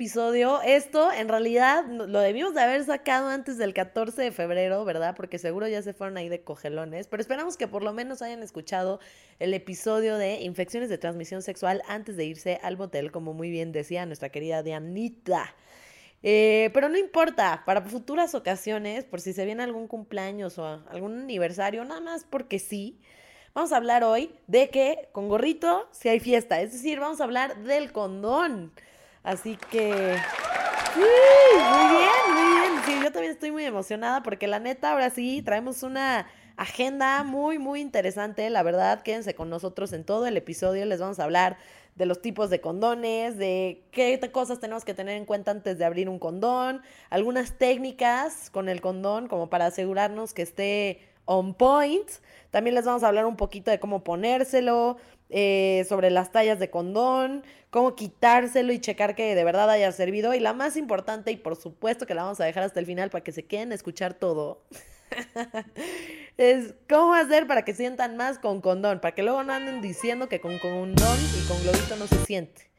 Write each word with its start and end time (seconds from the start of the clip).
episodio? 0.00 0.62
Esto 0.62 1.12
en 1.12 1.28
realidad 1.28 1.84
lo 1.86 2.20
debimos 2.20 2.54
de 2.54 2.62
haber 2.62 2.82
sacado 2.86 3.28
antes 3.28 3.58
del 3.58 3.74
14 3.74 4.22
de 4.22 4.32
febrero, 4.32 4.82
¿verdad? 4.86 5.14
Porque 5.14 5.38
seguro 5.38 5.68
ya 5.68 5.82
se 5.82 5.92
fueron 5.92 6.16
ahí 6.16 6.30
de 6.30 6.40
cogelones, 6.40 7.06
pero 7.06 7.20
esperamos 7.20 7.58
que 7.58 7.68
por 7.68 7.82
lo 7.82 7.92
menos 7.92 8.22
hayan 8.22 8.42
escuchado 8.42 8.98
el 9.40 9.52
episodio 9.52 10.16
de 10.16 10.40
infecciones 10.40 10.88
de 10.88 10.96
transmisión 10.96 11.42
sexual 11.42 11.82
antes 11.86 12.16
de 12.16 12.24
irse 12.24 12.58
al 12.62 12.78
motel, 12.78 13.12
como 13.12 13.34
muy 13.34 13.50
bien 13.50 13.72
decía 13.72 14.06
nuestra 14.06 14.30
querida 14.30 14.62
Dianita. 14.62 15.54
Eh, 16.22 16.70
pero 16.72 16.88
no 16.88 16.96
importa, 16.96 17.62
para 17.66 17.82
futuras 17.82 18.34
ocasiones, 18.34 19.04
por 19.04 19.20
si 19.20 19.34
se 19.34 19.44
viene 19.44 19.64
algún 19.64 19.86
cumpleaños 19.86 20.58
o 20.58 20.64
algún 20.88 21.20
aniversario, 21.20 21.84
nada 21.84 22.00
más 22.00 22.24
porque 22.24 22.58
sí, 22.58 22.98
vamos 23.52 23.70
a 23.70 23.76
hablar 23.76 24.02
hoy 24.04 24.34
de 24.46 24.70
que 24.70 25.10
con 25.12 25.28
gorrito 25.28 25.90
si 25.92 26.08
hay 26.08 26.20
fiesta, 26.20 26.62
es 26.62 26.72
decir, 26.72 27.00
vamos 27.00 27.20
a 27.20 27.24
hablar 27.24 27.64
del 27.64 27.92
condón. 27.92 28.72
Así 29.22 29.56
que... 29.70 30.16
Sí, 30.94 31.00
muy 31.00 31.88
bien, 31.88 32.34
muy 32.34 32.60
bien. 32.60 32.82
Sí, 32.84 32.94
yo 33.04 33.12
también 33.12 33.32
estoy 33.32 33.52
muy 33.52 33.64
emocionada 33.64 34.22
porque 34.22 34.46
la 34.46 34.58
neta, 34.58 34.92
ahora 34.92 35.10
sí, 35.10 35.42
traemos 35.42 35.82
una 35.82 36.26
agenda 36.56 37.22
muy, 37.22 37.58
muy 37.58 37.80
interesante. 37.80 38.48
La 38.50 38.62
verdad, 38.62 39.02
quédense 39.02 39.34
con 39.34 39.48
nosotros 39.48 39.92
en 39.92 40.04
todo 40.04 40.26
el 40.26 40.36
episodio. 40.36 40.84
Les 40.84 41.00
vamos 41.00 41.20
a 41.20 41.24
hablar 41.24 41.58
de 41.94 42.06
los 42.06 42.22
tipos 42.22 42.50
de 42.50 42.60
condones, 42.60 43.36
de 43.36 43.84
qué 43.92 44.18
cosas 44.32 44.58
tenemos 44.58 44.84
que 44.84 44.94
tener 44.94 45.16
en 45.16 45.26
cuenta 45.26 45.50
antes 45.50 45.78
de 45.78 45.84
abrir 45.84 46.08
un 46.08 46.18
condón, 46.18 46.82
algunas 47.10 47.58
técnicas 47.58 48.50
con 48.50 48.68
el 48.68 48.80
condón 48.80 49.28
como 49.28 49.50
para 49.50 49.66
asegurarnos 49.66 50.32
que 50.32 50.42
esté 50.42 51.00
on 51.24 51.54
point. 51.54 52.08
También 52.50 52.74
les 52.74 52.84
vamos 52.84 53.02
a 53.02 53.08
hablar 53.08 53.26
un 53.26 53.36
poquito 53.36 53.70
de 53.70 53.78
cómo 53.78 54.02
ponérselo, 54.02 54.96
eh, 55.32 55.86
sobre 55.88 56.10
las 56.10 56.32
tallas 56.32 56.58
de 56.58 56.70
condón, 56.70 57.44
cómo 57.70 57.94
quitárselo 57.94 58.72
y 58.72 58.80
checar 58.80 59.14
que 59.14 59.34
de 59.34 59.44
verdad 59.44 59.70
haya 59.70 59.90
servido. 59.92 60.34
Y 60.34 60.40
la 60.40 60.52
más 60.52 60.76
importante, 60.76 61.30
y 61.30 61.36
por 61.36 61.56
supuesto 61.56 62.06
que 62.06 62.14
la 62.14 62.24
vamos 62.24 62.40
a 62.40 62.44
dejar 62.44 62.64
hasta 62.64 62.80
el 62.80 62.86
final 62.86 63.10
para 63.10 63.24
que 63.24 63.32
se 63.32 63.46
queden 63.46 63.72
a 63.72 63.76
escuchar 63.76 64.14
todo. 64.14 64.64
es 66.36 66.74
cómo 66.88 67.14
hacer 67.14 67.46
para 67.46 67.64
que 67.64 67.74
sientan 67.74 68.16
más 68.16 68.38
con 68.38 68.60
condón, 68.60 69.00
para 69.00 69.14
que 69.14 69.22
luego 69.22 69.42
no 69.42 69.52
anden 69.52 69.80
diciendo 69.80 70.28
que 70.28 70.40
con 70.40 70.58
condón 70.58 71.18
y 71.18 71.48
con 71.48 71.62
globito 71.62 71.96
no 71.96 72.06
se 72.06 72.24
siente. 72.26 72.70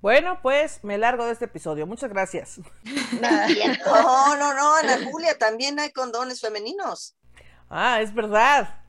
Bueno, 0.00 0.40
pues 0.42 0.80
me 0.84 0.98
largo 0.98 1.24
de 1.24 1.32
este 1.32 1.46
episodio. 1.46 1.86
Muchas 1.86 2.10
gracias. 2.10 2.60
No, 3.86 4.36
no, 4.36 4.54
no, 4.54 4.74
Ana 4.76 4.98
Julia, 5.10 5.38
también 5.38 5.78
hay 5.78 5.92
condones 5.92 6.40
femeninos. 6.40 7.16
Ah, 7.70 8.00
es 8.02 8.12
verdad. 8.12 8.82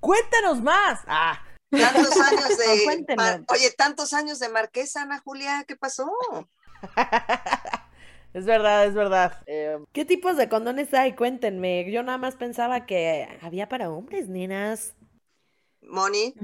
Cuéntanos 0.00 0.60
más. 0.60 1.00
Ah. 1.06 1.40
Tantos 1.80 2.16
años 2.20 2.58
de. 2.58 3.44
Oye, 3.48 3.70
tantos 3.76 4.12
años 4.12 4.38
de 4.38 4.48
marquesa, 4.48 5.02
Ana 5.02 5.18
Julia, 5.18 5.64
¿qué 5.66 5.76
pasó? 5.76 6.10
Es 8.34 8.46
verdad, 8.46 8.84
es 8.84 8.94
verdad. 8.94 9.44
Eh, 9.46 9.78
¿Qué 9.92 10.04
tipos 10.04 10.36
de 10.36 10.48
condones 10.48 10.92
hay? 10.92 11.14
Cuéntenme. 11.14 11.88
Yo 11.88 12.02
nada 12.02 12.18
más 12.18 12.34
pensaba 12.34 12.84
que 12.84 13.28
había 13.40 13.68
para 13.68 13.90
hombres, 13.90 14.28
nenas. 14.28 14.96
Moni. 15.80 16.34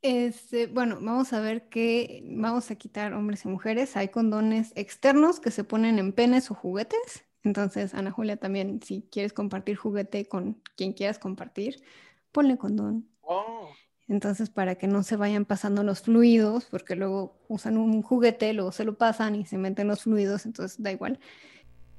Este, 0.00 0.68
bueno, 0.68 0.96
vamos 1.02 1.34
a 1.34 1.40
ver 1.40 1.68
que 1.68 2.22
vamos 2.24 2.70
a 2.70 2.76
quitar 2.76 3.12
hombres 3.12 3.44
y 3.44 3.48
mujeres. 3.48 3.94
Hay 3.94 4.08
condones 4.08 4.72
externos 4.74 5.38
que 5.38 5.50
se 5.50 5.64
ponen 5.64 5.98
en 5.98 6.14
penes 6.14 6.50
o 6.50 6.54
juguetes. 6.54 7.26
Entonces, 7.42 7.92
Ana 7.92 8.10
Julia, 8.10 8.38
también, 8.38 8.80
si 8.82 9.02
quieres 9.02 9.34
compartir 9.34 9.76
juguete 9.76 10.26
con 10.26 10.62
quien 10.76 10.94
quieras 10.94 11.18
compartir, 11.18 11.84
ponle 12.32 12.56
condón. 12.56 13.06
Oh. 13.20 13.68
Entonces, 14.08 14.50
para 14.50 14.76
que 14.76 14.86
no 14.86 15.02
se 15.02 15.16
vayan 15.16 15.44
pasando 15.44 15.82
los 15.82 16.02
fluidos, 16.02 16.66
porque 16.66 16.94
luego 16.96 17.36
usan 17.48 17.76
un 17.76 18.02
juguete, 18.02 18.52
luego 18.52 18.72
se 18.72 18.84
lo 18.84 18.96
pasan 18.98 19.34
y 19.34 19.46
se 19.46 19.58
meten 19.58 19.88
los 19.88 20.02
fluidos, 20.04 20.46
entonces 20.46 20.82
da 20.82 20.92
igual. 20.92 21.18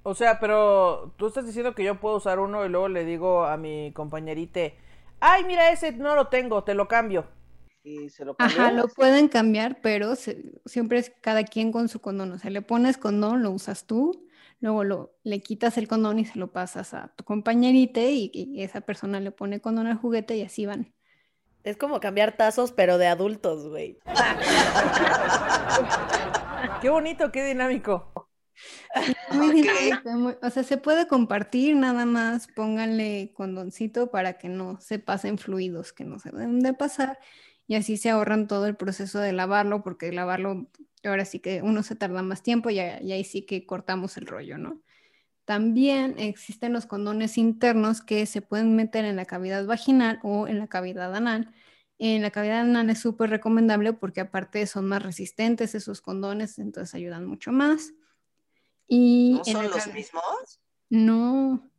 O 0.03 0.15
sea, 0.15 0.39
pero 0.39 1.13
tú 1.17 1.27
estás 1.27 1.45
diciendo 1.45 1.75
que 1.75 1.83
yo 1.83 1.99
puedo 1.99 2.17
usar 2.17 2.39
uno 2.39 2.65
y 2.65 2.69
luego 2.69 2.87
le 2.87 3.03
digo 3.03 3.45
a 3.45 3.57
mi 3.57 3.91
compañerite, 3.93 4.77
ay, 5.19 5.43
mira, 5.45 5.71
ese 5.71 5.91
no 5.91 6.15
lo 6.15 6.27
tengo, 6.27 6.63
te 6.63 6.73
lo 6.73 6.87
cambio. 6.87 7.27
Y 7.83 8.09
se 8.09 8.25
lo 8.25 8.37
Ajá, 8.39 8.71
lo 8.71 8.87
pueden 8.87 9.29
cambiar, 9.29 9.81
pero 9.81 10.15
siempre 10.65 10.99
es 10.99 11.11
cada 11.21 11.43
quien 11.43 11.71
con 11.71 11.89
su 11.89 12.01
condón. 12.01 12.31
O 12.33 12.37
sea, 12.39 12.51
le 12.51 12.61
pones 12.61 12.97
condón, 12.97 13.41
lo 13.41 13.51
usas 13.51 13.85
tú, 13.87 14.27
luego 14.59 14.83
lo, 14.83 15.15
le 15.23 15.41
quitas 15.41 15.77
el 15.77 15.87
condón 15.87 16.19
y 16.19 16.25
se 16.25 16.37
lo 16.37 16.51
pasas 16.51 16.93
a 16.93 17.09
tu 17.15 17.23
compañerite 17.23 18.11
y, 18.11 18.29
y 18.33 18.61
esa 18.61 18.81
persona 18.81 19.19
le 19.19 19.31
pone 19.31 19.59
condón 19.61 19.87
al 19.87 19.97
juguete 19.97 20.37
y 20.37 20.43
así 20.43 20.65
van. 20.67 20.93
Es 21.67 21.75
como 21.75 21.99
cambiar 21.99 22.37
tazos, 22.37 22.71
pero 22.71 22.97
de 22.97 23.07
adultos, 23.07 23.67
güey. 23.67 23.99
qué 26.81 26.89
bonito, 26.89 27.29
qué 27.29 27.43
dinámico. 27.43 28.31
Muy 29.31 29.51
dinámico, 29.51 30.39
o 30.41 30.49
sea, 30.49 30.63
se 30.63 30.77
puede 30.77 31.09
compartir, 31.09 31.75
nada 31.75 32.05
más 32.05 32.47
pónganle 32.47 33.33
condoncito 33.35 34.11
para 34.11 34.37
que 34.37 34.47
no 34.47 34.79
se 34.79 34.97
pasen 34.97 35.37
fluidos 35.37 35.91
que 35.91 36.05
no 36.05 36.19
se 36.19 36.31
deben 36.31 36.61
de 36.61 36.73
pasar 36.73 37.19
y 37.67 37.75
así 37.75 37.97
se 37.97 38.11
ahorran 38.11 38.47
todo 38.47 38.65
el 38.65 38.77
proceso 38.77 39.19
de 39.19 39.33
lavarlo, 39.33 39.83
porque 39.83 40.13
lavarlo 40.13 40.69
ahora 41.03 41.25
sí 41.25 41.39
que 41.39 41.61
uno 41.61 41.83
se 41.83 41.97
tarda 41.97 42.23
más 42.23 42.43
tiempo 42.43 42.69
y, 42.69 42.75
y 42.75 43.11
ahí 43.11 43.25
sí 43.25 43.45
que 43.45 43.65
cortamos 43.65 44.15
el 44.15 44.25
rollo, 44.25 44.57
¿no? 44.57 44.81
También 45.47 46.15
existen 46.19 46.73
los 46.73 46.85
condones 46.85 47.37
internos 47.37 48.01
que 48.01 48.25
se 48.25 48.41
pueden 48.41 48.75
meter 48.75 49.05
en 49.05 49.15
la 49.15 49.23
cavidad 49.23 49.65
vaginal 49.65 50.19
o 50.21 50.45
en 50.45 50.59
la 50.59 50.67
cavidad 50.67 51.15
anal. 51.15 51.53
En 51.99 52.21
la 52.21 52.31
cavidad 52.31 52.59
anal 52.59 52.89
es 52.89 52.99
súper 52.99 53.29
recomendable 53.29 53.93
porque 53.93 54.19
aparte 54.19 54.67
son 54.67 54.89
más 54.89 55.01
resistentes 55.01 55.73
esos 55.73 56.01
condones, 56.01 56.59
entonces 56.59 56.93
ayudan 56.95 57.25
mucho 57.25 57.53
más. 57.53 57.93
Y 58.89 59.35
¿No 59.37 59.45
son 59.45 59.69
los 59.69 59.87
mismos? 59.93 60.59
No. 60.89 61.71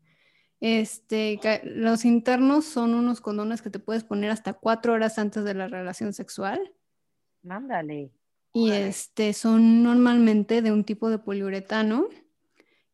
Este, 0.61 1.39
los 1.65 2.07
internos 2.07 2.65
son 2.65 2.95
unos 2.95 3.21
condones 3.21 3.61
que 3.61 3.69
te 3.69 3.81
puedes 3.81 4.03
poner 4.03 4.31
hasta 4.31 4.55
cuatro 4.55 4.95
horas 4.95 5.19
antes 5.19 5.45
de 5.45 5.53
la 5.53 5.69
relación 5.69 6.15
sexual. 6.15 6.73
Mándale. 7.43 8.13
Y 8.55 8.71
este, 8.71 9.35
son 9.35 9.83
normalmente 9.83 10.63
de 10.63 10.73
un 10.73 10.85
tipo 10.85 11.11
de 11.11 11.19
poliuretano 11.19 12.09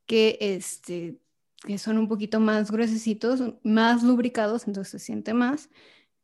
que, 0.07 0.39
este, 0.41 1.19
que 1.67 1.79
son 1.79 1.99
un 1.99 2.09
poquito 2.09 2.41
más 2.41 2.71
gruesecitos, 2.71 3.55
más 3.63 4.03
lubricados, 4.03 4.67
entonces 4.67 4.93
se 4.93 4.99
siente 4.99 5.35
más, 5.35 5.71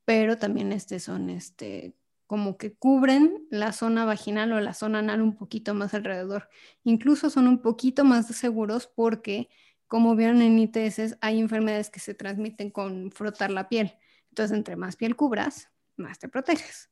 pero 0.05 0.39
también 0.39 0.73
este, 0.73 1.01
son 1.01 1.31
este, 1.31 1.95
como 2.27 2.57
que 2.57 2.73
cubren 2.75 3.47
la 3.51 3.73
zona 3.73 4.05
vaginal 4.05 4.53
o 4.53 4.61
la 4.61 4.75
zona 4.75 5.01
anal 5.01 5.23
un 5.23 5.37
poquito 5.37 5.75
más 5.75 5.95
alrededor. 5.95 6.49
Incluso 6.85 7.31
son 7.31 7.49
un 7.49 7.61
poquito 7.61 8.05
más 8.05 8.27
seguros 8.29 8.87
porque, 8.87 9.49
como 9.87 10.15
vieron 10.15 10.41
en 10.43 10.59
ITS, 10.59 11.19
hay 11.21 11.41
enfermedades 11.41 11.91
que 11.91 12.01
se 12.01 12.15
transmiten 12.15 12.71
con 12.71 13.11
frotar 13.11 13.51
la 13.51 13.69
piel. 13.69 13.95
Entonces, 14.29 14.57
entre 14.57 14.77
más 14.77 14.97
piel 14.97 15.17
cubras, 15.17 15.71
más 15.97 16.19
te 16.19 16.29
proteges, 16.29 16.89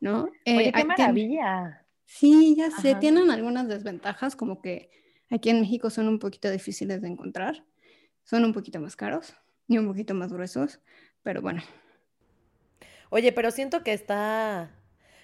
¿no? 0.00 0.24
Oye, 0.24 0.68
eh, 0.68 0.72
qué 0.72 0.84
maravilla. 0.84 1.86
Sí, 2.06 2.56
ya 2.56 2.70
sé, 2.70 2.94
tienen 2.94 3.30
algunas 3.30 3.68
desventajas, 3.68 4.34
como 4.34 4.62
que 4.62 4.90
Aquí 5.30 5.50
en 5.50 5.60
México 5.60 5.90
son 5.90 6.08
un 6.08 6.18
poquito 6.18 6.50
difíciles 6.50 7.02
de 7.02 7.08
encontrar, 7.08 7.64
son 8.24 8.44
un 8.44 8.52
poquito 8.52 8.80
más 8.80 8.96
caros 8.96 9.34
y 9.68 9.78
un 9.78 9.86
poquito 9.86 10.14
más 10.14 10.32
gruesos, 10.32 10.80
pero 11.22 11.40
bueno. 11.40 11.62
Oye, 13.10 13.32
pero 13.32 13.50
siento 13.50 13.84
que 13.84 13.92
está, 13.92 14.70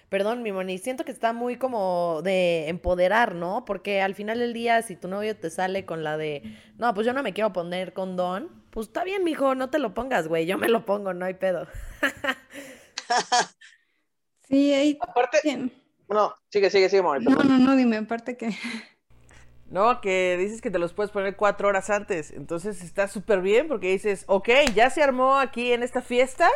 perdón, 0.09 0.43
mi 0.43 0.51
moni, 0.51 0.77
siento 0.77 1.03
que 1.03 1.11
está 1.11 1.33
muy 1.33 1.57
como 1.57 2.21
de 2.23 2.69
empoderar, 2.69 3.35
¿no? 3.35 3.65
Porque 3.65 4.01
al 4.01 4.15
final 4.15 4.39
del 4.39 4.53
día, 4.53 4.81
si 4.81 4.95
tu 4.95 5.09
novio 5.09 5.37
te 5.37 5.49
sale 5.49 5.85
con 5.85 6.03
la 6.03 6.17
de, 6.17 6.43
no, 6.77 6.93
pues 6.93 7.05
yo 7.05 7.13
no 7.13 7.23
me 7.23 7.33
quiero 7.33 7.51
poner 7.51 7.93
condón, 7.93 8.63
pues 8.71 8.87
está 8.87 9.03
bien, 9.03 9.25
mijo, 9.25 9.55
no 9.55 9.69
te 9.69 9.79
lo 9.79 9.93
pongas, 9.93 10.27
güey, 10.27 10.45
yo 10.45 10.57
me 10.57 10.69
lo 10.69 10.85
pongo, 10.85 11.13
no 11.13 11.25
hay 11.25 11.33
pedo. 11.33 11.67
sí, 14.47 14.73
ahí. 14.73 14.97
Aparte, 15.01 15.39
no, 16.09 16.33
sigue, 16.49 16.69
sigue, 16.69 16.89
sigue, 16.89 17.01
No, 17.01 17.19
no, 17.19 17.57
no, 17.57 17.75
dime, 17.75 17.97
aparte 17.97 18.37
que. 18.37 18.55
No, 19.69 19.99
que 19.99 20.37
dices 20.39 20.61
que 20.61 20.71
te 20.71 20.79
los 20.79 20.93
puedes 20.93 21.11
poner 21.11 21.35
cuatro 21.35 21.67
horas 21.67 21.89
antes. 21.89 22.31
Entonces 22.31 22.81
está 22.83 23.07
súper 23.07 23.41
bien 23.41 23.67
porque 23.67 23.91
dices, 23.91 24.23
ok, 24.27 24.49
ya 24.73 24.89
se 24.89 25.03
armó 25.03 25.37
aquí 25.39 25.73
en 25.73 25.83
esta 25.83 26.01
fiesta, 26.01 26.47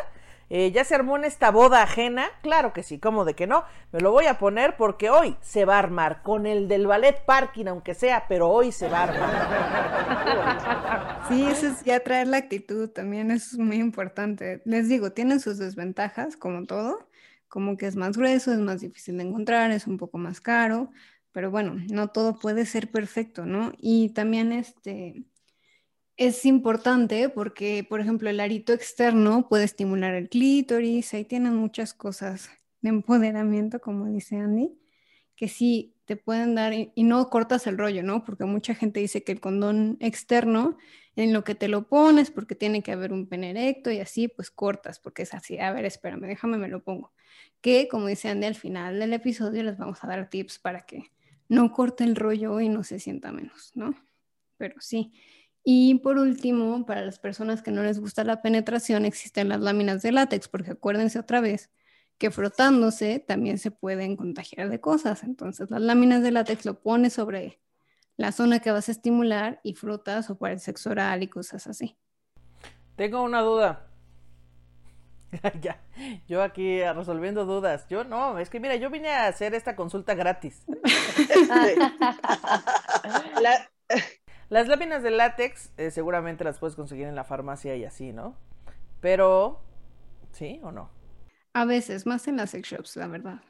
eh, 0.48 0.72
ya 0.72 0.82
se 0.84 0.94
armó 0.94 1.16
en 1.16 1.24
esta 1.24 1.50
boda 1.50 1.82
ajena. 1.82 2.28
Claro 2.42 2.72
que 2.72 2.82
sí, 2.82 2.98
¿cómo 2.98 3.26
de 3.26 3.34
que 3.34 3.46
no? 3.46 3.64
Me 3.92 4.00
lo 4.00 4.12
voy 4.12 4.24
a 4.26 4.38
poner 4.38 4.76
porque 4.76 5.10
hoy 5.10 5.36
se 5.42 5.66
va 5.66 5.76
a 5.76 5.80
armar 5.80 6.22
con 6.22 6.46
el 6.46 6.68
del 6.68 6.86
ballet 6.86 7.22
parking, 7.26 7.66
aunque 7.66 7.94
sea, 7.94 8.24
pero 8.28 8.48
hoy 8.48 8.72
se 8.72 8.88
va 8.88 9.00
a 9.00 9.02
armar. 9.02 9.32
Sí, 11.28 11.46
eso 11.46 11.66
es 11.66 11.84
ya 11.84 12.00
traer 12.00 12.28
la 12.28 12.38
actitud 12.38 12.88
también, 12.88 13.30
es 13.30 13.58
muy 13.58 13.76
importante. 13.76 14.62
Les 14.64 14.88
digo, 14.88 15.12
tienen 15.12 15.38
sus 15.40 15.58
desventajas, 15.58 16.36
como 16.36 16.64
todo, 16.64 17.06
como 17.48 17.76
que 17.76 17.86
es 17.86 17.96
más 17.96 18.16
grueso, 18.16 18.52
es 18.52 18.58
más 18.58 18.80
difícil 18.80 19.18
de 19.18 19.24
encontrar, 19.24 19.70
es 19.70 19.86
un 19.86 19.98
poco 19.98 20.16
más 20.18 20.40
caro 20.40 20.90
pero 21.32 21.50
bueno, 21.50 21.76
no 21.90 22.08
todo 22.08 22.38
puede 22.38 22.66
ser 22.66 22.90
perfecto, 22.90 23.46
¿no? 23.46 23.72
Y 23.78 24.10
también 24.10 24.52
este, 24.52 25.24
es 26.16 26.44
importante 26.44 27.28
porque, 27.28 27.84
por 27.88 28.00
ejemplo, 28.00 28.30
el 28.30 28.40
arito 28.40 28.72
externo 28.72 29.48
puede 29.48 29.64
estimular 29.64 30.14
el 30.14 30.28
clítoris, 30.28 31.14
ahí 31.14 31.24
tienen 31.24 31.56
muchas 31.56 31.94
cosas 31.94 32.50
de 32.82 32.90
empoderamiento, 32.90 33.80
como 33.80 34.06
dice 34.06 34.36
Andy, 34.36 34.78
que 35.36 35.48
sí 35.48 35.96
te 36.04 36.16
pueden 36.16 36.54
dar 36.54 36.72
y, 36.74 36.92
no 36.96 37.30
cortas 37.30 37.66
el 37.66 37.78
rollo, 37.78 38.02
¿no? 38.02 38.24
Porque 38.24 38.44
mucha 38.44 38.74
gente 38.74 39.00
dice 39.00 39.24
que 39.24 39.32
el 39.32 39.40
condón 39.40 39.96
externo, 40.00 40.76
en 41.16 41.32
lo 41.32 41.44
que 41.44 41.54
te 41.54 41.68
lo 41.68 41.88
pones, 41.88 42.30
porque 42.30 42.54
tiene 42.54 42.82
que 42.82 42.92
haber 42.92 43.12
un 43.12 43.26
pene 43.26 43.50
erecto 43.50 43.90
y 43.90 44.00
así, 44.00 44.28
pues 44.28 44.50
cortas, 44.50 44.98
porque 44.98 45.22
es 45.22 45.34
así, 45.34 45.58
a 45.58 45.72
ver, 45.72 45.84
espérame, 45.84 46.26
déjame, 46.26 46.58
me 46.58 46.68
lo 46.68 46.82
pongo. 46.82 47.12
Que, 47.60 47.88
como 47.88 48.06
dice 48.06 48.28
Andy, 48.28 48.46
al 48.46 48.54
final 48.54 48.98
del 48.98 49.12
episodio 49.12 49.62
les 49.62 49.78
vamos 49.78 50.02
a 50.02 50.06
dar 50.08 50.28
tips 50.30 50.58
para 50.58 50.82
que 50.86 51.10
no 51.52 51.70
corte 51.70 52.02
el 52.02 52.16
rollo 52.16 52.60
y 52.60 52.70
no 52.70 52.82
se 52.82 52.98
sienta 52.98 53.30
menos, 53.30 53.72
¿no? 53.74 53.94
Pero 54.56 54.80
sí. 54.80 55.12
Y 55.62 55.96
por 55.96 56.16
último, 56.16 56.86
para 56.86 57.04
las 57.04 57.18
personas 57.18 57.60
que 57.60 57.70
no 57.70 57.82
les 57.82 58.00
gusta 58.00 58.24
la 58.24 58.40
penetración, 58.40 59.04
existen 59.04 59.50
las 59.50 59.60
láminas 59.60 60.00
de 60.00 60.12
látex, 60.12 60.48
porque 60.48 60.70
acuérdense 60.70 61.18
otra 61.18 61.42
vez 61.42 61.70
que 62.16 62.30
frotándose 62.30 63.18
también 63.18 63.58
se 63.58 63.70
pueden 63.70 64.16
contagiar 64.16 64.70
de 64.70 64.80
cosas. 64.80 65.24
Entonces, 65.24 65.70
las 65.70 65.82
láminas 65.82 66.22
de 66.22 66.30
látex 66.30 66.64
lo 66.64 66.80
pones 66.80 67.12
sobre 67.12 67.60
la 68.16 68.32
zona 68.32 68.60
que 68.60 68.70
vas 68.70 68.88
a 68.88 68.92
estimular 68.92 69.60
y 69.62 69.74
frotas 69.74 70.30
o 70.30 70.38
para 70.38 70.54
el 70.54 70.60
sexo 70.60 70.88
oral 70.88 71.22
y 71.22 71.28
cosas 71.28 71.66
así. 71.66 71.98
Tengo 72.96 73.22
una 73.22 73.42
duda. 73.42 73.91
ya, 75.60 75.80
yo 76.28 76.42
aquí 76.42 76.82
resolviendo 76.82 77.44
dudas. 77.44 77.86
Yo 77.88 78.04
no, 78.04 78.38
es 78.38 78.50
que 78.50 78.60
mira, 78.60 78.76
yo 78.76 78.90
vine 78.90 79.10
a 79.10 79.26
hacer 79.26 79.54
esta 79.54 79.76
consulta 79.76 80.14
gratis. 80.14 80.64
la, 83.40 83.70
las 84.48 84.68
láminas 84.68 85.02
de 85.02 85.10
látex 85.10 85.72
eh, 85.76 85.90
seguramente 85.90 86.44
las 86.44 86.58
puedes 86.58 86.76
conseguir 86.76 87.06
en 87.06 87.14
la 87.14 87.24
farmacia 87.24 87.76
y 87.76 87.84
así, 87.84 88.12
¿no? 88.12 88.36
Pero, 89.00 89.60
¿sí 90.32 90.60
o 90.62 90.70
no? 90.70 90.90
A 91.54 91.64
veces, 91.64 92.06
más 92.06 92.28
en 92.28 92.36
las 92.36 92.50
sex 92.50 92.68
shops, 92.68 92.96
la 92.96 93.06
verdad. 93.06 93.40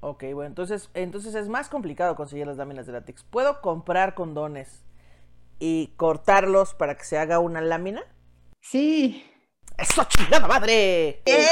Ok, 0.00 0.24
bueno, 0.34 0.48
entonces, 0.48 0.90
entonces 0.94 1.34
es 1.34 1.48
más 1.48 1.68
complicado 1.68 2.16
conseguir 2.16 2.46
las 2.46 2.56
láminas 2.56 2.86
de 2.86 2.92
látex. 2.92 3.22
¿Puedo 3.22 3.60
comprar 3.60 4.14
condones 4.14 4.84
y 5.60 5.92
cortarlos 5.96 6.74
para 6.74 6.96
que 6.96 7.04
se 7.04 7.18
haga 7.18 7.38
una 7.38 7.60
lámina? 7.60 8.02
Sí. 8.60 9.24
¡Eso, 9.82 10.04
chingada 10.04 10.46
madre! 10.46 11.22
¡Eh, 11.26 11.46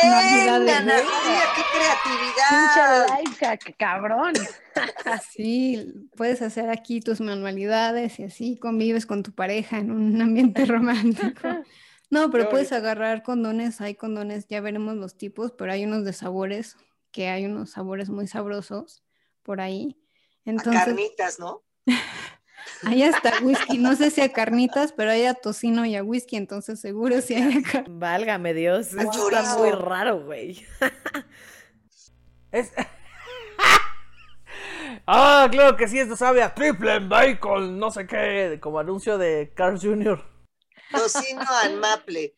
Ana 0.48 0.80
¡Qué 0.80 1.62
creatividad! 1.74 3.18
Pinche 3.18 3.58
qué 3.58 3.72
cabrón! 3.74 4.34
Sí, 5.32 5.92
puedes 6.16 6.40
hacer 6.40 6.70
aquí 6.70 7.00
tus 7.00 7.20
manualidades 7.20 8.20
y 8.20 8.24
así 8.24 8.56
convives 8.56 9.04
con 9.04 9.24
tu 9.24 9.32
pareja 9.32 9.78
en 9.78 9.90
un 9.90 10.22
ambiente 10.22 10.64
romántico. 10.66 11.48
No, 12.08 12.30
pero 12.30 12.48
puedes 12.48 12.70
agarrar 12.70 13.24
condones, 13.24 13.80
hay 13.80 13.96
condones, 13.96 14.46
ya 14.46 14.60
veremos 14.60 14.94
los 14.94 15.18
tipos, 15.18 15.50
pero 15.58 15.72
hay 15.72 15.84
unos 15.84 16.04
de 16.04 16.12
sabores, 16.12 16.76
que 17.10 17.28
hay 17.28 17.46
unos 17.46 17.70
sabores 17.72 18.10
muy 18.10 18.28
sabrosos 18.28 19.02
por 19.42 19.60
ahí. 19.60 19.98
Entonces, 20.44 20.80
a 20.80 20.84
carnitas, 20.84 21.40
¿no? 21.40 21.64
Hay 22.84 23.02
hasta 23.02 23.32
whisky, 23.42 23.78
no 23.78 23.94
sé 23.94 24.10
si 24.10 24.20
a 24.20 24.32
carnitas, 24.32 24.92
pero 24.92 25.10
hay 25.10 25.26
a 25.26 25.34
tocino 25.34 25.84
y 25.84 25.96
a 25.96 26.02
whisky, 26.02 26.36
entonces 26.36 26.80
seguro 26.80 27.20
si 27.20 27.34
hay 27.34 27.62
a 27.74 27.84
Válgame 27.88 28.54
Dios, 28.54 28.94
eso 28.94 29.28
está 29.28 29.58
muy 29.58 29.70
raro, 29.70 30.24
güey. 30.24 30.64
Es... 32.52 32.72
ah, 35.06 35.48
claro 35.50 35.76
que 35.76 35.88
sí, 35.88 35.98
esto 35.98 36.16
sabe 36.16 36.42
a 36.42 36.54
triple 36.54 37.00
bacon, 37.00 37.78
no 37.78 37.90
sé 37.90 38.06
qué, 38.06 38.58
como 38.60 38.78
anuncio 38.78 39.18
de 39.18 39.52
Carl 39.54 39.78
Jr. 39.80 40.24
Tocino 40.90 41.44
al 41.62 41.78
maple. 41.78 42.34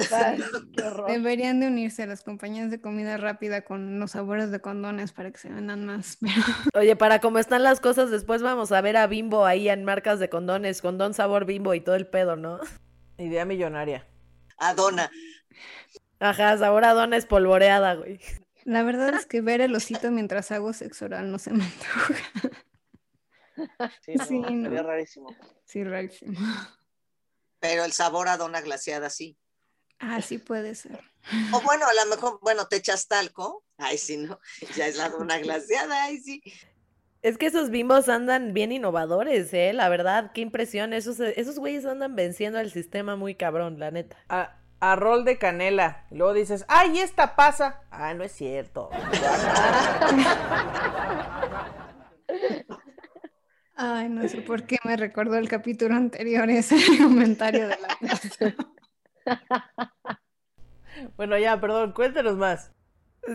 Deberían 1.08 1.60
de 1.60 1.66
unirse 1.66 2.02
a 2.02 2.06
las 2.06 2.22
compañías 2.22 2.70
de 2.70 2.80
comida 2.80 3.16
rápida 3.16 3.62
con 3.62 3.98
los 3.98 4.12
sabores 4.12 4.50
de 4.50 4.60
condones 4.60 5.12
para 5.12 5.30
que 5.30 5.38
se 5.38 5.48
vendan 5.48 5.84
más. 5.84 6.18
Oye, 6.74 6.96
para 6.96 7.20
cómo 7.20 7.38
están 7.38 7.62
las 7.62 7.80
cosas, 7.80 8.10
después 8.10 8.42
vamos 8.42 8.72
a 8.72 8.80
ver 8.80 8.96
a 8.96 9.06
Bimbo 9.06 9.44
ahí 9.44 9.68
en 9.68 9.84
marcas 9.84 10.18
de 10.18 10.28
condones, 10.28 10.82
condón 10.82 11.14
sabor 11.14 11.44
Bimbo 11.44 11.74
y 11.74 11.80
todo 11.80 11.94
el 11.94 12.06
pedo, 12.06 12.36
¿no? 12.36 12.60
Idea 13.18 13.44
millonaria. 13.44 14.06
Adona. 14.56 15.10
Ajá, 16.18 16.56
sabor 16.58 16.84
Adona 16.84 17.16
espolvoreada, 17.16 17.94
güey. 17.94 18.20
La 18.64 18.82
verdad 18.82 19.14
es 19.14 19.26
que 19.26 19.40
ver 19.40 19.60
el 19.60 19.74
osito 19.74 20.10
mientras 20.10 20.50
hago 20.52 20.72
sexo 20.72 21.06
oral 21.06 21.30
no 21.30 21.38
se 21.38 21.50
me 21.50 21.64
antoja. 21.64 22.14
Sí, 24.00 24.14
sería 24.16 24.82
rarísimo. 24.82 25.36
Sí, 25.66 25.84
rarísimo. 25.84 26.38
Pero 27.58 27.84
el 27.84 27.92
sabor 27.92 28.28
a 28.28 28.38
dona 28.38 28.62
glaciada 28.62 29.10
sí. 29.10 29.36
Ah, 30.00 30.20
sí 30.22 30.38
puede 30.38 30.74
ser. 30.74 30.98
O 31.52 31.60
bueno, 31.60 31.84
a 31.86 32.04
lo 32.04 32.10
mejor, 32.10 32.38
bueno, 32.42 32.66
te 32.66 32.76
echas 32.76 33.06
talco. 33.06 33.64
Ay, 33.76 33.98
sí, 33.98 34.16
no. 34.16 34.40
Ya 34.76 34.86
es 34.86 34.96
la 34.96 35.10
dona 35.10 35.38
glaciada, 35.38 36.04
ay, 36.04 36.18
sí. 36.18 36.42
Es 37.22 37.36
que 37.36 37.46
esos 37.46 37.68
bimbos 37.68 38.08
andan 38.08 38.54
bien 38.54 38.72
innovadores, 38.72 39.52
¿eh? 39.52 39.72
La 39.74 39.90
verdad, 39.90 40.32
qué 40.32 40.40
impresión. 40.40 40.94
Esos, 40.94 41.20
esos 41.20 41.58
güeyes 41.58 41.84
andan 41.84 42.16
venciendo 42.16 42.58
al 42.58 42.70
sistema 42.70 43.14
muy 43.14 43.34
cabrón, 43.34 43.78
la 43.78 43.90
neta. 43.90 44.16
A, 44.30 44.56
a 44.80 44.96
rol 44.96 45.26
de 45.26 45.36
canela. 45.36 46.06
Y 46.10 46.14
luego 46.16 46.32
dices, 46.32 46.64
¡ay, 46.66 46.98
esta 46.98 47.36
pasa! 47.36 47.82
Ah, 47.90 48.14
no 48.14 48.24
es 48.24 48.32
cierto. 48.32 48.88
Ay, 53.76 54.08
no 54.08 54.26
sé 54.28 54.40
por 54.42 54.66
qué 54.66 54.78
me 54.84 54.96
recordó 54.96 55.36
el 55.36 55.48
capítulo 55.48 55.94
anterior 55.94 56.48
ese 56.48 56.76
comentario 57.02 57.68
de 57.68 57.78
la 57.78 57.98
bueno, 61.20 61.36
ya, 61.36 61.60
perdón, 61.60 61.92
cuéntanos 61.92 62.38
más. 62.38 62.72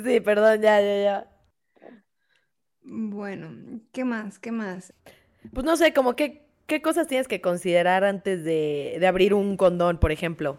Sí, 0.03 0.19
perdón, 0.19 0.59
ya, 0.61 0.81
ya, 0.81 1.03
ya. 1.03 1.31
Bueno, 2.81 3.81
¿qué 3.91 4.03
más? 4.03 4.39
¿Qué 4.39 4.51
más? 4.51 4.91
Pues 5.53 5.63
no 5.63 5.77
sé, 5.77 5.93
como 5.93 6.15
qué, 6.15 6.47
qué 6.65 6.81
cosas 6.81 7.05
tienes 7.05 7.27
que 7.27 7.41
considerar 7.41 8.03
antes 8.03 8.43
de, 8.43 8.97
de 8.99 9.05
abrir 9.07 9.35
un 9.35 9.55
condón, 9.55 9.99
por 9.99 10.11
ejemplo. 10.11 10.57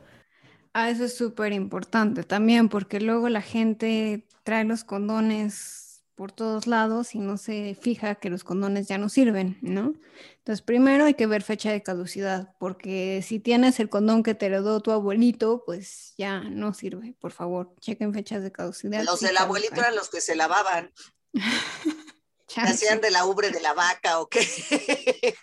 Ah, 0.73 0.91
eso 0.91 1.05
es 1.05 1.17
súper 1.17 1.53
importante 1.53 2.23
también, 2.23 2.69
porque 2.69 3.01
luego 3.01 3.29
la 3.29 3.43
gente 3.43 4.25
trae 4.45 4.65
los 4.65 4.85
condones 4.85 5.86
por 6.17 6.33
todos 6.33 6.67
lados 6.67 7.15
y 7.15 7.19
no 7.19 7.37
se 7.37 7.77
fija 7.81 8.17
que 8.17 8.31
los 8.31 8.43
condones 8.43 8.89
ya 8.89 8.99
no 8.99 9.09
sirven, 9.09 9.59
¿no? 9.61 9.95
Entonces, 10.39 10.63
primero 10.63 11.05
hay 11.05 11.15
que 11.15 11.27
ver 11.27 11.43
fecha 11.43 11.71
de 11.71 11.83
caducidad, 11.83 12.55
porque 12.59 13.23
si 13.23 13.39
tienes 13.39 13.79
el 13.81 13.91
condón 13.91 14.23
que 14.23 14.35
te 14.35 14.47
heredó 14.47 14.81
tu 14.81 14.91
abuelito, 14.91 15.63
pues 15.67 16.15
ya 16.17 16.41
no 16.41 16.73
sirve. 16.73 17.15
Por 17.21 17.33
favor, 17.33 17.75
chequen 17.81 18.15
fechas 18.15 18.43
de 18.43 18.51
caducidad. 18.51 19.05
Los 19.05 19.21
del 19.21 19.37
abuelito 19.37 19.75
eran 19.77 19.95
los 19.95 20.09
que 20.09 20.21
se 20.21 20.35
lavaban. 20.35 20.93
hacían 22.57 23.01
de 23.01 23.11
la 23.11 23.27
ubre 23.27 23.51
de 23.51 23.61
la 23.61 23.75
vaca 23.75 24.21
o 24.21 24.29
qué? 24.29 24.41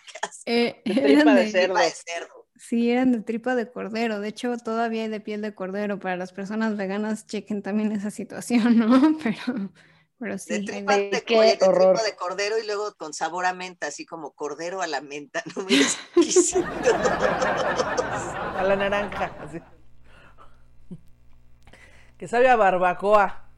eh, 0.46 0.82
tripa 0.84 1.34
de, 1.34 1.50
cerdo. 1.50 2.48
Sí, 2.56 2.90
eran 2.90 3.12
de 3.12 3.20
tripa 3.20 3.54
de 3.54 3.70
cordero. 3.70 4.20
De 4.20 4.28
hecho, 4.28 4.56
todavía 4.56 5.02
hay 5.02 5.08
de 5.08 5.20
piel 5.20 5.42
de 5.42 5.54
cordero. 5.54 6.00
Para 6.00 6.16
las 6.16 6.32
personas 6.32 6.76
veganas, 6.76 7.26
chequen 7.26 7.62
también 7.62 7.92
esa 7.92 8.10
situación, 8.10 8.78
¿no? 8.78 9.18
Pero 9.22 9.70
pero 10.18 10.38
sí, 10.38 10.54
de 10.54 10.60
tripa 10.60 10.96
de, 10.96 11.22
qué 11.26 11.58
horror. 11.60 12.00
de 12.00 12.16
cordero 12.16 12.56
y 12.58 12.66
luego 12.66 12.94
con 12.94 13.12
sabor 13.12 13.44
a 13.46 13.52
menta, 13.52 13.88
así 13.88 14.06
como 14.06 14.32
cordero 14.32 14.80
a 14.82 14.86
la 14.86 15.00
menta, 15.00 15.42
no 15.56 15.64
me 15.64 15.74
A 18.58 18.62
la 18.62 18.76
naranja, 18.76 19.36
así. 19.40 19.58
Que 22.16 22.28
sabe 22.28 22.48
a 22.48 22.54
barbacoa. 22.56 23.50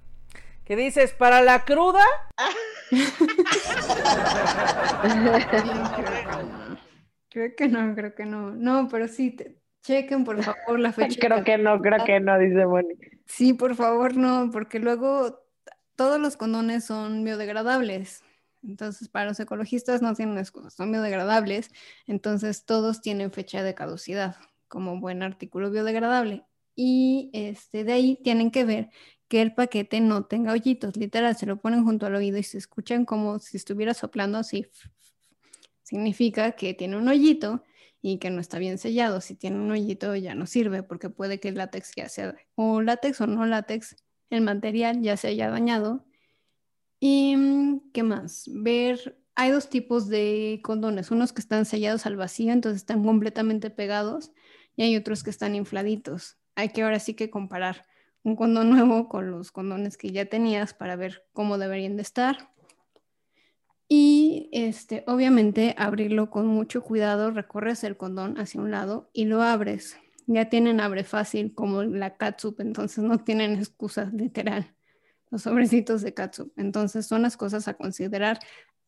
¿Qué 0.64 0.74
dices? 0.74 1.12
¿Para 1.12 1.42
la 1.42 1.64
cruda? 1.64 2.02
creo 7.28 7.54
que 7.54 7.68
no, 7.68 7.94
creo 7.94 8.14
que 8.14 8.24
no. 8.24 8.50
No, 8.50 8.88
pero 8.88 9.06
sí, 9.06 9.36
chequen 9.82 10.24
por 10.24 10.42
favor 10.42 10.80
la 10.80 10.92
fecha. 10.92 11.20
creo 11.20 11.44
que 11.44 11.58
no, 11.58 11.80
creo 11.80 12.04
que 12.04 12.18
no, 12.18 12.36
dice 12.38 12.66
Moni. 12.66 12.94
Sí, 13.26 13.52
por 13.52 13.76
favor, 13.76 14.16
no, 14.16 14.50
porque 14.50 14.80
luego 14.80 15.45
todos 15.96 16.20
los 16.20 16.36
condones 16.36 16.84
son 16.84 17.24
biodegradables. 17.24 18.22
Entonces, 18.62 19.08
para 19.08 19.26
los 19.26 19.40
ecologistas 19.40 20.02
no 20.02 20.14
tienen 20.14 20.38
excusas, 20.38 20.74
son 20.74 20.92
biodegradables. 20.92 21.70
Entonces, 22.06 22.64
todos 22.64 23.00
tienen 23.00 23.32
fecha 23.32 23.62
de 23.62 23.74
caducidad 23.74 24.36
como 24.68 25.00
buen 25.00 25.22
artículo 25.22 25.70
biodegradable. 25.70 26.44
Y 26.74 27.30
este, 27.32 27.84
de 27.84 27.92
ahí 27.92 28.20
tienen 28.22 28.50
que 28.50 28.64
ver 28.64 28.90
que 29.28 29.42
el 29.42 29.54
paquete 29.54 30.00
no 30.00 30.24
tenga 30.26 30.52
hoyitos. 30.52 30.96
Literal, 30.96 31.36
se 31.36 31.46
lo 31.46 31.60
ponen 31.60 31.84
junto 31.84 32.06
al 32.06 32.14
oído 32.14 32.38
y 32.38 32.42
se 32.42 32.58
escuchan 32.58 33.04
como 33.04 33.38
si 33.38 33.56
estuviera 33.56 33.94
soplando 33.94 34.38
así. 34.38 34.66
Significa 35.82 36.52
que 36.52 36.74
tiene 36.74 36.96
un 36.96 37.08
hoyito 37.08 37.62
y 38.02 38.18
que 38.18 38.30
no 38.30 38.40
está 38.40 38.58
bien 38.58 38.78
sellado. 38.78 39.20
Si 39.20 39.34
tiene 39.34 39.56
un 39.56 39.70
hoyito 39.70 40.14
ya 40.16 40.34
no 40.34 40.46
sirve 40.46 40.82
porque 40.82 41.10
puede 41.10 41.40
que 41.40 41.48
el 41.48 41.56
látex 41.56 41.92
ya 41.96 42.08
sea 42.08 42.34
o 42.54 42.82
látex 42.82 43.20
o 43.20 43.26
no 43.26 43.46
látex 43.46 43.96
el 44.30 44.40
material 44.40 45.02
ya 45.02 45.16
se 45.16 45.28
haya 45.28 45.50
dañado. 45.50 46.04
¿Y 47.00 47.36
mm, 47.36 47.90
qué 47.92 48.02
más? 48.02 48.44
Ver 48.52 49.16
hay 49.36 49.50
dos 49.50 49.68
tipos 49.68 50.08
de 50.08 50.60
condones, 50.64 51.10
unos 51.10 51.34
que 51.34 51.42
están 51.42 51.66
sellados 51.66 52.06
al 52.06 52.16
vacío, 52.16 52.52
entonces 52.52 52.80
están 52.80 53.04
completamente 53.04 53.68
pegados, 53.68 54.32
y 54.76 54.82
hay 54.82 54.96
otros 54.96 55.22
que 55.22 55.30
están 55.30 55.54
infladitos. 55.54 56.38
Hay 56.54 56.70
que 56.70 56.82
ahora 56.82 56.98
sí 56.98 57.12
que 57.12 57.28
comparar 57.28 57.86
un 58.22 58.34
condón 58.34 58.70
nuevo 58.70 59.08
con 59.08 59.30
los 59.30 59.52
condones 59.52 59.98
que 59.98 60.10
ya 60.10 60.24
tenías 60.24 60.72
para 60.72 60.96
ver 60.96 61.26
cómo 61.34 61.58
deberían 61.58 61.96
de 61.96 62.02
estar. 62.02 62.50
Y 63.88 64.48
este, 64.52 65.04
obviamente 65.06 65.74
abrirlo 65.78 66.30
con 66.30 66.46
mucho 66.46 66.82
cuidado, 66.82 67.30
recorres 67.30 67.84
el 67.84 67.98
condón 67.98 68.40
hacia 68.40 68.60
un 68.60 68.70
lado 68.70 69.10
y 69.12 69.26
lo 69.26 69.42
abres. 69.42 69.98
Ya 70.26 70.48
tienen 70.48 70.80
abre 70.80 71.04
fácil 71.04 71.54
como 71.54 71.82
la 71.84 72.16
catsup, 72.16 72.60
entonces 72.60 73.04
no 73.04 73.22
tienen 73.22 73.56
excusas 73.56 74.12
literal. 74.12 74.74
Los 75.30 75.42
sobrecitos 75.42 76.02
de 76.02 76.14
catsup. 76.14 76.52
Entonces 76.56 77.06
son 77.06 77.22
las 77.22 77.36
cosas 77.36 77.68
a 77.68 77.74
considerar 77.74 78.38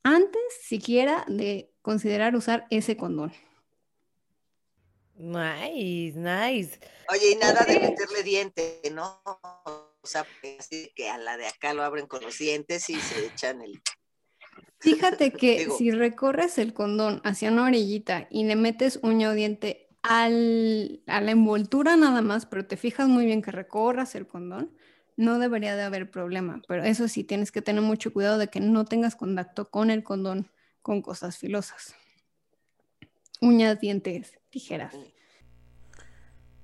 antes 0.03 0.43
siquiera 0.63 1.25
de 1.29 1.71
considerar 1.83 2.35
usar 2.35 2.67
ese 2.71 2.97
condón. 2.97 3.33
Nice, 5.15 6.17
nice. 6.17 6.79
Oye, 7.11 7.33
y 7.33 7.37
nada 7.37 7.65
de 7.65 7.81
meterle 7.81 8.23
diente, 8.23 8.81
¿no? 8.93 9.21
O 9.25 10.07
sea, 10.07 10.25
así 10.59 10.93
que 10.95 11.09
a 11.09 11.19
la 11.19 11.37
de 11.37 11.49
acá 11.49 11.75
lo 11.75 11.83
abren 11.83 12.07
con 12.07 12.23
los 12.23 12.39
dientes 12.39 12.89
y 12.89 13.01
se 13.01 13.27
echan 13.27 13.61
el. 13.61 13.83
Fíjate 14.79 15.33
que 15.33 15.69
si 15.77 15.91
recorres 15.91 16.57
el 16.59 16.73
condón 16.73 17.21
hacia 17.25 17.51
una 17.51 17.65
orillita 17.65 18.29
y 18.31 18.45
le 18.45 18.55
metes 18.55 19.01
uña 19.03 19.31
o 19.31 19.35
diente 19.35 19.88
al, 20.03 21.03
a 21.07 21.21
la 21.21 21.31
envoltura 21.31 21.97
nada 21.97 22.23
más, 22.23 22.47
pero 22.47 22.67
te 22.67 22.77
fijas 22.77 23.09
muy 23.09 23.27
bien 23.27 23.43
que 23.43 23.51
recorras 23.51 24.15
el 24.15 24.27
condón, 24.27 24.73
no 25.17 25.39
debería 25.39 25.77
de 25.77 25.83
haber 25.83 26.11
problema. 26.11 26.63
Pero 26.69 26.85
eso 26.85 27.09
sí, 27.09 27.25
tienes 27.25 27.53
que 27.53 27.63
tener 27.63 27.83
mucho 27.83 28.13
cuidado 28.13 28.39
de 28.39 28.49
que 28.49 28.61
no 28.61 28.85
tengas 28.85 29.17
contacto 29.17 29.71
con 29.71 29.91
el 29.91 30.05
condón 30.05 30.51
con 30.81 31.03
cosas 31.03 31.37
filosas. 31.37 31.95
Uñas, 33.41 33.81
dientes, 33.81 34.39
tijeras. 34.51 34.95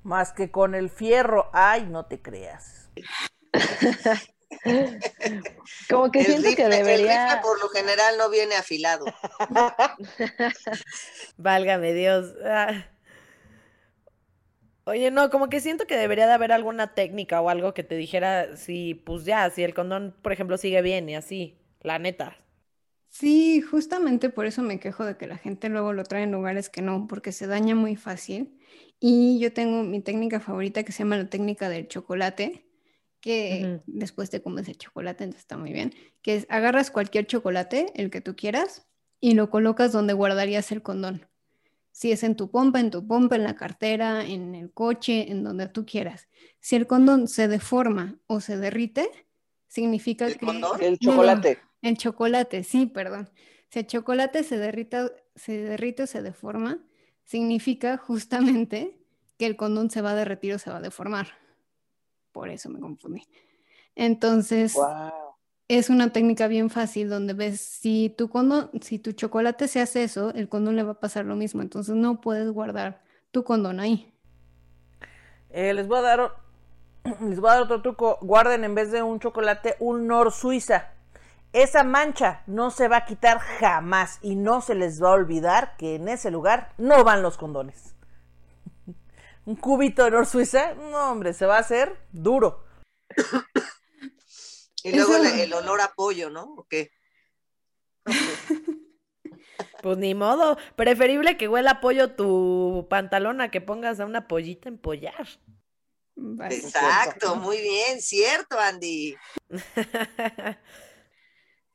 Más 0.02 0.32
que 0.32 0.50
con 0.50 0.74
el 0.74 0.90
fierro. 0.90 1.50
Ay, 1.52 1.86
no 1.86 2.06
te 2.06 2.22
creas. 2.22 2.90
Como 5.90 6.10
que 6.10 6.24
siento 6.24 6.48
que 6.54 6.68
debería. 6.68 7.40
por 7.42 7.60
lo 7.60 7.68
general 7.68 8.16
no 8.18 8.30
viene 8.30 8.54
afilado. 8.54 9.04
Válgame 11.36 11.92
Dios. 11.92 12.32
Ah. 12.44 12.93
Oye, 14.86 15.10
no, 15.10 15.30
como 15.30 15.48
que 15.48 15.60
siento 15.60 15.86
que 15.86 15.96
debería 15.96 16.26
de 16.26 16.34
haber 16.34 16.52
alguna 16.52 16.94
técnica 16.94 17.40
o 17.40 17.48
algo 17.48 17.72
que 17.72 17.84
te 17.84 17.96
dijera 17.96 18.56
si, 18.56 18.94
pues 18.94 19.24
ya, 19.24 19.48
si 19.50 19.62
el 19.62 19.72
condón, 19.72 20.14
por 20.22 20.32
ejemplo, 20.32 20.58
sigue 20.58 20.82
bien 20.82 21.08
y 21.08 21.14
así, 21.14 21.56
la 21.80 21.98
neta. 21.98 22.36
Sí, 23.08 23.60
justamente 23.62 24.28
por 24.28 24.44
eso 24.44 24.62
me 24.62 24.80
quejo 24.80 25.04
de 25.04 25.16
que 25.16 25.26
la 25.26 25.38
gente 25.38 25.68
luego 25.68 25.92
lo 25.92 26.02
trae 26.04 26.24
en 26.24 26.32
lugares 26.32 26.68
que 26.68 26.82
no, 26.82 27.06
porque 27.06 27.32
se 27.32 27.46
daña 27.46 27.74
muy 27.74 27.96
fácil. 27.96 28.58
Y 28.98 29.38
yo 29.38 29.52
tengo 29.52 29.84
mi 29.84 30.00
técnica 30.00 30.40
favorita 30.40 30.82
que 30.82 30.92
se 30.92 31.00
llama 31.04 31.16
la 31.16 31.30
técnica 31.30 31.68
del 31.68 31.88
chocolate, 31.88 32.66
que 33.20 33.80
después 33.86 34.30
te 34.30 34.42
comes 34.42 34.68
el 34.68 34.76
chocolate, 34.76 35.24
entonces 35.24 35.44
está 35.44 35.56
muy 35.56 35.72
bien, 35.72 35.94
que 36.22 36.36
es 36.36 36.46
agarras 36.50 36.90
cualquier 36.90 37.26
chocolate, 37.26 37.92
el 37.94 38.10
que 38.10 38.20
tú 38.20 38.36
quieras, 38.36 38.86
y 39.20 39.34
lo 39.34 39.48
colocas 39.48 39.92
donde 39.92 40.12
guardarías 40.12 40.72
el 40.72 40.82
condón. 40.82 41.26
Si 41.94 42.10
es 42.10 42.24
en 42.24 42.34
tu 42.34 42.50
pompa, 42.50 42.80
en 42.80 42.90
tu 42.90 43.06
pompa, 43.06 43.36
en 43.36 43.44
la 43.44 43.54
cartera, 43.54 44.26
en 44.26 44.56
el 44.56 44.72
coche, 44.72 45.30
en 45.30 45.44
donde 45.44 45.68
tú 45.68 45.86
quieras. 45.86 46.26
Si 46.58 46.74
el 46.74 46.88
condón 46.88 47.28
se 47.28 47.46
deforma 47.46 48.16
o 48.26 48.40
se 48.40 48.56
derrite, 48.56 49.08
significa 49.68 50.26
que... 50.26 50.44
El 50.80 50.98
chocolate. 50.98 51.60
El 51.82 51.96
chocolate, 51.96 52.64
sí, 52.64 52.86
perdón. 52.86 53.30
Si 53.70 53.78
el 53.78 53.86
chocolate 53.86 54.42
se, 54.42 54.58
derrita, 54.58 55.08
se 55.36 55.56
derrite 55.56 56.02
o 56.02 56.06
se 56.08 56.20
deforma, 56.20 56.80
significa 57.22 57.96
justamente 57.96 58.98
que 59.38 59.46
el 59.46 59.54
condón 59.54 59.88
se 59.88 60.00
va 60.00 60.10
a 60.10 60.16
derretir 60.16 60.54
o 60.54 60.58
se 60.58 60.70
va 60.70 60.78
a 60.78 60.82
deformar. 60.82 61.28
Por 62.32 62.48
eso 62.48 62.70
me 62.70 62.80
confundí. 62.80 63.22
Entonces, 63.94 64.76
es 65.68 65.88
una 65.88 66.12
técnica 66.12 66.46
bien 66.46 66.68
fácil 66.68 67.08
donde 67.08 67.32
ves 67.32 67.60
si 67.60 68.14
tu 68.16 68.28
condón, 68.28 68.70
si 68.82 68.98
tu 68.98 69.12
chocolate 69.12 69.68
se 69.68 69.80
hace 69.80 70.04
eso, 70.04 70.30
el 70.34 70.48
condón 70.48 70.76
le 70.76 70.82
va 70.82 70.92
a 70.92 71.00
pasar 71.00 71.24
lo 71.24 71.36
mismo. 71.36 71.62
Entonces 71.62 71.94
no 71.94 72.20
puedes 72.20 72.50
guardar 72.50 73.02
tu 73.30 73.44
condón 73.44 73.80
ahí. 73.80 74.12
Eh, 75.50 75.72
les 75.72 75.86
voy 75.86 75.98
a 75.98 76.02
dar 76.02 76.32
les 77.20 77.40
voy 77.40 77.50
a 77.50 77.54
dar 77.54 77.62
otro 77.62 77.82
truco. 77.82 78.18
Guarden 78.20 78.64
en 78.64 78.74
vez 78.74 78.90
de 78.90 79.02
un 79.02 79.20
chocolate 79.20 79.76
un 79.78 80.06
Nor 80.06 80.32
Suiza. 80.32 80.90
Esa 81.52 81.84
mancha 81.84 82.42
no 82.46 82.70
se 82.70 82.88
va 82.88 82.98
a 82.98 83.04
quitar 83.04 83.38
jamás 83.38 84.18
y 84.22 84.34
no 84.34 84.60
se 84.60 84.74
les 84.74 85.00
va 85.00 85.10
a 85.10 85.12
olvidar 85.12 85.76
que 85.76 85.94
en 85.94 86.08
ese 86.08 86.30
lugar 86.30 86.72
no 86.78 87.04
van 87.04 87.22
los 87.22 87.38
condones. 87.38 87.94
Un 89.46 89.54
cubito 89.54 90.04
de 90.04 90.10
Nor 90.10 90.26
Suiza, 90.26 90.74
no 90.74 91.12
hombre, 91.12 91.32
se 91.32 91.46
va 91.46 91.56
a 91.56 91.60
hacer 91.60 91.96
duro. 92.10 92.64
Y 94.84 94.92
luego 94.92 95.16
el, 95.16 95.52
olor 95.52 95.80
a 95.80 95.94
pollo, 95.94 96.30
¿no? 96.30 96.44
¿O 96.56 96.66
qué? 96.68 96.92
Pues 99.82 99.98
ni 99.98 100.14
modo, 100.14 100.56
preferible 100.76 101.36
que 101.36 101.46
huela 101.46 101.72
a 101.72 101.80
pollo 101.80 102.12
tu 102.12 102.86
pantalón 102.88 103.42
a 103.42 103.50
que 103.50 103.60
pongas 103.60 104.00
a 104.00 104.06
una 104.06 104.26
pollita 104.28 104.70
en 104.70 104.78
pollar. 104.78 105.28
Exacto, 106.48 107.36
muy 107.36 107.60
bien, 107.60 108.00
cierto, 108.00 108.58
Andy. 108.58 109.14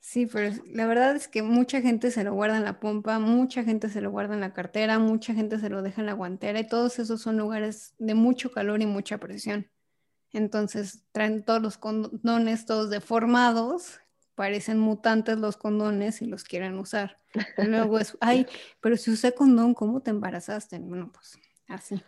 Sí, 0.01 0.25
pero 0.25 0.51
la 0.65 0.87
verdad 0.87 1.15
es 1.15 1.27
que 1.27 1.43
mucha 1.43 1.81
gente 1.81 2.09
se 2.09 2.23
lo 2.23 2.33
guarda 2.33 2.57
en 2.57 2.63
la 2.63 2.79
pompa, 2.79 3.19
mucha 3.19 3.63
gente 3.63 3.89
se 3.89 4.01
lo 4.01 4.09
guarda 4.09 4.33
en 4.33 4.41
la 4.41 4.55
cartera, 4.55 4.97
mucha 4.97 5.35
gente 5.35 5.59
se 5.59 5.69
lo 5.69 5.83
deja 5.83 6.01
en 6.01 6.07
la 6.07 6.13
guantera 6.13 6.59
y 6.59 6.67
todos 6.67 6.97
esos 6.97 7.21
son 7.21 7.37
lugares 7.37 7.93
de 7.99 8.15
mucho 8.15 8.51
calor 8.51 8.81
y 8.81 8.87
mucha 8.87 9.19
presión. 9.19 9.69
Entonces 10.31 11.03
traen 11.11 11.43
todos 11.43 11.61
los 11.61 11.77
condones 11.77 12.65
todos 12.65 12.89
deformados, 12.89 13.99
parecen 14.35 14.79
mutantes 14.79 15.37
los 15.37 15.57
condones 15.57 16.21
y 16.21 16.25
los 16.25 16.43
quieren 16.43 16.77
usar. 16.77 17.17
Y 17.57 17.63
luego 17.63 17.99
es, 17.99 18.17
ay, 18.21 18.45
pero 18.79 18.95
si 18.97 19.11
usé 19.11 19.33
condón, 19.33 19.73
¿cómo 19.73 20.01
te 20.01 20.11
embarazaste? 20.11 20.79
Bueno, 20.79 21.11
pues 21.11 21.37
así. 21.67 22.01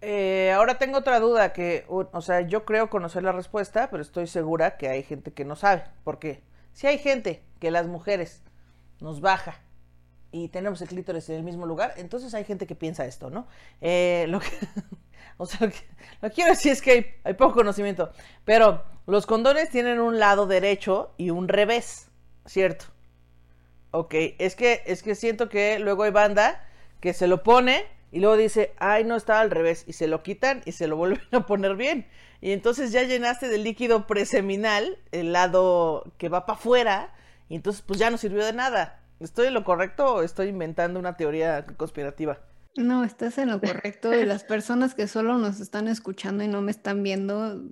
Eh, 0.00 0.50
ahora 0.52 0.78
tengo 0.78 0.98
otra 0.98 1.20
duda 1.20 1.52
que, 1.52 1.84
o 1.88 2.20
sea, 2.22 2.40
yo 2.40 2.64
creo 2.64 2.88
conocer 2.88 3.22
la 3.22 3.32
respuesta, 3.32 3.90
pero 3.90 4.02
estoy 4.02 4.26
segura 4.26 4.78
que 4.78 4.88
hay 4.88 5.02
gente 5.02 5.32
que 5.32 5.44
no 5.44 5.56
sabe. 5.56 5.84
¿Por 6.04 6.18
qué? 6.18 6.42
Si 6.72 6.86
hay 6.86 6.98
gente 6.98 7.44
que 7.58 7.70
las 7.70 7.86
mujeres 7.86 8.42
nos 9.00 9.20
baja 9.20 9.60
y 10.32 10.48
tenemos 10.48 10.80
el 10.82 10.88
clítoris 10.88 11.28
en 11.28 11.36
el 11.36 11.42
mismo 11.42 11.66
lugar, 11.66 11.94
entonces 11.96 12.34
hay 12.34 12.44
gente 12.44 12.66
que 12.66 12.74
piensa 12.74 13.04
esto, 13.04 13.30
¿no? 13.30 13.46
Eh, 13.80 14.26
lo 14.28 14.40
que, 14.40 14.48
o 15.36 15.46
sea, 15.46 15.66
lo 15.66 15.72
que, 15.72 16.34
quiero 16.34 16.50
decir 16.50 16.72
es 16.72 16.82
que 16.82 17.20
hay, 17.24 17.34
poco 17.34 17.54
conocimiento, 17.54 18.12
pero 18.44 18.84
los 19.06 19.26
condones 19.26 19.70
tienen 19.70 20.00
un 20.00 20.18
lado 20.18 20.46
derecho 20.46 21.12
y 21.16 21.30
un 21.30 21.48
revés, 21.48 22.08
¿cierto? 22.46 22.86
Ok, 23.92 24.14
es 24.38 24.54
que, 24.54 24.82
es 24.86 25.02
que 25.02 25.14
siento 25.14 25.48
que 25.48 25.78
luego 25.78 26.04
hay 26.04 26.12
banda 26.12 26.64
que 27.00 27.12
se 27.12 27.26
lo 27.26 27.42
pone 27.42 27.86
y 28.12 28.20
luego 28.20 28.36
dice, 28.36 28.72
ay, 28.78 29.04
no 29.04 29.16
estaba 29.16 29.40
al 29.40 29.50
revés, 29.50 29.84
y 29.86 29.92
se 29.92 30.08
lo 30.08 30.22
quitan 30.22 30.62
y 30.64 30.72
se 30.72 30.86
lo 30.86 30.96
vuelven 30.96 31.20
a 31.32 31.46
poner 31.46 31.76
bien. 31.76 32.06
Y 32.40 32.52
entonces 32.52 32.92
ya 32.92 33.02
llenaste 33.02 33.48
de 33.48 33.58
líquido 33.58 34.06
preseminal 34.06 34.98
el 35.12 35.32
lado 35.32 36.04
que 36.18 36.28
va 36.28 36.46
para 36.46 36.58
afuera, 36.58 37.14
y 37.48 37.56
entonces 37.56 37.82
pues 37.82 37.98
ya 37.98 38.10
no 38.10 38.18
sirvió 38.18 38.44
de 38.44 38.52
nada. 38.52 38.99
¿Estoy 39.20 39.48
en 39.48 39.54
lo 39.54 39.64
correcto 39.64 40.14
o 40.14 40.22
estoy 40.22 40.48
inventando 40.48 40.98
una 40.98 41.16
teoría 41.16 41.66
conspirativa? 41.76 42.38
No, 42.76 43.04
estás 43.04 43.36
en 43.38 43.50
lo 43.50 43.60
correcto. 43.60 44.14
Y 44.14 44.24
las 44.24 44.44
personas 44.44 44.94
que 44.94 45.06
solo 45.06 45.36
nos 45.36 45.60
están 45.60 45.88
escuchando 45.88 46.42
y 46.42 46.48
no 46.48 46.62
me 46.62 46.70
están 46.70 47.02
viendo 47.02 47.62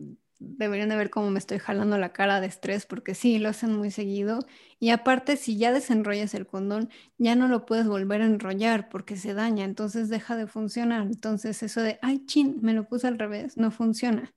deberían 0.41 0.89
de 0.89 0.97
ver 0.97 1.11
cómo 1.11 1.31
me 1.31 1.39
estoy 1.39 1.59
jalando 1.59 1.99
la 1.99 2.13
cara 2.13 2.41
de 2.41 2.47
estrés, 2.47 2.87
porque 2.87 3.15
sí, 3.15 3.39
lo 3.39 3.49
hacen 3.49 3.75
muy 3.75 3.91
seguido. 3.91 4.41
Y 4.79 4.91
aparte, 4.91 5.37
si 5.37 5.57
ya 5.57 5.73
desenrollas 5.73 6.35
el 6.35 6.47
condón, 6.47 6.91
ya 7.17 7.35
no 7.35 7.49
lo 7.49 7.67
puedes 7.67 7.89
volver 7.89 8.23
a 8.23 8.27
enrollar 8.27 8.89
porque 8.89 9.17
se 9.17 9.35
daña, 9.35 9.65
entonces 9.65 10.09
deja 10.09 10.37
de 10.37 10.47
funcionar. 10.47 11.03
Entonces, 11.07 11.63
eso 11.63 11.83
de, 11.83 11.99
ay, 12.03 12.25
chin, 12.27 12.59
me 12.63 12.73
lo 12.73 12.87
puse 12.87 13.09
al 13.09 13.19
revés, 13.19 13.57
no 13.57 13.71
funciona. 13.71 14.35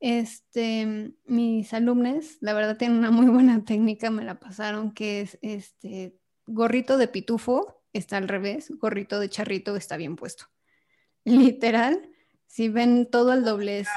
Este, 0.00 1.12
mis 1.26 1.72
alumnos, 1.72 2.38
la 2.40 2.54
verdad, 2.54 2.76
tienen 2.76 2.98
una 2.98 3.12
muy 3.12 3.26
buena 3.26 3.64
técnica, 3.64 4.10
me 4.10 4.24
la 4.24 4.40
pasaron, 4.40 4.92
que 4.92 5.20
es 5.20 5.38
este 5.42 6.18
gorrito 6.52 6.96
de 6.96 7.08
pitufo, 7.08 7.82
está 7.92 8.16
al 8.16 8.28
revés, 8.28 8.70
gorrito 8.78 9.20
de 9.20 9.28
charrito 9.28 9.76
está 9.76 9.96
bien 9.96 10.16
puesto. 10.16 10.46
Literal, 11.24 12.10
si 12.46 12.68
ven 12.68 13.08
todo 13.10 13.32
el 13.32 13.44
doblez 13.44 13.88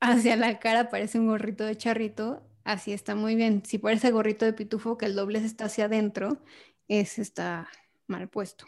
hacia 0.00 0.36
la 0.36 0.58
cara, 0.58 0.90
parece 0.90 1.18
un 1.18 1.28
gorrito 1.28 1.64
de 1.64 1.76
charrito, 1.76 2.42
así 2.64 2.92
está 2.92 3.14
muy 3.14 3.34
bien. 3.34 3.62
Si 3.64 3.78
parece 3.78 4.10
gorrito 4.10 4.44
de 4.44 4.52
pitufo, 4.52 4.98
que 4.98 5.06
el 5.06 5.14
doblez 5.14 5.44
está 5.44 5.66
hacia 5.66 5.86
adentro, 5.86 6.38
ese 6.88 7.22
está 7.22 7.68
mal 8.06 8.28
puesto. 8.28 8.64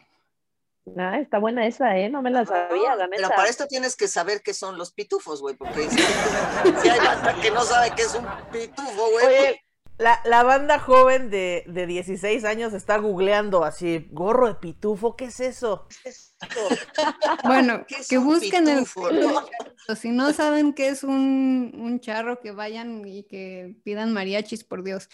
Ah, 0.98 1.18
está 1.18 1.38
buena 1.38 1.66
esa, 1.66 1.96
¿eh? 1.96 2.10
No 2.10 2.20
me 2.20 2.30
la 2.30 2.44
sabía, 2.44 2.94
la 2.94 3.08
Pero 3.08 3.28
para 3.30 3.48
esto 3.48 3.66
tienes 3.66 3.96
que 3.96 4.06
saber 4.06 4.42
qué 4.42 4.52
son 4.52 4.76
los 4.76 4.92
pitufos, 4.92 5.40
güey, 5.40 5.56
porque 5.56 5.88
si, 5.88 5.98
hay 6.00 6.98
banda 7.04 7.40
que 7.40 7.50
no 7.50 7.62
sabe 7.62 7.92
qué 7.96 8.02
es 8.02 8.14
un 8.14 8.26
pitufo, 8.52 9.10
güey. 9.10 9.26
Oye, 9.26 9.63
La, 9.96 10.20
la 10.24 10.42
banda 10.42 10.80
joven 10.80 11.30
de, 11.30 11.62
de 11.68 11.86
16 11.86 12.44
años 12.44 12.72
está 12.72 12.98
googleando 12.98 13.64
así, 13.64 14.08
gorro 14.10 14.48
de 14.48 14.56
pitufo, 14.56 15.14
¿qué 15.16 15.26
es 15.26 15.38
eso? 15.40 15.86
Bueno, 17.44 17.84
¿Qué 17.88 17.96
es 17.96 18.08
que 18.08 18.18
busquen 18.18 18.68
el... 18.68 18.84
no? 19.12 19.46
Si 19.96 20.10
no 20.10 20.32
saben 20.32 20.72
qué 20.72 20.88
es 20.88 21.04
un, 21.04 21.72
un 21.74 22.00
charro, 22.00 22.40
que 22.40 22.52
vayan 22.52 23.06
y 23.06 23.24
que 23.24 23.76
pidan 23.84 24.12
mariachis, 24.12 24.64
por 24.64 24.82
Dios. 24.82 25.08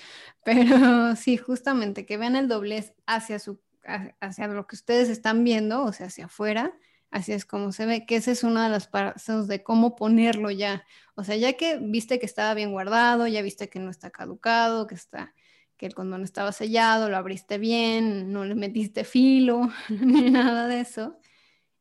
Pero 0.45 1.15
sí, 1.17 1.37
justamente, 1.37 2.07
que 2.07 2.17
vean 2.17 2.37
el 2.37 2.49
doblez 2.49 2.95
hacia, 3.07 3.39
su, 3.39 3.61
ha- 3.85 4.15
hacia 4.21 4.47
lo 4.49 4.67
que 4.67 4.77
ustedes 4.77 5.09
están 5.09 5.45
viendo, 5.45 5.83
o 5.85 5.93
sea, 5.93 6.07
hacia 6.07 6.27
afuera. 6.27 6.73
Así 7.11 7.33
es 7.33 7.45
como 7.45 7.73
se 7.73 7.87
ve, 7.87 8.07
que 8.07 8.17
esa 8.17 8.31
es 8.31 8.45
una 8.45 8.65
de 8.65 8.71
las 8.71 8.87
pasos 8.87 9.49
de 9.49 9.65
cómo 9.65 9.97
ponerlo 9.97 10.51
ya. 10.51 10.85
O 11.17 11.25
sea, 11.25 11.37
ya 11.37 11.55
que 11.55 11.79
viste 11.79 12.21
que 12.21 12.27
estaba 12.27 12.55
bien 12.55 12.71
guardado, 12.71 13.27
ya 13.27 13.43
viste 13.43 13.69
que 13.69 13.81
no 13.81 13.91
está 13.91 14.11
caducado, 14.11 14.87
que 14.87 14.95
está, 14.95 15.35
que 15.77 15.87
el 15.87 15.95
condón 15.95 16.23
estaba 16.23 16.53
sellado, 16.53 17.09
lo 17.09 17.17
abriste 17.17 17.59
bien, 17.59 18.33
no 18.33 18.45
le 18.45 18.55
metiste 18.55 19.03
filo, 19.05 19.71
ni 19.89 20.31
nada 20.31 20.69
de 20.69 20.81
eso. 20.81 21.19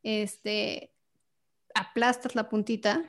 Este, 0.01 0.93
aplastas 1.75 2.33
la 2.33 2.50
puntita, 2.50 3.03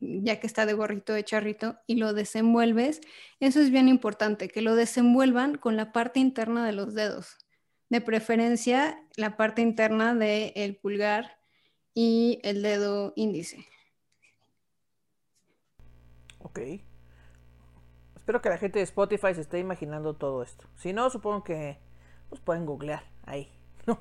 ya 0.00 0.38
que 0.38 0.46
está 0.46 0.66
de 0.66 0.74
gorrito 0.74 1.14
de 1.14 1.24
charrito, 1.24 1.78
y 1.86 1.96
lo 1.96 2.12
desenvuelves. 2.12 3.00
Eso 3.40 3.60
es 3.60 3.70
bien 3.70 3.88
importante, 3.88 4.48
que 4.48 4.60
lo 4.60 4.74
desenvuelvan 4.74 5.56
con 5.56 5.76
la 5.76 5.92
parte 5.92 6.20
interna 6.20 6.66
de 6.66 6.72
los 6.72 6.94
dedos. 6.94 7.38
De 7.88 8.00
preferencia, 8.00 9.02
la 9.16 9.36
parte 9.36 9.62
interna 9.62 10.14
del 10.14 10.76
pulgar 10.76 11.38
y 11.94 12.40
el 12.42 12.62
dedo 12.62 13.12
índice. 13.16 13.66
Ok. 16.40 16.60
Espero 18.14 18.42
que 18.42 18.50
la 18.50 18.58
gente 18.58 18.78
de 18.78 18.84
Spotify 18.84 19.34
se 19.34 19.40
esté 19.40 19.58
imaginando 19.58 20.14
todo 20.14 20.42
esto. 20.42 20.66
Si 20.76 20.92
no, 20.92 21.08
supongo 21.08 21.44
que 21.44 21.78
pues 22.28 22.40
pueden 22.42 22.66
googlear 22.66 23.02
ahí. 23.24 23.50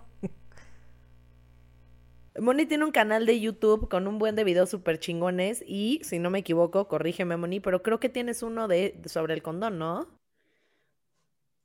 Moni 2.39 2.65
tiene 2.65 2.85
un 2.85 2.91
canal 2.91 3.25
de 3.25 3.39
YouTube 3.39 3.89
con 3.89 4.07
un 4.07 4.19
buen 4.19 4.35
de 4.35 4.43
videos 4.43 4.69
súper 4.69 4.99
chingones 4.99 5.63
y, 5.65 6.01
si 6.03 6.19
no 6.19 6.29
me 6.29 6.39
equivoco, 6.39 6.87
corrígeme, 6.87 7.35
Moni, 7.37 7.59
pero 7.59 7.81
creo 7.81 7.99
que 7.99 8.09
tienes 8.09 8.43
uno 8.43 8.67
de 8.67 9.01
sobre 9.05 9.33
el 9.33 9.41
condón, 9.41 9.79
¿no? 9.79 10.16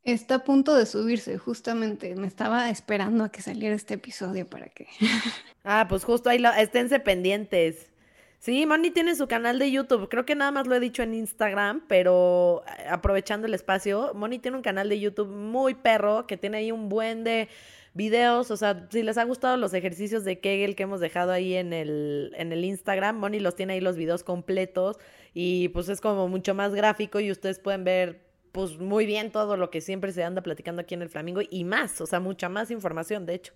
Está 0.04 0.36
a 0.36 0.44
punto 0.44 0.74
de 0.74 0.84
subirse, 0.84 1.38
justamente. 1.38 2.16
Me 2.16 2.26
estaba 2.26 2.70
esperando 2.70 3.22
a 3.22 3.30
que 3.30 3.40
saliera 3.40 3.74
este 3.74 3.94
episodio 3.94 4.46
para 4.46 4.68
que... 4.68 4.86
Ah, 5.64 5.86
pues 5.88 6.02
justo 6.02 6.28
ahí, 6.28 6.40
lo, 6.40 6.52
esténse 6.52 6.98
pendientes. 6.98 7.92
Sí, 8.40 8.66
Moni 8.66 8.90
tiene 8.90 9.14
su 9.14 9.28
canal 9.28 9.60
de 9.60 9.70
YouTube. 9.70 10.08
Creo 10.08 10.26
que 10.26 10.34
nada 10.34 10.50
más 10.50 10.66
lo 10.66 10.74
he 10.74 10.80
dicho 10.80 11.04
en 11.04 11.14
Instagram, 11.14 11.84
pero 11.86 12.64
eh, 12.66 12.88
aprovechando 12.90 13.46
el 13.46 13.54
espacio, 13.54 14.12
Moni 14.14 14.40
tiene 14.40 14.56
un 14.56 14.64
canal 14.64 14.88
de 14.88 14.98
YouTube 14.98 15.28
muy 15.28 15.74
perro 15.74 16.26
que 16.26 16.36
tiene 16.36 16.58
ahí 16.58 16.72
un 16.72 16.88
buen 16.88 17.22
de 17.22 17.48
videos. 17.94 18.50
O 18.50 18.56
sea, 18.56 18.88
si 18.90 19.04
les 19.04 19.18
ha 19.18 19.22
gustado 19.22 19.56
los 19.56 19.72
ejercicios 19.74 20.24
de 20.24 20.40
Kegel 20.40 20.74
que 20.74 20.82
hemos 20.82 20.98
dejado 20.98 21.30
ahí 21.30 21.54
en 21.54 21.72
el, 21.72 22.32
en 22.36 22.52
el 22.52 22.64
Instagram, 22.64 23.16
Moni 23.16 23.38
los 23.38 23.54
tiene 23.54 23.74
ahí 23.74 23.80
los 23.80 23.96
videos 23.96 24.24
completos 24.24 24.98
y 25.32 25.68
pues 25.68 25.88
es 25.88 26.00
como 26.00 26.26
mucho 26.26 26.56
más 26.56 26.74
gráfico 26.74 27.20
y 27.20 27.30
ustedes 27.30 27.60
pueden 27.60 27.84
ver 27.84 28.31
pues 28.52 28.78
muy 28.78 29.06
bien 29.06 29.32
todo 29.32 29.56
lo 29.56 29.70
que 29.70 29.80
siempre 29.80 30.12
se 30.12 30.22
anda 30.22 30.42
platicando 30.42 30.82
aquí 30.82 30.94
en 30.94 31.02
el 31.02 31.08
Flamingo 31.08 31.40
y 31.48 31.64
más, 31.64 32.00
o 32.00 32.06
sea, 32.06 32.20
mucha 32.20 32.48
más 32.48 32.70
información, 32.70 33.26
de 33.26 33.34
hecho. 33.34 33.54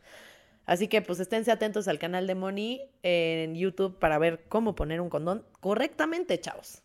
Así 0.64 0.88
que 0.88 1.00
pues 1.00 1.20
esténse 1.20 1.52
atentos 1.52 1.86
al 1.86 1.98
canal 1.98 2.26
de 2.26 2.34
Moni 2.34 2.80
en 3.02 3.54
YouTube 3.54 3.98
para 3.98 4.18
ver 4.18 4.44
cómo 4.48 4.74
poner 4.74 5.00
un 5.00 5.08
condón 5.08 5.44
correctamente, 5.60 6.40
chavos. 6.40 6.82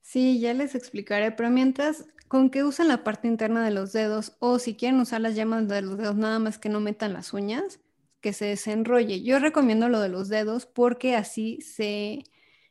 Sí, 0.00 0.38
ya 0.38 0.54
les 0.54 0.76
explicaré, 0.76 1.32
pero 1.32 1.50
mientras, 1.50 2.04
con 2.28 2.50
que 2.50 2.62
usen 2.62 2.86
la 2.86 3.02
parte 3.02 3.26
interna 3.26 3.64
de 3.64 3.72
los 3.72 3.92
dedos 3.92 4.36
o 4.38 4.60
si 4.60 4.76
quieren 4.76 5.00
usar 5.00 5.20
las 5.20 5.34
yemas 5.34 5.66
de 5.66 5.82
los 5.82 5.98
dedos, 5.98 6.14
nada 6.14 6.38
más 6.38 6.58
que 6.58 6.68
no 6.68 6.78
metan 6.78 7.14
las 7.14 7.32
uñas, 7.32 7.80
que 8.20 8.32
se 8.32 8.44
desenrolle. 8.44 9.22
Yo 9.22 9.40
recomiendo 9.40 9.88
lo 9.88 9.98
de 9.98 10.08
los 10.08 10.28
dedos 10.28 10.66
porque 10.66 11.16
así 11.16 11.60
se 11.60 12.22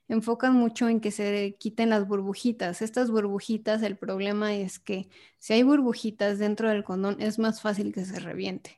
enfocan 0.08 0.54
mucho 0.54 0.88
en 0.88 1.00
que 1.00 1.12
se 1.12 1.56
quiten 1.58 1.90
las 1.90 2.08
burbujitas. 2.08 2.82
Estas 2.82 3.10
burbujitas, 3.10 3.82
el 3.82 3.98
problema 3.98 4.56
es 4.56 4.80
que 4.80 5.10
si 5.40 5.54
hay 5.54 5.64
burbujitas 5.64 6.40
dentro 6.40 6.70
del 6.70 6.84
condón, 6.84 7.18
es 7.20 7.40
más 7.40 7.62
fácil 7.62 7.94
que 7.94 8.06
se 8.06 8.20
reviente. 8.20 8.78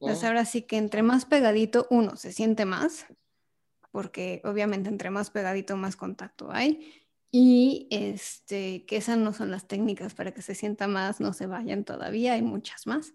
Entonces 0.00 0.24
ahora 0.24 0.44
sí 0.44 0.62
que 0.62 0.78
entre 0.78 1.02
más 1.02 1.26
pegadito, 1.26 1.86
uno, 1.90 2.16
se 2.16 2.32
siente 2.32 2.64
más, 2.64 3.06
porque 3.90 4.40
obviamente 4.44 4.88
entre 4.88 5.10
más 5.10 5.30
pegadito, 5.30 5.76
más 5.76 5.96
contacto 5.96 6.50
hay. 6.50 6.94
Y 7.32 7.86
este, 7.90 8.84
que 8.86 8.96
esas 8.96 9.18
no 9.18 9.32
son 9.32 9.50
las 9.50 9.68
técnicas 9.68 10.14
para 10.14 10.32
que 10.32 10.42
se 10.42 10.54
sienta 10.54 10.88
más, 10.88 11.20
no 11.20 11.32
se 11.32 11.46
vayan 11.46 11.84
todavía, 11.84 12.32
hay 12.32 12.42
muchas 12.42 12.86
más. 12.86 13.14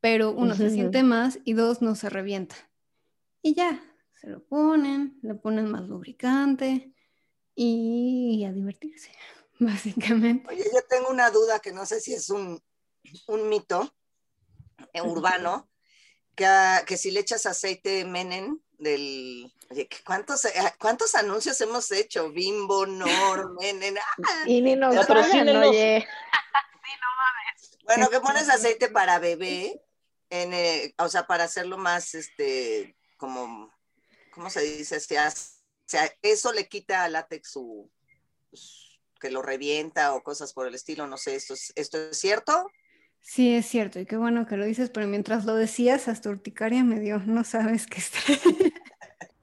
Pero 0.00 0.30
uno, 0.30 0.54
se 0.54 0.70
siente 0.70 1.02
más 1.02 1.40
y 1.44 1.54
dos, 1.54 1.82
no 1.82 1.96
se 1.96 2.08
revienta. 2.08 2.54
Y 3.42 3.54
ya, 3.54 3.82
se 4.20 4.28
lo 4.28 4.44
ponen, 4.44 5.18
le 5.22 5.34
ponen 5.34 5.70
más 5.70 5.82
lubricante 5.82 6.92
y 7.54 8.44
a 8.44 8.52
divertirse, 8.52 9.12
básicamente. 9.60 10.48
Oye, 10.48 10.64
yo 10.64 10.80
tengo 10.88 11.08
una 11.10 11.30
duda 11.30 11.60
que 11.60 11.72
no 11.72 11.86
sé 11.86 12.00
si 12.00 12.14
es 12.14 12.30
un, 12.30 12.62
un 13.28 13.48
mito 13.48 13.94
eh, 14.92 15.02
urbano, 15.02 15.68
que, 16.34 16.46
que 16.86 16.96
si 16.96 17.10
le 17.10 17.20
echas 17.20 17.46
aceite 17.46 17.90
de 17.90 18.04
menen 18.04 18.62
del... 18.78 19.52
Oye, 19.70 19.86
¿qué- 19.88 19.98
¿cuántos, 20.04 20.44
eh, 20.46 20.52
¿cuántos 20.78 21.14
anuncios 21.14 21.60
hemos 21.60 21.90
hecho? 21.90 22.30
Bimbo, 22.32 22.86
Nor, 22.86 23.54
Menen. 23.60 23.98
ah, 23.98 24.44
Y 24.46 24.60
ni 24.62 24.76
nos 24.76 24.94
pagan, 25.06 25.48
oye. 25.56 26.06
Bueno, 27.84 28.10
que 28.10 28.20
pones 28.20 28.48
aceite 28.50 28.88
para 28.90 29.18
bebé, 29.18 29.82
en, 30.28 30.52
eh, 30.52 30.94
o 30.98 31.08
sea, 31.08 31.26
para 31.26 31.44
hacerlo 31.44 31.78
más, 31.78 32.14
este, 32.14 32.96
como, 33.16 33.72
¿cómo 34.38 34.50
se 34.50 34.62
dice? 34.62 35.00
Se 35.00 35.18
hace- 35.18 35.58
o 35.58 35.90
sea, 35.90 36.08
eso 36.22 36.52
le 36.52 36.68
quita 36.68 37.02
al 37.02 37.14
látex 37.14 37.50
su, 37.50 37.90
pues, 38.50 39.00
que 39.20 39.30
lo 39.32 39.42
revienta 39.42 40.14
o 40.14 40.22
cosas 40.22 40.52
por 40.52 40.68
el 40.68 40.76
estilo, 40.76 41.08
no 41.08 41.16
sé, 41.16 41.34
¿esto 41.34 41.54
es, 41.54 41.72
esto 41.74 41.98
es 42.10 42.18
cierto? 42.18 42.68
Sí, 43.20 43.52
es 43.52 43.66
cierto, 43.66 43.98
y 43.98 44.06
qué 44.06 44.16
bueno 44.16 44.46
que 44.46 44.56
lo 44.56 44.64
dices, 44.64 44.90
pero 44.90 45.08
mientras 45.08 45.44
lo 45.44 45.56
decías, 45.56 46.06
hasta 46.06 46.30
urticaria 46.30 46.84
me 46.84 47.00
dio, 47.00 47.18
no 47.18 47.42
sabes 47.42 47.86
qué 47.86 47.98
está. 47.98 48.18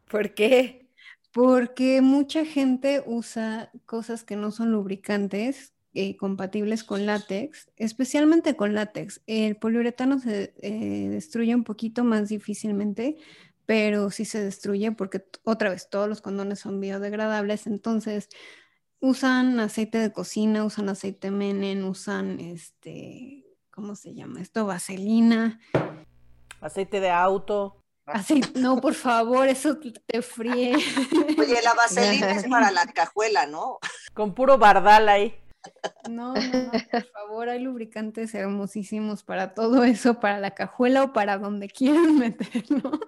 ¿Por 0.09 0.33
qué? 0.33 0.87
Porque 1.33 1.99
mucha 2.01 2.45
gente 2.45 3.03
usa 3.05 3.71
cosas 3.85 4.23
que 4.23 4.37
no 4.37 4.51
son 4.51 4.71
lubricantes 4.71 5.73
eh, 5.93 6.15
compatibles 6.15 6.85
con 6.85 7.05
látex, 7.05 7.69
especialmente 7.75 8.55
con 8.55 8.73
látex. 8.75 9.21
El 9.27 9.57
poliuretano 9.57 10.19
se 10.19 10.53
eh, 10.61 11.09
destruye 11.09 11.53
un 11.53 11.65
poquito 11.65 12.05
más 12.05 12.29
difícilmente, 12.29 13.17
pero 13.65 14.09
sí 14.11 14.25
se 14.25 14.43
destruye 14.43 14.91
porque 14.91 15.25
otra 15.43 15.69
vez 15.69 15.89
todos 15.89 16.07
los 16.07 16.21
condones 16.21 16.59
son 16.59 16.79
biodegradables, 16.79 17.67
entonces 17.67 18.29
usan 18.99 19.59
aceite 19.59 19.97
de 19.97 20.11
cocina, 20.11 20.65
usan 20.65 20.89
aceite 20.89 21.31
menen, 21.31 21.83
usan 21.83 22.39
este, 22.39 23.45
¿cómo 23.71 23.95
se 23.95 24.13
llama 24.13 24.41
esto? 24.41 24.65
Vaselina. 24.65 25.59
Aceite 26.61 26.99
de 26.99 27.11
auto. 27.11 27.81
Aceite, 28.05 28.59
no, 28.59 28.79
por 28.81 28.93
favor, 28.93 29.47
eso 29.47 29.77
te 29.77 29.91
te 29.91 30.21
fríe. 30.21 30.73
Oye, 31.39 31.61
la 31.63 31.73
vaselina 31.73 32.31
es 32.31 32.47
para 32.47 32.71
la 32.71 32.85
cajuela, 32.85 33.47
¿no? 33.47 33.79
Con 34.13 34.35
puro 34.35 34.57
bardal 34.57 35.09
ahí. 35.09 35.35
No, 36.09 36.35
no, 36.35 36.41
no, 36.41 36.71
por 36.91 37.05
favor, 37.05 37.49
hay 37.49 37.59
lubricantes 37.59 38.35
hermosísimos 38.35 39.23
para 39.23 39.55
todo 39.55 39.83
eso, 39.83 40.19
para 40.19 40.39
la 40.39 40.51
cajuela 40.51 41.03
o 41.03 41.13
para 41.13 41.39
donde 41.39 41.67
quieran 41.67 42.19
meterlo. 42.19 42.99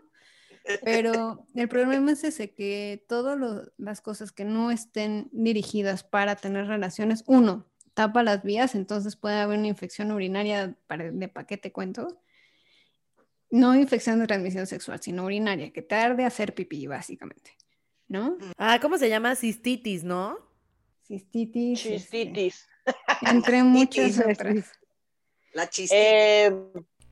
Pero 0.84 1.46
el 1.56 1.68
problema 1.70 2.12
es 2.12 2.24
ese, 2.24 2.54
que 2.54 3.04
todas 3.08 3.38
las 3.78 4.02
cosas 4.02 4.32
que 4.32 4.46
no 4.46 4.72
estén 4.72 5.30
dirigidas 5.32 6.04
para 6.04 6.36
tener 6.36 6.68
relaciones, 6.68 7.24
uno, 7.28 7.66
tapa 7.94 8.24
las 8.24 8.44
vías, 8.44 8.76
entonces 8.76 9.16
puede 9.16 9.36
haber 9.40 9.60
una 9.60 9.68
infección 9.68 10.12
urinaria 10.12 10.76
para, 10.88 11.12
de 11.12 11.28
paquete 11.28 11.72
cuento. 11.72 12.22
No 13.50 13.76
infección 13.76 14.20
de 14.20 14.28
transmisión 14.28 14.68
sexual, 14.68 15.02
sino 15.02 15.24
urinaria, 15.24 15.72
que 15.72 15.82
tarde 15.82 16.24
a 16.24 16.28
hacer 16.28 16.54
pipí, 16.54 16.86
básicamente, 16.88 17.58
¿no? 18.08 18.38
Ah, 18.58 18.80
¿cómo 18.82 18.98
se 18.98 19.10
llama? 19.10 19.36
Cistitis, 19.36 20.04
¿no? 20.04 20.38
Cistitis, 21.08 21.86
este, 21.86 21.98
Chistitis. 21.98 22.68
entre 23.22 23.64
muchas 23.64 24.16
Cistitis. 24.16 24.38
otras. 24.38 24.72
La 25.54 25.70
chiste. 25.70 26.46
Eh, 26.48 26.54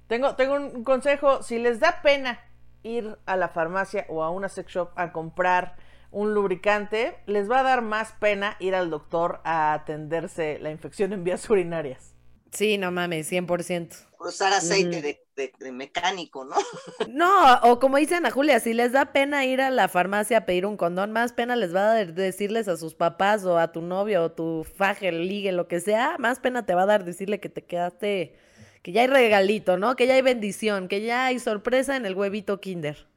Tengo, 0.07 0.35
tengo 0.35 0.55
un 0.55 0.83
consejo. 0.83 1.41
Si 1.41 1.57
les 1.57 1.79
da 1.79 2.01
pena 2.01 2.39
ir 2.85 3.17
a 3.25 3.35
la 3.35 3.49
farmacia 3.49 4.05
o 4.09 4.23
a 4.23 4.29
una 4.29 4.47
sex 4.47 4.71
shop 4.71 4.91
a 4.95 5.11
comprar 5.11 5.75
un 6.11 6.33
lubricante, 6.33 7.17
les 7.25 7.49
va 7.51 7.59
a 7.59 7.63
dar 7.63 7.81
más 7.81 8.13
pena 8.13 8.55
ir 8.59 8.73
al 8.75 8.89
doctor 8.89 9.41
a 9.43 9.73
atenderse 9.73 10.59
la 10.59 10.71
infección 10.71 11.11
en 11.11 11.23
vías 11.25 11.49
urinarias. 11.49 12.13
Sí, 12.51 12.77
no 12.77 12.89
mames, 12.91 13.29
100%. 13.29 14.07
Usar 14.17 14.53
aceite 14.53 15.01
de, 15.01 15.19
de- 15.35 15.51
de 15.59 15.71
mecánico, 15.73 16.45
¿no? 16.45 16.55
No, 17.09 17.55
o 17.63 17.79
como 17.81 17.97
dice 17.97 18.15
Ana 18.15 18.31
Julia, 18.31 18.61
si 18.61 18.73
les 18.73 18.93
da 18.93 19.11
pena 19.11 19.43
ir 19.45 19.59
a 19.61 19.69
la 19.71 19.89
farmacia 19.89 20.37
a 20.37 20.45
pedir 20.45 20.65
un 20.65 20.77
condón, 20.77 21.11
más 21.11 21.33
pena 21.33 21.57
les 21.57 21.75
va 21.75 21.81
a 21.91 21.93
dar 21.95 22.13
decirles 22.13 22.69
a 22.69 22.77
sus 22.77 22.95
papás 22.95 23.43
o 23.45 23.57
a 23.59 23.73
tu 23.73 23.81
novio 23.81 24.23
o 24.23 24.31
tu 24.31 24.63
faje, 24.77 25.11
ligue, 25.11 25.51
lo 25.51 25.67
que 25.67 25.81
sea, 25.81 26.15
más 26.17 26.39
pena 26.39 26.65
te 26.65 26.73
va 26.75 26.83
a 26.83 26.85
dar 26.87 27.03
decirle 27.03 27.41
que 27.41 27.49
te 27.49 27.63
quedaste, 27.65 28.37
que 28.85 28.91
ya 28.91 29.01
hay 29.01 29.07
regalito, 29.07 29.77
¿no? 29.79 29.95
Que 29.95 30.05
ya 30.05 30.13
hay 30.13 30.21
bendición, 30.21 30.87
que 30.87 31.01
ya 31.01 31.25
hay 31.25 31.39
sorpresa 31.39 31.95
en 31.95 32.05
el 32.05 32.13
huevito 32.13 32.61
kinder. 32.61 33.07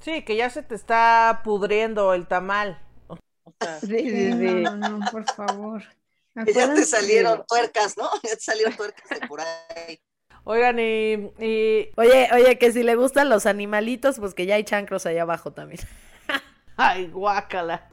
Sí, 0.00 0.24
que 0.24 0.34
ya 0.34 0.50
se 0.50 0.64
te 0.64 0.74
está 0.74 1.42
pudriendo 1.44 2.12
el 2.12 2.26
tamal. 2.26 2.82
O 3.06 3.16
sea, 3.60 3.78
Sí, 3.80 3.86
Sí, 3.96 4.10
sí, 4.10 4.30
no, 4.32 4.76
no, 4.76 4.98
no, 4.98 5.10
por 5.12 5.24
favor. 5.24 5.84
Que 6.44 6.52
ya 6.52 6.74
te 6.74 6.84
salieron 6.84 7.44
tuercas, 7.46 7.96
¿no? 7.96 8.10
Ya 8.24 8.34
te 8.34 8.40
salieron 8.40 8.76
tuercas 8.76 9.08
de 9.20 9.24
por 9.28 9.40
ahí. 9.40 10.00
Oigan, 10.42 10.80
y, 10.80 11.30
y- 11.38 11.92
Oye, 11.96 12.28
oye, 12.34 12.58
que 12.58 12.72
si 12.72 12.82
le 12.82 12.96
gustan 12.96 13.28
los 13.28 13.46
animalitos, 13.46 14.18
pues 14.18 14.34
que 14.34 14.46
ya 14.46 14.56
hay 14.56 14.64
chancros 14.64 15.06
allá 15.06 15.22
abajo 15.22 15.52
también. 15.52 15.80
Ay, 16.76 17.06
guácala. 17.06 17.88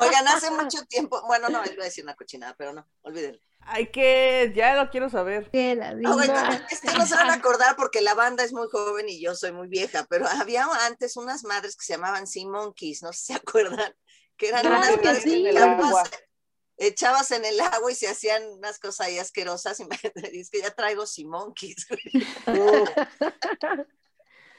Oigan, 0.00 0.26
hace 0.26 0.50
mucho 0.50 0.84
tiempo, 0.86 1.22
bueno, 1.28 1.48
no, 1.50 1.64
iba 1.64 1.82
a 1.82 1.84
decir 1.84 2.02
una 2.02 2.16
cochinada, 2.16 2.56
pero 2.58 2.72
no, 2.72 2.84
olvídenlo. 3.02 3.40
Hay 3.60 3.90
que, 3.90 4.52
ya 4.56 4.74
lo 4.82 4.90
quiero 4.90 5.10
saber. 5.10 5.50
que 5.50 5.74
la 5.74 5.88
Ah, 5.90 5.94
diva- 5.94 6.14
bueno, 6.14 6.34
es 6.70 6.80
que 6.80 6.92
no 6.96 7.06
se 7.06 7.14
van 7.14 7.28
a 7.30 7.34
acordar 7.34 7.76
porque 7.76 8.00
la 8.00 8.14
banda 8.14 8.42
es 8.44 8.52
muy 8.52 8.66
joven 8.70 9.08
y 9.08 9.20
yo 9.20 9.34
soy 9.34 9.52
muy 9.52 9.68
vieja, 9.68 10.06
pero 10.08 10.26
había 10.26 10.66
antes 10.86 11.16
unas 11.16 11.44
madres 11.44 11.76
que 11.76 11.84
se 11.84 11.92
llamaban 11.94 12.26
Sea 12.26 12.46
Monkeys, 12.48 13.02
no 13.02 13.12
sé 13.12 13.18
si 13.18 13.24
se 13.26 13.34
acuerdan, 13.34 13.94
que 14.36 14.48
eran 14.48 14.62
Claro 14.62 14.76
unas 14.78 14.96
que 14.98 15.04
madres 15.06 15.22
sí. 15.22 15.30
que 15.30 15.50
el 15.50 15.56
echabas, 15.56 15.86
agua. 15.86 16.04
echabas 16.78 17.30
en 17.32 17.44
el 17.44 17.60
agua 17.60 17.92
y 17.92 17.94
se 17.94 18.08
hacían 18.08 18.42
unas 18.52 18.78
cosas 18.78 19.06
ahí 19.08 19.18
asquerosas 19.18 19.78
y 19.80 19.84
me 19.84 19.98
es 20.40 20.48
que 20.50 20.62
ya 20.62 20.70
traigo 20.70 21.06
Sea 21.06 21.26
Monkeys. 21.28 21.86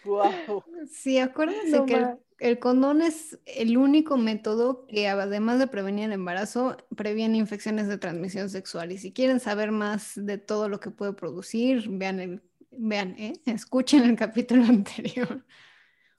Guau. 0.04 0.64
Sí, 0.90 1.20
acuérdense 1.20 1.78
No 1.78 1.86
que 1.86 2.08
el, 2.40 2.60
condón 2.60 3.02
es 3.02 3.40
el 3.46 3.78
único 3.78 4.18
método 4.18 4.86
que 4.88 5.08
además 5.08 5.60
de 5.60 5.68
prevenir 5.68 6.06
el 6.06 6.14
embarazo, 6.14 6.78
previene 6.96 7.38
infecciones 7.38 7.88
de 7.88 7.98
transmisión 7.98 8.50
sexual. 8.50 8.92
Y 8.92 8.98
si 8.98 9.12
quieren 9.12 9.40
saber 9.40 9.72
más 9.72 10.14
de 10.16 10.38
todo 10.38 10.70
lo 10.70 10.80
que 10.80 10.90
puede 10.92 11.14
producir, 11.14 11.88
vean 11.90 12.20
el, 12.20 12.42
vean, 12.72 13.16
¿eh? 13.18 13.34
escuchen 13.46 14.04
el 14.04 14.16
capítulo 14.16 14.64
anterior. 14.70 15.46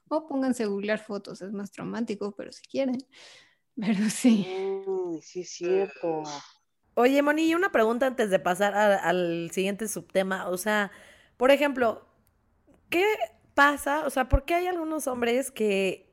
O 0.09 0.27
pónganse 0.27 0.65
a 0.65 0.67
googlear 0.67 0.99
fotos, 0.99 1.41
es 1.41 1.53
más 1.53 1.71
traumático, 1.71 2.35
pero 2.37 2.53
si 2.53 2.63
quieren. 2.63 2.99
Pero 3.77 4.11
sí. 4.11 4.47
Uy, 4.85 5.23
sí, 5.23 5.41
es 5.41 5.51
cierto. 5.51 6.23
Oye, 6.95 7.23
Moni, 7.23 7.49
y 7.49 7.55
una 7.55 7.73
pregunta 7.73 8.07
antes 8.07 8.29
de 8.29 8.39
pasar 8.39 8.75
a- 8.75 8.97
al 8.99 9.51
siguiente 9.53 9.89
subtema. 9.89 10.49
O 10.49 10.59
sea, 10.59 10.91
por 11.39 11.51
ejemplo, 11.51 12.05
¿qué 12.91 13.07
pasa? 13.61 14.07
O 14.07 14.11
sea, 14.11 14.27
¿por 14.27 14.47
qué 14.47 14.55
hay 14.55 14.69
algunos 14.69 15.07
hombres 15.07 15.51
que 15.51 16.11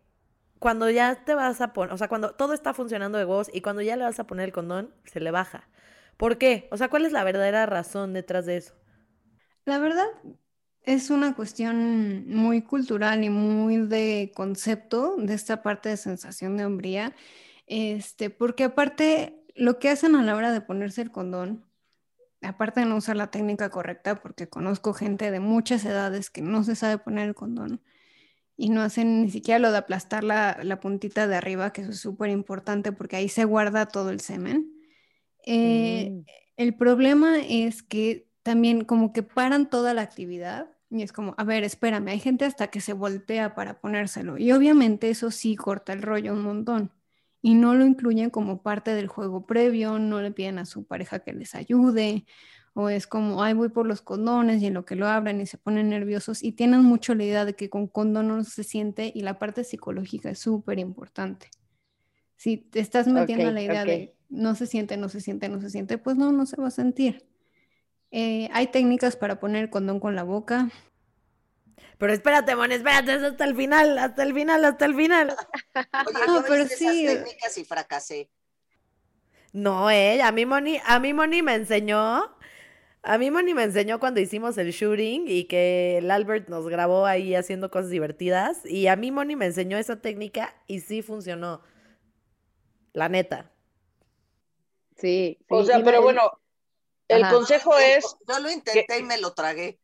cuando 0.60 0.90
ya 0.90 1.24
te 1.24 1.34
vas 1.34 1.62
a 1.62 1.72
poner, 1.72 1.94
o 1.94 1.98
sea, 1.98 2.10
cuando 2.10 2.32
todo 2.32 2.54
está 2.54 2.74
funcionando 2.74 3.18
de 3.18 3.24
huevos 3.24 3.50
y 3.54 3.62
cuando 3.62 3.82
ya 3.82 3.96
le 3.96 4.04
vas 4.04 4.20
a 4.20 4.28
poner 4.28 4.48
el 4.48 4.52
condón, 4.52 4.94
se 5.06 5.22
le 5.22 5.32
baja? 5.32 5.70
¿Por 6.18 6.38
qué? 6.38 6.68
O 6.72 6.78
sea, 6.78 6.90
¿cuál 6.90 7.06
es 7.06 7.14
la 7.14 7.24
verdadera 7.24 7.66
razón 7.66 8.12
detrás 8.12 8.46
de 8.46 8.58
eso? 8.58 8.74
La 9.64 9.80
verdad 9.80 10.08
es 10.82 11.10
una 11.10 11.36
cuestión 11.36 12.28
muy 12.28 12.64
cultural 12.64 13.24
y 13.24 13.30
muy 13.30 13.78
de 13.78 14.34
concepto 14.36 15.16
de 15.16 15.34
esta 15.34 15.62
parte 15.62 15.88
de 15.88 15.96
sensación 15.96 16.58
de 16.58 16.66
hombría, 16.66 17.16
este, 17.66 18.30
porque 18.30 18.66
aparte 18.66 19.42
lo 19.56 19.80
que 19.80 19.88
hacen 19.88 20.18
a 20.18 20.24
la 20.24 20.36
hora 20.36 20.52
de 20.52 20.60
ponerse 20.60 21.02
el 21.02 21.12
condón, 21.12 21.64
aparte 22.42 22.82
de 22.82 22.86
no 22.88 22.98
usar 22.98 23.16
la 23.16 23.32
técnica 23.32 23.70
correcta, 23.70 24.16
porque 24.22 24.48
conozco 24.50 24.94
gente 24.94 25.32
de 25.32 25.40
muchas 25.40 25.86
edades 25.86 26.30
que 26.30 26.42
no 26.42 26.64
se 26.64 26.76
sabe 26.76 26.98
poner 26.98 27.28
el 27.30 27.36
condón 27.36 27.82
y 28.58 28.70
no 28.70 28.82
hacen 28.82 29.22
ni 29.24 29.30
siquiera 29.32 29.60
lo 29.60 29.72
de 29.72 29.78
aplastar 29.80 30.24
la, 30.24 30.60
la 30.64 30.80
puntita 30.80 31.28
de 31.28 31.36
arriba, 31.36 31.74
que 31.74 31.82
eso 31.82 31.92
es 31.92 32.00
súper 32.00 32.30
importante 32.32 32.92
porque 32.92 33.16
ahí 33.18 33.30
se 33.30 33.46
guarda 33.46 33.88
todo 33.88 34.10
el 34.10 34.20
semen. 34.22 34.72
Eh, 35.46 36.14
Mm. 36.14 36.26
el 36.58 36.76
problema 36.76 37.40
es 37.40 37.84
que 37.84 38.28
también 38.44 38.84
como 38.86 39.14
que 39.14 39.24
paran 39.24 39.70
toda 39.70 39.94
la 39.94 40.02
actividad 40.02 40.70
y 40.90 41.04
es 41.04 41.12
como, 41.14 41.36
a 41.38 41.44
ver, 41.44 41.64
espérame, 41.64 42.10
hay 42.10 42.20
gente 42.20 42.46
hasta 42.46 42.68
que 42.68 42.82
se 42.82 42.94
voltea 42.94 43.56
para 43.56 43.80
ponérselo 43.82 44.38
y 44.38 44.52
obviamente 44.52 45.10
eso 45.10 45.32
sí 45.32 45.56
corta 45.56 45.94
el 45.94 46.02
rollo 46.02 46.34
un 46.34 46.44
montón 46.44 46.92
y 47.48 47.54
no 47.54 47.76
lo 47.76 47.86
incluyen 47.86 48.30
como 48.30 48.62
parte 48.62 48.94
del 48.94 49.08
juego 49.08 49.46
previo, 49.46 50.00
no 50.00 50.22
le 50.22 50.32
piden 50.32 50.60
a 50.60 50.66
su 50.66 50.84
pareja 50.84 51.20
que 51.20 51.32
les 51.32 51.56
ayude 51.56 52.26
o 52.74 52.90
es 52.90 53.08
como, 53.08 53.42
ay, 53.42 53.54
voy 53.54 53.70
por 53.70 53.88
los 53.88 54.02
condones 54.02 54.62
y 54.62 54.66
en 54.66 54.74
lo 54.74 54.84
que 54.84 54.98
lo 54.98 55.08
abran 55.08 55.40
y 55.40 55.46
se 55.46 55.58
ponen 55.58 55.88
nerviosos 55.88 56.44
y 56.44 56.52
tienen 56.52 56.82
mucho 56.82 57.16
la 57.16 57.24
idea 57.24 57.46
de 57.46 57.56
que 57.56 57.70
con 57.70 57.88
condón 57.88 58.28
no 58.28 58.44
se 58.44 58.66
siente 58.66 59.14
y 59.16 59.22
la 59.22 59.40
parte 59.40 59.64
psicológica 59.64 60.30
es 60.30 60.40
súper 60.40 60.78
importante. 60.78 61.50
Si 62.36 62.58
te 62.58 62.82
estás 62.82 63.08
metiendo 63.08 63.50
la 63.50 63.62
idea 63.62 63.86
de 63.86 64.14
no 64.28 64.54
se 64.54 64.68
siente, 64.68 64.98
no 64.98 65.08
se 65.08 65.22
siente, 65.22 65.48
no 65.48 65.62
se 65.62 65.70
siente, 65.70 65.98
pues 65.98 66.18
no, 66.18 66.34
no 66.34 66.46
se 66.46 66.58
va 66.58 66.68
a 66.68 66.72
sentir. 66.72 67.26
Eh, 68.12 68.50
hay 68.52 68.68
técnicas 68.68 69.16
para 69.16 69.40
poner 69.40 69.64
el 69.64 69.70
condón 69.70 70.02
con 70.02 70.18
la 70.18 70.24
boca. 70.24 70.70
Pero 71.98 72.14
espérate, 72.14 72.56
Moni, 72.56 72.76
espérate, 72.76 73.14
es 73.16 73.24
hasta 73.24 73.46
el 73.46 73.56
final, 73.56 73.98
hasta 73.98 74.24
el 74.24 74.34
final, 74.34 74.66
hasta 74.66 74.86
el 74.86 74.96
final. 74.96 75.36
Oye, 76.06 76.20
No, 76.28 76.36
yo 76.36 76.44
pero 76.48 76.66
sí. 76.68 76.74
esas 76.74 76.96
técnicas 77.16 77.58
y 77.58 77.66
fracasé. 77.66 78.30
No, 79.54 79.90
eh, 79.90 80.22
a 80.22 80.32
mí 80.32 80.46
Moni, 80.46 80.80
a 80.86 81.00
mí 81.00 81.14
Moni 81.14 81.42
me 81.42 81.56
enseñó, 81.56 82.36
a 83.04 83.18
mí 83.18 83.32
Moni 83.32 83.54
me 83.54 83.64
enseñó 83.64 84.00
cuando 84.00 84.20
hicimos 84.20 84.58
el 84.58 84.72
shooting 84.72 85.26
y 85.28 85.46
que 85.46 85.98
el 86.00 86.12
Albert 86.12 86.50
nos 86.50 86.68
grabó 86.70 87.06
ahí 87.06 87.36
haciendo 87.36 87.72
cosas 87.72 87.90
divertidas 87.92 88.66
y 88.66 88.88
a 88.88 88.96
mí 88.96 89.12
Moni 89.12 89.36
me 89.36 89.48
enseñó 89.48 89.78
esa 89.78 90.02
técnica 90.02 90.56
y 90.68 90.82
sí 90.82 91.02
funcionó. 91.02 91.62
La 92.94 93.08
neta. 93.08 93.50
Sí, 94.98 95.38
O 95.50 95.64
sí, 95.64 95.68
sea, 95.68 95.80
y 95.80 95.84
pero 95.84 96.00
me- 96.00 96.04
bueno, 96.04 96.32
el 97.08 97.24
Ajá. 97.24 97.34
consejo 97.36 97.78
es, 97.78 98.06
Yo 98.28 98.40
lo 98.40 98.52
intenté 98.52 99.00
y 99.00 99.04
me 99.04 99.18
lo 99.20 99.34
tragué. 99.34 99.80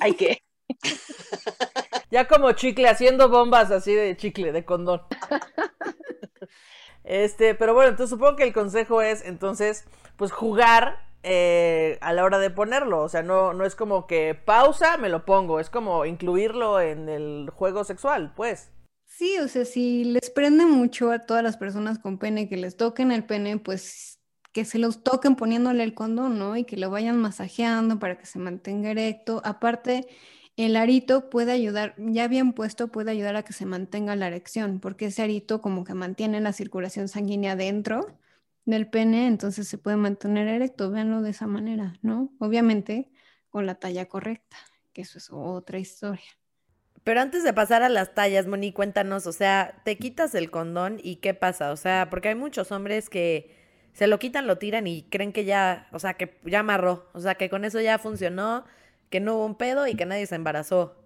hay 0.00 0.14
que, 0.14 0.42
Ya 2.10 2.26
como 2.26 2.52
chicle, 2.52 2.88
haciendo 2.88 3.28
bombas 3.28 3.70
así 3.70 3.94
de 3.94 4.16
chicle, 4.16 4.52
de 4.52 4.64
condón. 4.64 5.02
Este, 7.02 7.56
pero 7.56 7.74
bueno, 7.74 7.90
entonces 7.90 8.10
supongo 8.10 8.36
que 8.36 8.44
el 8.44 8.52
consejo 8.52 9.02
es, 9.02 9.24
entonces, 9.24 9.84
pues 10.16 10.30
jugar 10.30 11.10
eh, 11.22 11.98
a 12.00 12.12
la 12.12 12.24
hora 12.24 12.38
de 12.38 12.50
ponerlo. 12.50 13.02
O 13.02 13.08
sea, 13.08 13.22
no, 13.22 13.52
no 13.52 13.64
es 13.64 13.74
como 13.74 14.06
que 14.06 14.34
pausa, 14.34 14.96
me 14.96 15.08
lo 15.08 15.24
pongo. 15.24 15.60
Es 15.60 15.70
como 15.70 16.06
incluirlo 16.06 16.80
en 16.80 17.08
el 17.08 17.50
juego 17.50 17.84
sexual, 17.84 18.32
pues. 18.34 18.70
Sí, 19.06 19.38
o 19.38 19.48
sea, 19.48 19.64
si 19.64 20.04
les 20.04 20.30
prende 20.30 20.64
mucho 20.66 21.10
a 21.10 21.18
todas 21.18 21.42
las 21.42 21.56
personas 21.56 21.98
con 21.98 22.18
pene 22.18 22.48
que 22.48 22.56
les 22.56 22.76
toquen 22.76 23.12
el 23.12 23.24
pene, 23.24 23.58
pues 23.58 24.20
que 24.52 24.64
se 24.64 24.78
los 24.78 25.02
toquen 25.02 25.36
poniéndole 25.36 25.84
el 25.84 25.94
condón, 25.94 26.38
¿no? 26.38 26.56
Y 26.56 26.64
que 26.64 26.76
lo 26.76 26.90
vayan 26.90 27.18
masajeando 27.18 27.98
para 27.98 28.18
que 28.18 28.26
se 28.26 28.38
mantenga 28.38 28.90
erecto. 28.90 29.42
Aparte, 29.44 30.06
el 30.64 30.76
arito 30.76 31.30
puede 31.30 31.52
ayudar, 31.52 31.94
ya 31.98 32.28
bien 32.28 32.52
puesto, 32.52 32.88
puede 32.88 33.10
ayudar 33.10 33.36
a 33.36 33.42
que 33.42 33.52
se 33.52 33.66
mantenga 33.66 34.16
la 34.16 34.26
erección, 34.26 34.80
porque 34.80 35.06
ese 35.06 35.22
arito 35.22 35.60
como 35.60 35.84
que 35.84 35.94
mantiene 35.94 36.40
la 36.40 36.52
circulación 36.52 37.08
sanguínea 37.08 37.56
dentro 37.56 38.18
del 38.64 38.88
pene, 38.88 39.26
entonces 39.26 39.68
se 39.68 39.78
puede 39.78 39.96
mantener 39.96 40.48
erecto, 40.48 40.90
véanlo 40.90 41.22
de 41.22 41.30
esa 41.30 41.46
manera, 41.46 41.94
¿no? 42.02 42.32
Obviamente 42.38 43.10
con 43.48 43.66
la 43.66 43.76
talla 43.76 44.06
correcta, 44.06 44.56
que 44.92 45.02
eso 45.02 45.18
es 45.18 45.28
otra 45.30 45.78
historia. 45.78 46.38
Pero 47.04 47.20
antes 47.20 47.42
de 47.44 47.52
pasar 47.52 47.82
a 47.82 47.88
las 47.88 48.14
tallas, 48.14 48.46
Moni, 48.46 48.72
cuéntanos, 48.72 49.26
o 49.26 49.32
sea, 49.32 49.80
te 49.84 49.96
quitas 49.96 50.34
el 50.34 50.50
condón 50.50 51.00
y 51.02 51.16
qué 51.16 51.34
pasa, 51.34 51.72
o 51.72 51.76
sea, 51.76 52.08
porque 52.10 52.28
hay 52.28 52.34
muchos 52.34 52.70
hombres 52.72 53.08
que 53.08 53.56
se 53.92 54.06
lo 54.06 54.18
quitan, 54.18 54.46
lo 54.46 54.58
tiran 54.58 54.86
y 54.86 55.02
creen 55.04 55.32
que 55.32 55.44
ya, 55.44 55.88
o 55.92 55.98
sea, 55.98 56.14
que 56.14 56.38
ya 56.44 56.60
amarró, 56.60 57.08
o 57.12 57.20
sea, 57.20 57.34
que 57.36 57.48
con 57.50 57.64
eso 57.64 57.80
ya 57.80 57.98
funcionó, 57.98 58.64
que 59.10 59.20
no 59.20 59.36
hubo 59.36 59.46
un 59.46 59.56
pedo 59.56 59.86
y 59.86 59.94
que 59.94 60.06
nadie 60.06 60.26
se 60.26 60.36
embarazó. 60.36 60.96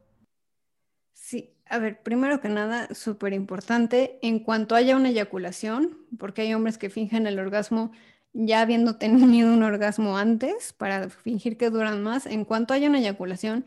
Sí, 1.13 1.55
a 1.67 1.79
ver, 1.79 2.03
primero 2.03 2.41
que 2.41 2.49
nada, 2.49 2.89
súper 2.95 3.33
importante, 3.33 4.19
en 4.23 4.41
cuanto 4.41 4.75
haya 4.75 4.97
una 4.97 5.11
eyaculación, 5.11 5.99
porque 6.19 6.43
hay 6.43 6.55
hombres 6.55 6.79
que 6.79 6.91
fingen 6.91 7.27
el 7.27 7.39
orgasmo 7.39 7.93
ya 8.35 8.61
habiendo 8.61 8.97
tenido 8.99 9.53
un 9.53 9.63
orgasmo 9.63 10.19
antes 10.19 10.73
para 10.73 11.09
fingir 11.09 11.57
que 11.57 11.71
duran 11.71 12.03
más, 12.03 12.27
en 12.27 12.45
cuanto 12.45 12.75
haya 12.75 12.89
una 12.89 12.99
eyaculación, 12.99 13.67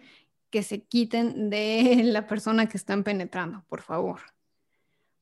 que 0.49 0.63
se 0.63 0.83
quiten 0.83 1.49
de 1.49 2.01
la 2.05 2.27
persona 2.27 2.67
que 2.67 2.77
están 2.77 3.03
penetrando, 3.03 3.63
por 3.69 3.81
favor. 3.81 4.21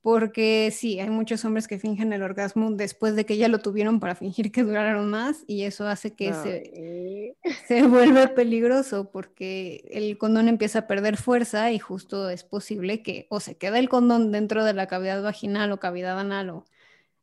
Porque 0.06 0.70
sí, 0.72 1.00
hay 1.00 1.10
muchos 1.10 1.44
hombres 1.46 1.68
que 1.68 1.80
fingen 1.80 2.14
el 2.14 2.22
orgasmo 2.22 2.70
después 2.70 3.16
de 3.16 3.26
que 3.26 3.38
ya 3.38 3.48
lo 3.48 3.58
tuvieron 3.58 4.00
para 4.00 4.14
fingir 4.14 4.52
que 4.52 4.62
duraron 4.62 5.10
más 5.10 5.44
y 5.48 5.64
eso 5.64 5.88
hace 5.88 6.14
que 6.14 6.32
se, 6.32 7.34
Ay, 7.44 7.52
se 7.68 7.82
vuelve 7.88 8.28
peligroso 8.28 9.10
porque 9.10 9.84
el 9.90 10.20
condón 10.20 10.48
empieza 10.48 10.78
a 10.78 10.88
perder 10.88 11.18
fuerza 11.18 11.72
y 11.72 11.80
justo 11.80 12.30
es 12.30 12.44
posible 12.44 13.02
que 13.02 13.26
o 13.32 13.40
se 13.40 13.58
quede 13.58 13.80
el 13.80 13.90
condón 13.90 14.32
dentro 14.32 14.64
de 14.64 14.74
la 14.74 14.86
cavidad 14.86 15.24
vaginal 15.24 15.72
o 15.72 15.80
cavidad 15.80 16.20
anal 16.20 16.52
o 16.52 16.66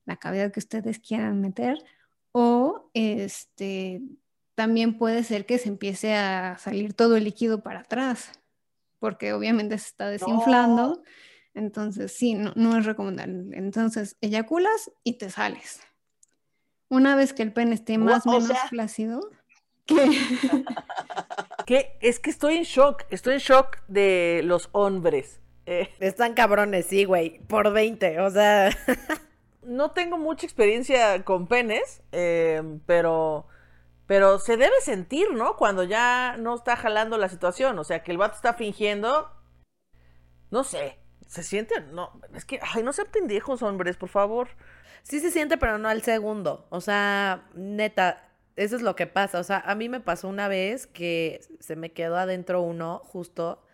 la 0.05 0.17
cavidad 0.17 0.51
que 0.51 0.59
ustedes 0.59 0.99
quieran 0.99 1.41
meter 1.41 1.79
O 2.33 2.91
este, 2.95 4.03
también 4.57 4.99
puede 4.99 5.23
ser 5.23 5.47
que 5.47 5.59
se 5.59 5.69
empiece 5.69 6.17
a 6.17 6.59
salir 6.59 6.95
todo 6.95 7.17
el 7.17 7.23
líquido 7.23 7.63
para 7.63 7.83
atrás, 7.83 8.33
porque 8.99 9.35
obviamente 9.35 9.79
se 9.79 9.87
está 9.87 10.09
desinflando. 10.09 11.05
Entonces, 11.55 12.13
sí, 12.13 12.35
no, 12.35 12.53
no 12.57 12.77
es 12.77 12.87
recomendable. 12.87 13.57
Entonces, 13.57 14.17
eyaculas 14.21 14.91
y 15.05 15.15
te 15.15 15.31
sales. 15.31 15.81
Una 16.89 17.17
vez 17.17 17.33
que 17.33 17.43
el 17.43 17.53
pene 17.53 17.75
esté 17.75 17.99
más 17.99 18.27
o 18.27 18.33
menos 18.33 18.49
sea... 18.49 18.69
flácido, 18.69 19.21
¿qué? 19.87 19.97
¿Qué? 21.67 21.99
Es 22.01 22.21
que 22.21 22.31
estoy 22.31 22.57
en 22.57 22.65
shock, 22.65 23.05
estoy 23.11 23.35
en 23.35 23.41
shock 23.41 23.79
de 23.89 24.43
los 24.45 24.69
hombres. 24.73 25.41
Eh, 25.65 25.89
Están 26.01 26.35
cabrones, 26.35 26.87
sí, 26.87 27.05
güey, 27.05 27.39
por 27.47 27.73
20, 27.73 28.21
o 28.21 28.31
sea... 28.31 28.71
no 29.63 29.93
tengo 29.93 30.19
mucha 30.19 30.45
experiencia 30.47 31.25
con 31.25 31.47
penes, 31.47 32.03
eh, 32.13 32.63
pero... 32.87 33.47
Pero 34.07 34.39
se 34.39 34.57
debe 34.57 34.75
sentir, 34.83 35.33
¿no? 35.33 35.57
Cuando 35.57 35.85
ya 35.85 36.37
no 36.37 36.57
está 36.57 36.77
jalando 36.77 37.17
la 37.17 37.29
situación. 37.31 37.79
O 37.79 37.85
sea, 37.85 38.03
que 38.03 38.11
el 38.11 38.19
vato 38.19 38.35
está 38.35 38.53
fingiendo. 38.53 39.31
No 40.51 40.65
sé. 40.65 40.99
¿Se 41.33 41.43
siente? 41.43 41.81
No. 41.81 42.11
Es 42.35 42.45
que, 42.45 42.61
ay, 42.61 42.83
no 42.83 42.93
sean 42.93 43.09
pendejos, 43.11 43.63
hombres, 43.63 43.97
por 43.97 44.11
favor. 44.11 44.49
Sí 45.03 45.19
se 45.19 45.31
siente, 45.31 45.57
pero 45.57 45.79
no 45.79 45.89
al 45.89 46.03
segundo. 46.03 46.67
O 46.69 46.83
sea, 46.83 47.49
neta, 47.55 48.29
eso 48.55 48.77
es 48.77 48.83
lo 48.83 48.95
que 48.97 49.07
pasa. 49.07 49.41
O 49.41 49.43
sea, 49.43 49.61
a 49.61 49.75
mí 49.75 49.89
me 49.89 50.01
pasó 50.01 50.29
una 50.29 50.47
vez 50.49 50.87
que 50.87 51.41
se 51.59 51.75
me 51.75 51.91
quedó 51.91 52.19
adentro 52.19 52.61
uno, 52.61 53.01
justo. 53.07 53.65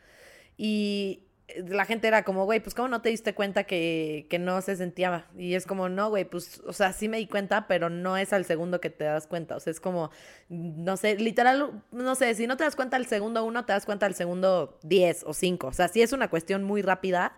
Y 0.57 1.27
la 1.56 1.87
gente 1.87 2.06
era 2.06 2.24
como, 2.24 2.44
güey, 2.44 2.61
pues 2.61 2.74
¿cómo 2.74 2.88
no 2.88 3.00
te 3.00 3.08
diste 3.08 3.34
cuenta 3.34 3.64
que, 3.64 4.26
que 4.28 4.38
no 4.38 4.61
se 4.61 4.76
sentía? 4.76 5.26
Y 5.37 5.54
es 5.54 5.66
como, 5.66 5.88
no, 5.88 6.11
güey, 6.11 6.24
pues, 6.24 6.61
o 6.66 6.72
sea, 6.72 6.92
sí 6.92 7.08
me 7.08 7.16
di 7.16 7.26
cuenta, 7.26 7.66
pero 7.66 7.88
no 7.88 8.16
es 8.16 8.32
al 8.32 8.44
segundo 8.44 8.80
que 8.80 8.90
te 8.90 9.04
das 9.04 9.26
cuenta. 9.26 9.56
O 9.56 9.61
sea, 9.61 9.70
es 9.70 9.80
como, 9.80 10.11
no 10.48 10.96
sé, 10.96 11.16
literal, 11.16 11.82
no 11.90 12.14
sé, 12.14 12.34
si 12.34 12.46
no 12.46 12.56
te 12.56 12.64
das 12.64 12.76
cuenta 12.76 12.96
al 12.96 13.06
segundo 13.06 13.44
uno, 13.44 13.64
te 13.64 13.72
das 13.72 13.87
cuenta 13.87 14.06
al 14.06 14.14
segundo 14.14 14.78
diez 14.82 15.24
o 15.24 15.32
cinco. 15.32 15.68
O 15.68 15.72
sea, 15.72 15.88
sí 15.88 16.02
es 16.02 16.12
una 16.12 16.28
cuestión 16.28 16.64
muy 16.64 16.82
rápida, 16.82 17.32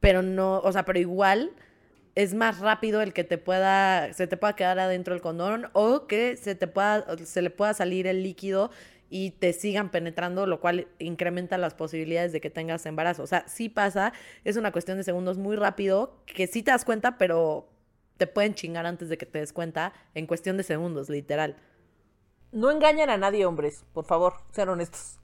pero 0.00 0.22
no, 0.22 0.58
o 0.58 0.72
sea, 0.72 0.84
pero 0.84 0.98
igual 0.98 1.52
es 2.14 2.34
más 2.34 2.60
rápido 2.60 3.02
el 3.02 3.12
que 3.12 3.24
te 3.24 3.38
pueda, 3.38 4.12
se 4.12 4.26
te 4.26 4.36
pueda 4.36 4.54
quedar 4.54 4.78
adentro 4.78 5.14
el 5.14 5.20
condón 5.20 5.68
o 5.72 6.06
que 6.06 6.36
se 6.36 6.54
te 6.54 6.66
pueda, 6.66 7.04
se 7.24 7.42
le 7.42 7.50
pueda 7.50 7.74
salir 7.74 8.06
el 8.06 8.22
líquido 8.22 8.70
y 9.16 9.30
te 9.30 9.52
sigan 9.52 9.92
penetrando, 9.92 10.44
lo 10.44 10.58
cual 10.58 10.88
incrementa 10.98 11.56
las 11.56 11.72
posibilidades 11.72 12.32
de 12.32 12.40
que 12.40 12.50
tengas 12.50 12.84
embarazo. 12.84 13.22
O 13.22 13.28
sea, 13.28 13.46
sí 13.46 13.68
pasa, 13.68 14.12
es 14.42 14.56
una 14.56 14.72
cuestión 14.72 14.98
de 14.98 15.04
segundos 15.04 15.38
muy 15.38 15.54
rápido, 15.54 16.18
que 16.26 16.48
sí 16.48 16.64
te 16.64 16.72
das 16.72 16.84
cuenta, 16.84 17.16
pero 17.16 17.68
te 18.16 18.26
pueden 18.26 18.56
chingar 18.56 18.86
antes 18.86 19.08
de 19.08 19.16
que 19.16 19.24
te 19.24 19.38
des 19.38 19.52
cuenta 19.52 19.92
en 20.14 20.26
cuestión 20.26 20.56
de 20.56 20.64
segundos, 20.64 21.10
literal. 21.10 21.54
No 22.50 22.72
engañan 22.72 23.08
a 23.08 23.16
nadie, 23.16 23.46
hombres, 23.46 23.84
por 23.92 24.04
favor, 24.04 24.34
sean 24.50 24.70
honestos. 24.70 25.20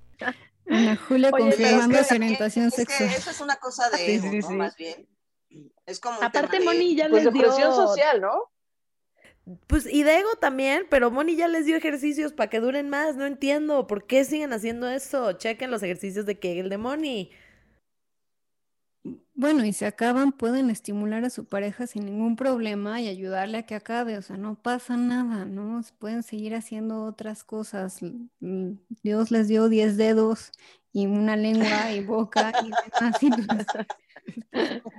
Ana 0.71 0.95
Julia 0.95 1.31
Oye, 1.33 1.47
confirmando 1.47 1.99
es 1.99 2.07
que, 2.07 2.09
su 2.11 2.15
orientación 2.15 2.67
es 2.67 2.75
sexual. 2.75 3.09
Que 3.09 3.17
eso 3.17 3.31
es 3.33 3.41
una 3.41 3.57
cosa 3.57 3.91
de 3.91 4.15
ego, 4.15 4.31
sí, 4.31 4.31
sí, 4.31 4.39
¿no? 4.39 4.49
Sí. 4.51 4.55
Más 4.55 4.77
bien. 4.77 5.09
Es 5.85 5.99
como 5.99 6.23
Aparte, 6.23 6.61
Moni 6.61 6.95
ya 6.95 7.09
pues 7.09 7.25
les 7.25 7.33
de 7.33 7.41
dio... 7.41 7.49
presión 7.49 7.75
social, 7.75 8.21
¿no? 8.21 8.53
Pues 9.67 9.87
y 9.87 10.03
de 10.03 10.19
ego 10.19 10.31
también, 10.41 10.87
pero 10.91 11.11
Moni 11.11 11.37
ya 11.37 11.49
les 11.49 11.67
dio 11.67 11.77
ejercicios 11.77 12.33
para 12.33 12.51
que 12.51 12.61
duren 12.61 12.89
más, 12.89 13.17
no 13.17 13.27
entiendo, 13.27 13.87
¿por 13.87 14.07
qué 14.07 14.25
siguen 14.25 14.53
haciendo 14.53 14.89
eso? 14.89 15.33
Chequen 15.33 15.71
los 15.71 15.83
ejercicios 15.83 16.27
de 16.27 16.39
Kegel 16.39 16.69
de 16.69 16.79
Moni. 16.79 17.31
Bueno, 19.41 19.65
y 19.65 19.73
si 19.73 19.87
acaban, 19.87 20.33
pueden 20.33 20.69
estimular 20.69 21.25
a 21.25 21.31
su 21.31 21.47
pareja 21.47 21.87
sin 21.87 22.05
ningún 22.05 22.37
problema 22.37 23.01
y 23.01 23.09
ayudarle 23.09 23.57
a 23.57 23.63
que 23.65 23.75
acabe, 23.75 24.19
o 24.19 24.23
sea, 24.23 24.37
no 24.37 24.61
pasa 24.61 24.99
nada, 24.99 25.47
¿no? 25.47 25.81
Pueden 25.99 26.23
seguir 26.23 26.55
haciendo 26.55 27.05
otras 27.05 27.43
cosas. 27.43 28.01
Dios 28.41 29.31
les 29.31 29.49
dio 29.49 29.71
10 29.71 29.97
dedos 29.97 30.53
y 30.93 31.07
una 31.07 31.37
lengua 31.37 31.91
y 31.93 32.01
boca 32.05 32.53
y 32.63 32.71
demás. 32.71 33.67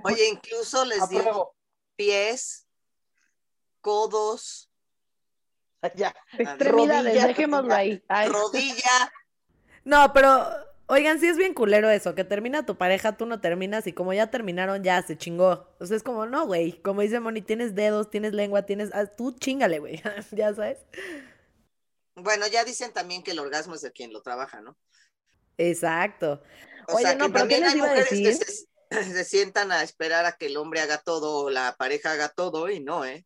Oye, 0.04 0.30
incluso 0.30 0.86
les 0.86 1.08
dio 1.10 1.54
pies, 1.96 2.61
codos, 3.82 4.72
ya. 5.96 6.16
extremidades, 6.38 7.24
dejémoslo 7.24 7.74
ahí. 7.74 8.04
Ay. 8.08 8.30
rodilla. 8.30 9.12
No, 9.84 10.14
pero 10.14 10.48
oigan, 10.88 11.20
sí 11.20 11.28
es 11.28 11.38
bien 11.38 11.54
culero 11.54 11.90
eso, 11.90 12.14
que 12.14 12.24
termina 12.24 12.66
tu 12.66 12.78
pareja, 12.78 13.18
tú 13.18 13.26
no 13.26 13.42
terminas 13.42 13.88
y 13.88 13.94
como 13.94 14.14
ya 14.14 14.30
terminaron, 14.30 14.84
ya 14.84 15.02
se 15.02 15.18
chingó. 15.18 15.68
O 15.80 15.86
sea, 15.86 15.98
es 15.98 16.04
como, 16.04 16.26
no, 16.26 16.46
güey, 16.46 16.82
como 16.82 17.02
dice 17.02 17.20
Moni, 17.20 17.42
tienes 17.42 17.76
dedos, 17.76 18.10
tienes 18.10 18.34
lengua, 18.34 18.64
tienes, 18.64 18.92
ah, 18.94 19.06
tú 19.06 19.32
chingale, 19.32 19.80
güey, 19.80 20.02
ya 20.32 20.54
sabes. 20.54 20.80
Bueno, 22.16 22.46
ya 22.48 22.64
dicen 22.64 22.94
también 22.94 23.24
que 23.24 23.32
el 23.32 23.40
orgasmo 23.40 23.76
es 23.76 23.82
de 23.82 23.92
quien 23.92 24.14
lo 24.14 24.22
trabaja, 24.22 24.62
¿no? 24.62 24.78
Exacto. 25.58 26.44
O 26.88 26.96
Oye, 26.96 27.06
sea, 27.06 27.16
no, 27.16 27.28
que 27.28 27.34
pero 27.34 27.48
¿qué 27.48 27.60
también 27.60 27.62
les 27.62 27.72
hay 27.72 27.78
iba 27.78 27.88
a 27.88 27.90
mujeres 27.90 28.10
que 28.10 28.34
se, 28.34 29.04
se 29.14 29.24
sientan 29.24 29.72
a 29.72 29.82
esperar 29.82 30.26
a 30.26 30.34
que 30.34 30.48
el 30.48 30.58
hombre 30.58 30.82
haga 30.82 31.00
todo 31.00 31.46
o 31.46 31.50
la 31.50 31.76
pareja 31.78 32.12
haga 32.12 32.30
todo 32.30 32.70
y 32.70 32.80
no, 32.80 33.06
¿eh? 33.06 33.26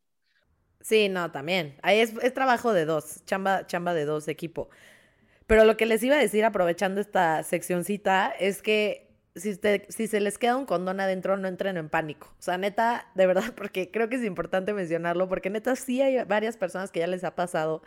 Sí, 0.86 1.08
no, 1.08 1.32
también. 1.32 1.74
Ahí 1.82 1.98
es, 1.98 2.14
trabajo 2.32 2.72
de 2.72 2.84
dos, 2.84 3.24
chamba, 3.24 3.66
chamba 3.66 3.92
de 3.92 4.04
dos, 4.04 4.28
equipo. 4.28 4.68
Pero 5.48 5.64
lo 5.64 5.76
que 5.76 5.84
les 5.84 6.00
iba 6.04 6.14
a 6.14 6.18
decir, 6.20 6.44
aprovechando 6.44 7.00
esta 7.00 7.42
seccioncita, 7.42 8.30
es 8.38 8.62
que 8.62 9.08
si, 9.34 9.56
se 9.56 10.20
les 10.20 10.38
queda 10.38 10.56
un 10.56 10.64
condón 10.64 11.00
adentro, 11.00 11.36
no 11.36 11.48
entren 11.48 11.76
en 11.76 11.88
pánico. 11.88 12.28
O 12.38 12.42
sea, 12.42 12.56
neta, 12.56 13.10
de 13.16 13.26
verdad, 13.26 13.52
porque 13.56 13.90
creo 13.90 14.08
que 14.08 14.14
es 14.14 14.24
importante 14.24 14.72
mencionarlo, 14.74 15.28
porque 15.28 15.50
neta 15.50 15.74
sí 15.74 16.02
hay 16.02 16.22
varias 16.22 16.56
personas 16.56 16.92
que 16.92 17.00
ya 17.00 17.08
les 17.08 17.24
ha 17.24 17.34
pasado. 17.34 17.82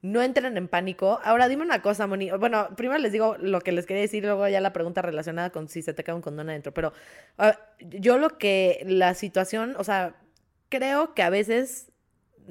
No 0.00 0.22
entren 0.22 0.56
en 0.56 0.66
pánico. 0.66 1.20
Ahora 1.22 1.46
dime 1.46 1.62
una 1.62 1.82
cosa, 1.82 2.06
Moni. 2.06 2.30
Bueno, 2.30 2.74
primero 2.74 2.98
les 2.98 3.12
digo 3.12 3.36
lo 3.38 3.60
que 3.60 3.72
les 3.72 3.84
quería 3.84 4.00
decir, 4.00 4.24
luego 4.24 4.48
ya 4.48 4.62
la 4.62 4.72
pregunta 4.72 5.02
relacionada 5.02 5.50
con 5.50 5.68
si 5.68 5.82
se 5.82 5.92
te 5.92 6.04
queda 6.04 6.14
un 6.16 6.22
condón 6.22 6.48
adentro. 6.48 6.72
Pero 6.72 6.94
uh, 7.38 7.52
yo 7.80 8.16
lo 8.16 8.38
que 8.38 8.82
la 8.86 9.12
situación, 9.12 9.74
o 9.76 9.84
sea, 9.84 10.14
creo 10.70 11.12
que 11.12 11.22
a 11.22 11.28
veces 11.28 11.89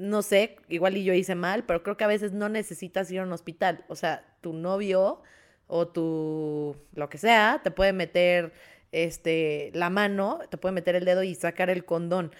no 0.00 0.22
sé, 0.22 0.56
igual 0.68 0.96
y 0.96 1.04
yo 1.04 1.12
hice 1.14 1.34
mal, 1.34 1.64
pero 1.64 1.82
creo 1.82 1.96
que 1.96 2.04
a 2.04 2.08
veces 2.08 2.32
no 2.32 2.48
necesitas 2.48 3.10
ir 3.10 3.20
a 3.20 3.24
un 3.24 3.32
hospital. 3.32 3.84
O 3.88 3.96
sea, 3.96 4.24
tu 4.40 4.52
novio 4.54 5.22
o 5.66 5.88
tu 5.88 6.76
lo 6.94 7.08
que 7.10 7.18
sea 7.18 7.60
te 7.62 7.70
puede 7.70 7.92
meter 7.92 8.52
este 8.92 9.70
la 9.74 9.90
mano, 9.90 10.40
te 10.50 10.56
puede 10.58 10.72
meter 10.74 10.96
el 10.96 11.04
dedo 11.04 11.22
y 11.22 11.34
sacar 11.34 11.70
el 11.70 11.84
condón. 11.84 12.32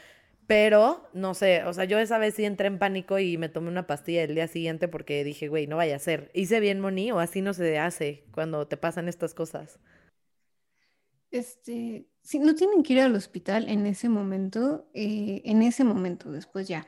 Pero, 0.47 1.09
no 1.15 1.35
sé, 1.35 1.65
o 1.65 1.73
sea, 1.73 1.85
yo 1.85 1.99
esa 2.01 2.19
vez 2.19 2.35
sí 2.35 2.45
entré 2.45 2.67
en 2.67 2.79
pánico 2.79 3.19
y 3.21 3.39
me 3.39 3.49
tomé 3.49 3.69
una 3.69 3.87
pastilla 3.87 4.25
el 4.25 4.35
día 4.35 4.49
siguiente 4.49 4.89
porque 4.89 5.23
dije, 5.25 5.49
güey, 5.49 5.67
no 5.69 5.77
vaya 5.77 5.97
a 5.97 5.99
ser. 6.01 6.31
¿Hice 6.35 6.61
bien, 6.61 6.81
Moni? 6.81 7.13
¿O 7.13 7.21
así 7.21 7.41
no 7.43 7.55
se 7.55 7.79
hace 7.79 8.25
cuando 8.33 8.67
te 8.67 8.77
pasan 8.77 9.09
estas 9.09 9.35
cosas? 9.35 9.79
Este, 11.31 12.09
si 12.23 12.39
no 12.41 12.55
tienen 12.57 12.83
que 12.83 12.95
ir 12.95 13.01
al 13.01 13.15
hospital 13.15 13.69
en 13.69 13.87
ese 13.87 14.09
momento, 14.09 14.91
eh, 14.95 15.43
en 15.45 15.63
ese 15.63 15.85
momento, 15.85 16.33
después 16.33 16.67
ya, 16.67 16.87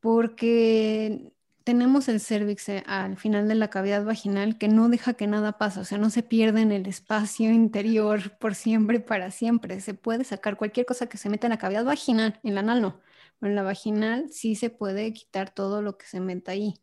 porque 0.00 1.32
tenemos 1.64 2.08
el 2.08 2.20
cervix 2.20 2.68
eh, 2.68 2.82
al 2.86 3.16
final 3.16 3.46
de 3.48 3.54
la 3.54 3.70
cavidad 3.70 4.04
vaginal 4.04 4.58
que 4.58 4.68
no 4.68 4.88
deja 4.88 5.14
que 5.14 5.26
nada 5.26 5.58
pase, 5.58 5.80
o 5.80 5.84
sea, 5.84 5.98
no 5.98 6.10
se 6.10 6.22
pierde 6.22 6.62
en 6.62 6.72
el 6.72 6.86
espacio 6.86 7.50
interior 7.50 8.36
por 8.38 8.54
siempre, 8.54 9.00
para 9.00 9.30
siempre. 9.30 9.80
Se 9.80 9.94
puede 9.94 10.24
sacar 10.24 10.56
cualquier 10.56 10.86
cosa 10.86 11.06
que 11.06 11.18
se 11.18 11.28
meta 11.28 11.46
en 11.46 11.52
la 11.52 11.58
cavidad 11.58 11.84
vaginal, 11.84 12.40
en 12.42 12.54
la 12.54 12.60
anal 12.60 12.82
no, 12.82 13.00
pero 13.38 13.50
en 13.50 13.56
la 13.56 13.62
vaginal 13.62 14.30
sí 14.30 14.54
se 14.54 14.70
puede 14.70 15.12
quitar 15.12 15.54
todo 15.54 15.82
lo 15.82 15.96
que 15.96 16.06
se 16.06 16.20
meta 16.20 16.52
ahí. 16.52 16.74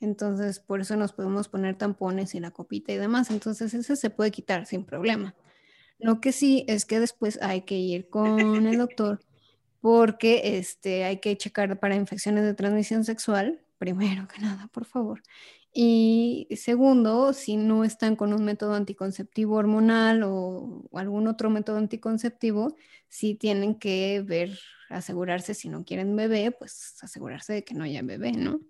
Entonces, 0.00 0.60
por 0.60 0.80
eso 0.80 0.96
nos 0.96 1.12
podemos 1.12 1.48
poner 1.48 1.76
tampones 1.76 2.34
y 2.34 2.40
la 2.40 2.50
copita 2.50 2.92
y 2.92 2.98
demás. 2.98 3.30
Entonces, 3.30 3.72
eso 3.74 3.96
se 3.96 4.10
puede 4.10 4.30
quitar 4.30 4.66
sin 4.66 4.84
problema. 4.84 5.34
Lo 5.98 6.20
que 6.20 6.32
sí 6.32 6.64
es 6.68 6.84
que 6.84 7.00
después 7.00 7.38
hay 7.40 7.62
que 7.62 7.76
ir 7.76 8.10
con 8.10 8.66
el 8.66 8.76
doctor 8.76 9.20
porque 9.80 10.58
este, 10.58 11.04
hay 11.04 11.18
que 11.20 11.36
checar 11.36 11.78
para 11.78 11.94
infecciones 11.96 12.44
de 12.44 12.54
transmisión 12.54 13.04
sexual, 13.04 13.60
primero 13.78 14.26
que 14.28 14.40
nada, 14.40 14.68
por 14.68 14.84
favor. 14.84 15.22
Y 15.72 16.48
segundo, 16.56 17.32
si 17.34 17.56
no 17.58 17.84
están 17.84 18.16
con 18.16 18.32
un 18.32 18.44
método 18.44 18.74
anticonceptivo 18.74 19.56
hormonal 19.56 20.22
o, 20.22 20.82
o 20.90 20.98
algún 20.98 21.28
otro 21.28 21.50
método 21.50 21.76
anticonceptivo, 21.76 22.74
sí 23.08 23.34
tienen 23.34 23.74
que 23.78 24.22
ver, 24.24 24.58
asegurarse, 24.88 25.52
si 25.52 25.68
no 25.68 25.84
quieren 25.84 26.16
bebé, 26.16 26.50
pues 26.50 26.96
asegurarse 27.02 27.52
de 27.52 27.64
que 27.64 27.74
no 27.74 27.84
haya 27.84 28.00
bebé, 28.02 28.32
¿no? 28.32 28.60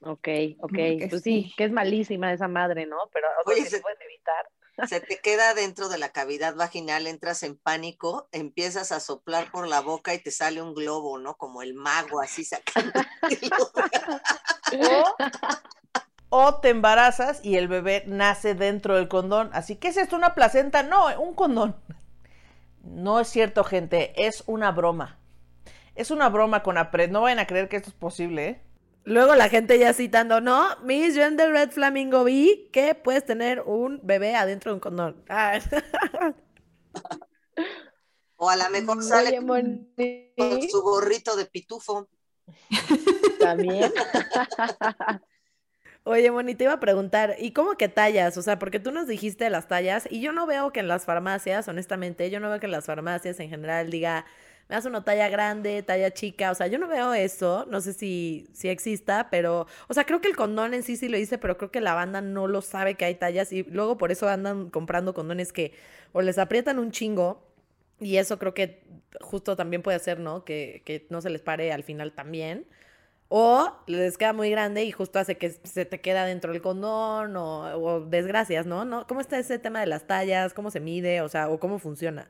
Ok, 0.00 0.28
ok, 0.58 0.78
pues 1.08 1.22
sí, 1.22 1.44
sí. 1.44 1.54
que 1.56 1.64
es 1.64 1.72
malísima 1.72 2.32
esa 2.32 2.48
madre, 2.48 2.86
¿no? 2.86 2.98
Pero 3.12 3.28
o 3.40 3.44
sea, 3.44 3.54
Oye, 3.54 3.64
se 3.64 3.70
se- 3.76 3.80
pueden 3.80 3.98
evitar. 4.02 4.46
Se 4.88 5.00
te 5.00 5.18
queda 5.20 5.54
dentro 5.54 5.88
de 5.88 5.96
la 5.96 6.10
cavidad 6.10 6.54
vaginal, 6.54 7.06
entras 7.06 7.42
en 7.42 7.56
pánico, 7.56 8.28
empiezas 8.32 8.92
a 8.92 9.00
soplar 9.00 9.50
por 9.50 9.66
la 9.66 9.80
boca 9.80 10.12
y 10.12 10.18
te 10.18 10.30
sale 10.30 10.60
un 10.60 10.74
globo, 10.74 11.18
¿no? 11.18 11.36
Como 11.36 11.62
el 11.62 11.74
mago, 11.74 12.20
así 12.20 12.44
sacando. 12.44 13.00
O, 16.28 16.44
o 16.44 16.60
te 16.60 16.70
embarazas 16.70 17.40
y 17.44 17.54
el 17.56 17.68
bebé 17.68 18.02
nace 18.08 18.56
dentro 18.56 18.96
del 18.96 19.06
condón. 19.06 19.48
Así 19.52 19.76
que 19.76 19.88
es 19.88 19.96
esto 19.96 20.16
una 20.16 20.34
placenta, 20.34 20.82
no, 20.82 21.06
un 21.20 21.34
condón. 21.34 21.76
No 22.82 23.20
es 23.20 23.28
cierto, 23.28 23.62
gente, 23.62 24.12
es 24.26 24.42
una 24.46 24.72
broma. 24.72 25.18
Es 25.94 26.10
una 26.10 26.28
broma 26.28 26.62
con 26.62 26.78
Apred. 26.78 27.10
No 27.10 27.22
vayan 27.22 27.38
a 27.38 27.46
creer 27.46 27.68
que 27.68 27.76
esto 27.76 27.90
es 27.90 27.94
posible, 27.94 28.48
¿eh? 28.48 28.60
Luego 29.06 29.36
la 29.36 29.48
gente 29.48 29.78
ya 29.78 29.94
citando, 29.94 30.40
no, 30.40 30.76
Miss 30.82 31.14
Gender 31.14 31.52
Red 31.52 31.70
Flamingo 31.70 32.24
vi 32.24 32.68
que 32.72 32.96
puedes 32.96 33.24
tener 33.24 33.60
un 33.60 34.00
bebé 34.02 34.34
adentro 34.34 34.72
de 34.72 34.74
un 34.74 34.80
condón. 34.80 35.24
Ah. 35.28 35.60
O 38.38 38.50
a 38.50 38.56
lo 38.56 38.68
mejor 38.68 39.02
sale 39.02 39.36
con, 39.36 39.46
Moni, 39.46 40.32
con 40.36 40.62
su 40.68 40.82
gorrito 40.82 41.36
de 41.36 41.46
pitufo. 41.46 42.08
también. 43.38 43.92
Oye, 46.04 46.30
Moni, 46.30 46.54
te 46.54 46.64
iba 46.64 46.74
a 46.74 46.80
preguntar, 46.80 47.36
¿y 47.38 47.52
cómo 47.52 47.76
que 47.76 47.88
tallas? 47.88 48.36
O 48.36 48.42
sea, 48.42 48.58
porque 48.58 48.78
tú 48.80 48.92
nos 48.92 49.06
dijiste 49.06 49.48
las 49.50 49.68
tallas 49.68 50.06
y 50.10 50.20
yo 50.20 50.32
no 50.32 50.46
veo 50.46 50.72
que 50.72 50.80
en 50.80 50.88
las 50.88 51.04
farmacias, 51.04 51.66
honestamente, 51.68 52.28
yo 52.28 52.40
no 52.40 52.50
veo 52.50 52.60
que 52.60 52.66
en 52.66 52.72
las 52.72 52.86
farmacias 52.86 53.40
en 53.40 53.48
general 53.48 53.90
diga, 53.90 54.26
me 54.68 54.74
das 54.74 54.84
una 54.84 55.04
talla 55.04 55.28
grande, 55.28 55.82
talla 55.82 56.10
chica, 56.12 56.50
o 56.50 56.54
sea, 56.54 56.66
yo 56.66 56.78
no 56.78 56.88
veo 56.88 57.14
eso, 57.14 57.66
no 57.70 57.80
sé 57.80 57.92
si, 57.92 58.48
si 58.52 58.68
exista, 58.68 59.28
pero, 59.30 59.66
o 59.88 59.94
sea, 59.94 60.04
creo 60.04 60.20
que 60.20 60.28
el 60.28 60.36
condón 60.36 60.74
en 60.74 60.82
sí 60.82 60.96
sí 60.96 61.08
lo 61.08 61.16
dice, 61.16 61.38
pero 61.38 61.56
creo 61.56 61.70
que 61.70 61.80
la 61.80 61.94
banda 61.94 62.20
no 62.20 62.48
lo 62.48 62.62
sabe 62.62 62.94
que 62.96 63.04
hay 63.04 63.14
tallas 63.14 63.52
y 63.52 63.62
luego 63.64 63.96
por 63.96 64.10
eso 64.12 64.28
andan 64.28 64.70
comprando 64.70 65.14
condones 65.14 65.52
que 65.52 65.72
o 66.12 66.22
les 66.22 66.38
aprietan 66.38 66.78
un 66.78 66.90
chingo 66.90 67.42
y 68.00 68.16
eso 68.18 68.38
creo 68.38 68.54
que 68.54 68.82
justo 69.20 69.56
también 69.56 69.82
puede 69.82 69.96
hacer, 69.96 70.18
¿no? 70.20 70.44
Que, 70.44 70.82
que 70.84 71.06
no 71.10 71.20
se 71.20 71.30
les 71.30 71.42
pare 71.42 71.72
al 71.72 71.82
final 71.84 72.12
también. 72.12 72.66
O 73.28 73.72
les 73.86 74.18
queda 74.18 74.32
muy 74.32 74.50
grande 74.50 74.84
y 74.84 74.92
justo 74.92 75.18
hace 75.18 75.36
que 75.36 75.50
se 75.50 75.84
te 75.84 76.00
queda 76.00 76.24
dentro 76.26 76.52
del 76.52 76.62
condón 76.62 77.36
o, 77.36 77.76
o 77.76 78.00
desgracias, 78.00 78.66
¿no? 78.66 78.84
¿no? 78.84 79.06
¿Cómo 79.06 79.20
está 79.20 79.38
ese 79.38 79.58
tema 79.58 79.80
de 79.80 79.86
las 79.86 80.06
tallas? 80.06 80.54
¿Cómo 80.54 80.70
se 80.70 80.80
mide? 80.80 81.22
O 81.22 81.28
sea, 81.28 81.48
o 81.48 81.58
cómo 81.58 81.78
funciona. 81.78 82.28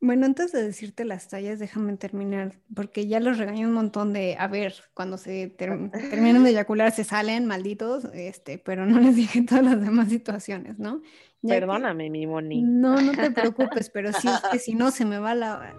Bueno, 0.00 0.26
antes 0.26 0.52
de 0.52 0.62
decirte 0.62 1.04
las 1.04 1.26
tallas, 1.28 1.58
déjame 1.58 1.96
terminar, 1.96 2.56
porque 2.74 3.08
ya 3.08 3.18
los 3.18 3.36
regañé 3.36 3.66
un 3.66 3.72
montón 3.72 4.12
de, 4.12 4.36
a 4.38 4.46
ver, 4.46 4.74
cuando 4.94 5.18
se 5.18 5.48
ter- 5.48 5.90
terminan 5.90 6.44
de 6.44 6.50
eyacular 6.50 6.92
se 6.92 7.02
salen, 7.02 7.46
malditos, 7.46 8.04
este, 8.14 8.58
pero 8.58 8.86
no 8.86 9.00
les 9.00 9.16
dije 9.16 9.42
todas 9.48 9.64
las 9.64 9.80
demás 9.80 10.08
situaciones, 10.08 10.78
¿no? 10.78 11.02
Ya 11.42 11.54
que- 11.54 11.60
Perdóname, 11.60 12.10
mi 12.10 12.26
Moni. 12.28 12.62
No, 12.62 13.00
no 13.00 13.10
te 13.12 13.30
preocupes, 13.32 13.90
pero 13.90 14.12
sí 14.12 14.28
es 14.28 14.40
que 14.52 14.58
si 14.60 14.74
no 14.74 14.92
se 14.92 15.04
me 15.04 15.18
va 15.18 15.34
la- 15.34 15.74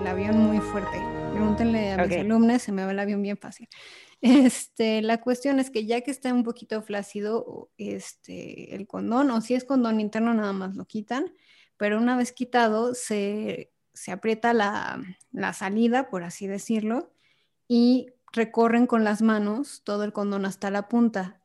el 0.00 0.06
avión 0.06 0.38
muy 0.38 0.58
fuerte. 0.60 0.98
Pregúntenle 1.32 1.92
a 1.92 1.96
mis 2.06 2.12
Ok. 2.14 2.20
alumnos, 2.20 2.62
se 2.62 2.70
me 2.72 2.84
va 2.84 2.92
el 2.92 2.98
avión 3.00 3.20
bien 3.20 3.36
fácil. 3.36 3.68
Este, 4.20 5.02
la 5.02 5.20
cuestión 5.20 5.58
es 5.58 5.70
que 5.70 5.84
ya 5.86 6.00
que 6.00 6.10
está 6.10 6.32
un 6.32 6.44
poquito 6.44 6.80
flácido 6.82 7.68
este, 7.76 8.74
el 8.74 8.86
condón, 8.86 9.30
o 9.30 9.40
si 9.40 9.54
es 9.54 9.64
condón 9.64 10.00
interno, 10.00 10.32
nada 10.34 10.52
más 10.52 10.74
lo 10.76 10.86
quitan, 10.86 11.32
pero 11.76 11.98
una 11.98 12.16
vez 12.16 12.32
quitado 12.32 12.94
se, 12.94 13.72
se 13.92 14.12
aprieta 14.12 14.52
la, 14.54 15.02
la 15.32 15.52
salida, 15.52 16.08
por 16.10 16.24
así 16.24 16.46
decirlo, 16.46 17.12
y 17.68 18.08
recorren 18.32 18.86
con 18.86 19.04
las 19.04 19.22
manos 19.22 19.82
todo 19.84 20.04
el 20.04 20.12
condón 20.12 20.44
hasta 20.46 20.70
la 20.70 20.88
punta. 20.88 21.40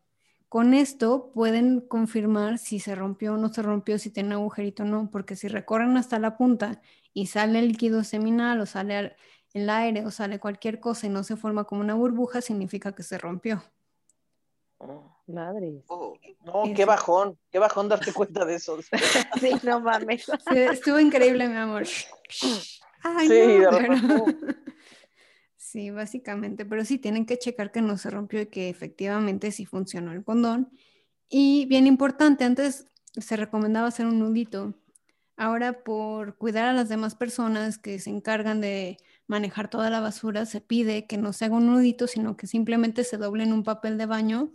Con 0.49 0.73
esto 0.73 1.31
pueden 1.33 1.79
confirmar 1.81 2.57
si 2.57 2.79
se 2.79 2.93
rompió 2.95 3.33
o 3.35 3.37
no 3.37 3.49
se 3.53 3.61
rompió, 3.61 3.97
si 3.99 4.09
tiene 4.11 4.33
agujerito 4.35 4.83
o 4.83 4.85
no, 4.85 5.09
porque 5.11 5.35
si 5.35 5.47
recorren 5.47 5.95
hasta 5.97 6.19
la 6.19 6.37
punta 6.37 6.81
y 7.13 7.27
sale 7.27 7.59
el 7.59 7.69
líquido 7.69 8.03
seminal 8.03 8.59
o 8.61 8.65
sale 8.65 8.95
al- 8.97 9.15
el 9.53 9.69
aire 9.69 10.05
o 10.05 10.11
sale 10.11 10.39
cualquier 10.39 10.79
cosa 10.79 11.07
y 11.07 11.09
no 11.09 11.23
se 11.23 11.37
forma 11.37 11.63
como 11.65 11.81
una 11.81 11.93
burbuja, 11.95 12.41
significa 12.41 12.93
que 12.93 13.03
se 13.03 13.17
rompió. 13.17 13.63
Madre. 15.31 15.81
Oh, 15.87 16.13
No, 16.45 16.65
Eso. 16.65 16.73
qué 16.75 16.85
bajón, 16.85 17.37
qué 17.51 17.59
bajón 17.59 17.89
darte 17.89 18.11
cuenta 18.13 18.45
de 18.45 18.55
eso. 18.55 18.77
Sí, 19.39 19.51
no 19.63 19.79
mames. 19.79 20.25
Sí, 20.49 20.57
Estuvo 20.57 20.99
increíble, 20.99 21.47
mi 21.47 21.55
amor. 21.55 21.83
Ay, 23.03 23.27
Sí, 23.27 23.33
de 23.33 23.59
no, 23.59 23.69
pero-. 23.71 24.25
Sí, 25.55 25.89
básicamente, 25.89 26.65
pero 26.65 26.83
sí 26.83 26.97
tienen 26.97 27.25
que 27.25 27.37
checar 27.37 27.71
que 27.71 27.81
no 27.81 27.97
se 27.97 28.09
rompió 28.09 28.41
y 28.41 28.47
que 28.47 28.67
efectivamente 28.69 29.51
sí 29.51 29.65
funcionó 29.65 30.11
el 30.11 30.23
condón. 30.23 30.69
Y 31.29 31.65
bien 31.67 31.87
importante, 31.87 32.43
antes 32.43 32.87
se 33.13 33.37
recomendaba 33.37 33.87
hacer 33.87 34.05
un 34.05 34.19
nudito. 34.19 34.73
Ahora, 35.37 35.83
por 35.83 36.35
cuidar 36.35 36.65
a 36.65 36.73
las 36.73 36.89
demás 36.89 37.15
personas 37.15 37.77
que 37.77 37.99
se 37.99 38.09
encargan 38.09 38.59
de 38.59 38.97
manejar 39.27 39.69
toda 39.69 39.89
la 39.89 40.01
basura, 40.01 40.45
se 40.45 40.59
pide 40.59 41.07
que 41.07 41.17
no 41.17 41.31
se 41.31 41.45
haga 41.45 41.55
un 41.55 41.67
nudito, 41.67 42.05
sino 42.05 42.35
que 42.35 42.47
simplemente 42.47 43.03
se 43.05 43.17
doble 43.17 43.43
en 43.43 43.53
un 43.53 43.63
papel 43.63 43.97
de 43.97 44.05
baño 44.07 44.51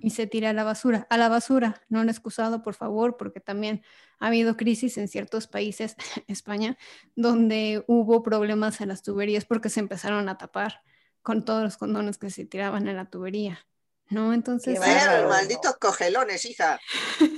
y 0.00 0.10
se 0.10 0.26
tire 0.26 0.46
a 0.48 0.52
la 0.52 0.64
basura. 0.64 1.06
A 1.10 1.16
la 1.16 1.28
basura, 1.28 1.82
no 1.88 2.00
al 2.00 2.08
excusado, 2.08 2.62
por 2.62 2.74
favor, 2.74 3.16
porque 3.16 3.40
también 3.40 3.82
ha 4.18 4.28
habido 4.28 4.56
crisis 4.56 4.98
en 4.98 5.08
ciertos 5.08 5.46
países, 5.46 5.96
España, 6.26 6.76
donde 7.14 7.84
hubo 7.86 8.22
problemas 8.22 8.80
en 8.80 8.88
las 8.88 9.02
tuberías 9.02 9.44
porque 9.44 9.68
se 9.68 9.80
empezaron 9.80 10.28
a 10.28 10.38
tapar 10.38 10.82
con 11.22 11.44
todos 11.44 11.62
los 11.62 11.76
condones 11.76 12.18
que 12.18 12.30
se 12.30 12.44
tiraban 12.44 12.88
en 12.88 12.96
la 12.96 13.06
tubería. 13.06 13.66
¿No? 14.08 14.32
Entonces, 14.32 14.74
Qué 14.74 14.78
Bueno, 14.78 14.94
bárbaro. 14.94 15.28
malditos 15.28 15.76
cogelones, 15.78 16.44
hija. 16.44 16.78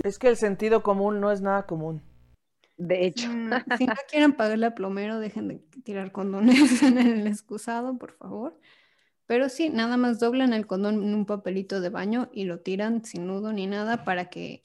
Es 0.04 0.18
que 0.18 0.28
el 0.28 0.36
sentido 0.36 0.82
común 0.82 1.18
no 1.18 1.32
es 1.32 1.40
nada 1.40 1.64
común. 1.64 2.02
De 2.76 3.06
hecho. 3.06 3.28
Mm, 3.28 3.50
si 3.78 3.86
no 3.86 3.94
quieren 4.08 4.34
pagarle 4.34 4.66
a 4.66 4.74
plomero, 4.74 5.18
dejen 5.18 5.48
de 5.48 5.56
tirar 5.82 6.12
condones 6.12 6.82
en 6.82 6.98
el 6.98 7.26
excusado, 7.26 7.96
por 7.96 8.12
favor. 8.12 8.58
Pero 9.28 9.50
sí, 9.50 9.68
nada 9.68 9.98
más 9.98 10.18
doblan 10.18 10.54
el 10.54 10.66
condón 10.66 11.02
en 11.02 11.14
un 11.14 11.26
papelito 11.26 11.82
de 11.82 11.90
baño 11.90 12.30
y 12.32 12.44
lo 12.44 12.60
tiran 12.60 13.04
sin 13.04 13.26
nudo 13.26 13.52
ni 13.52 13.66
nada 13.66 14.02
para 14.02 14.30
que 14.30 14.62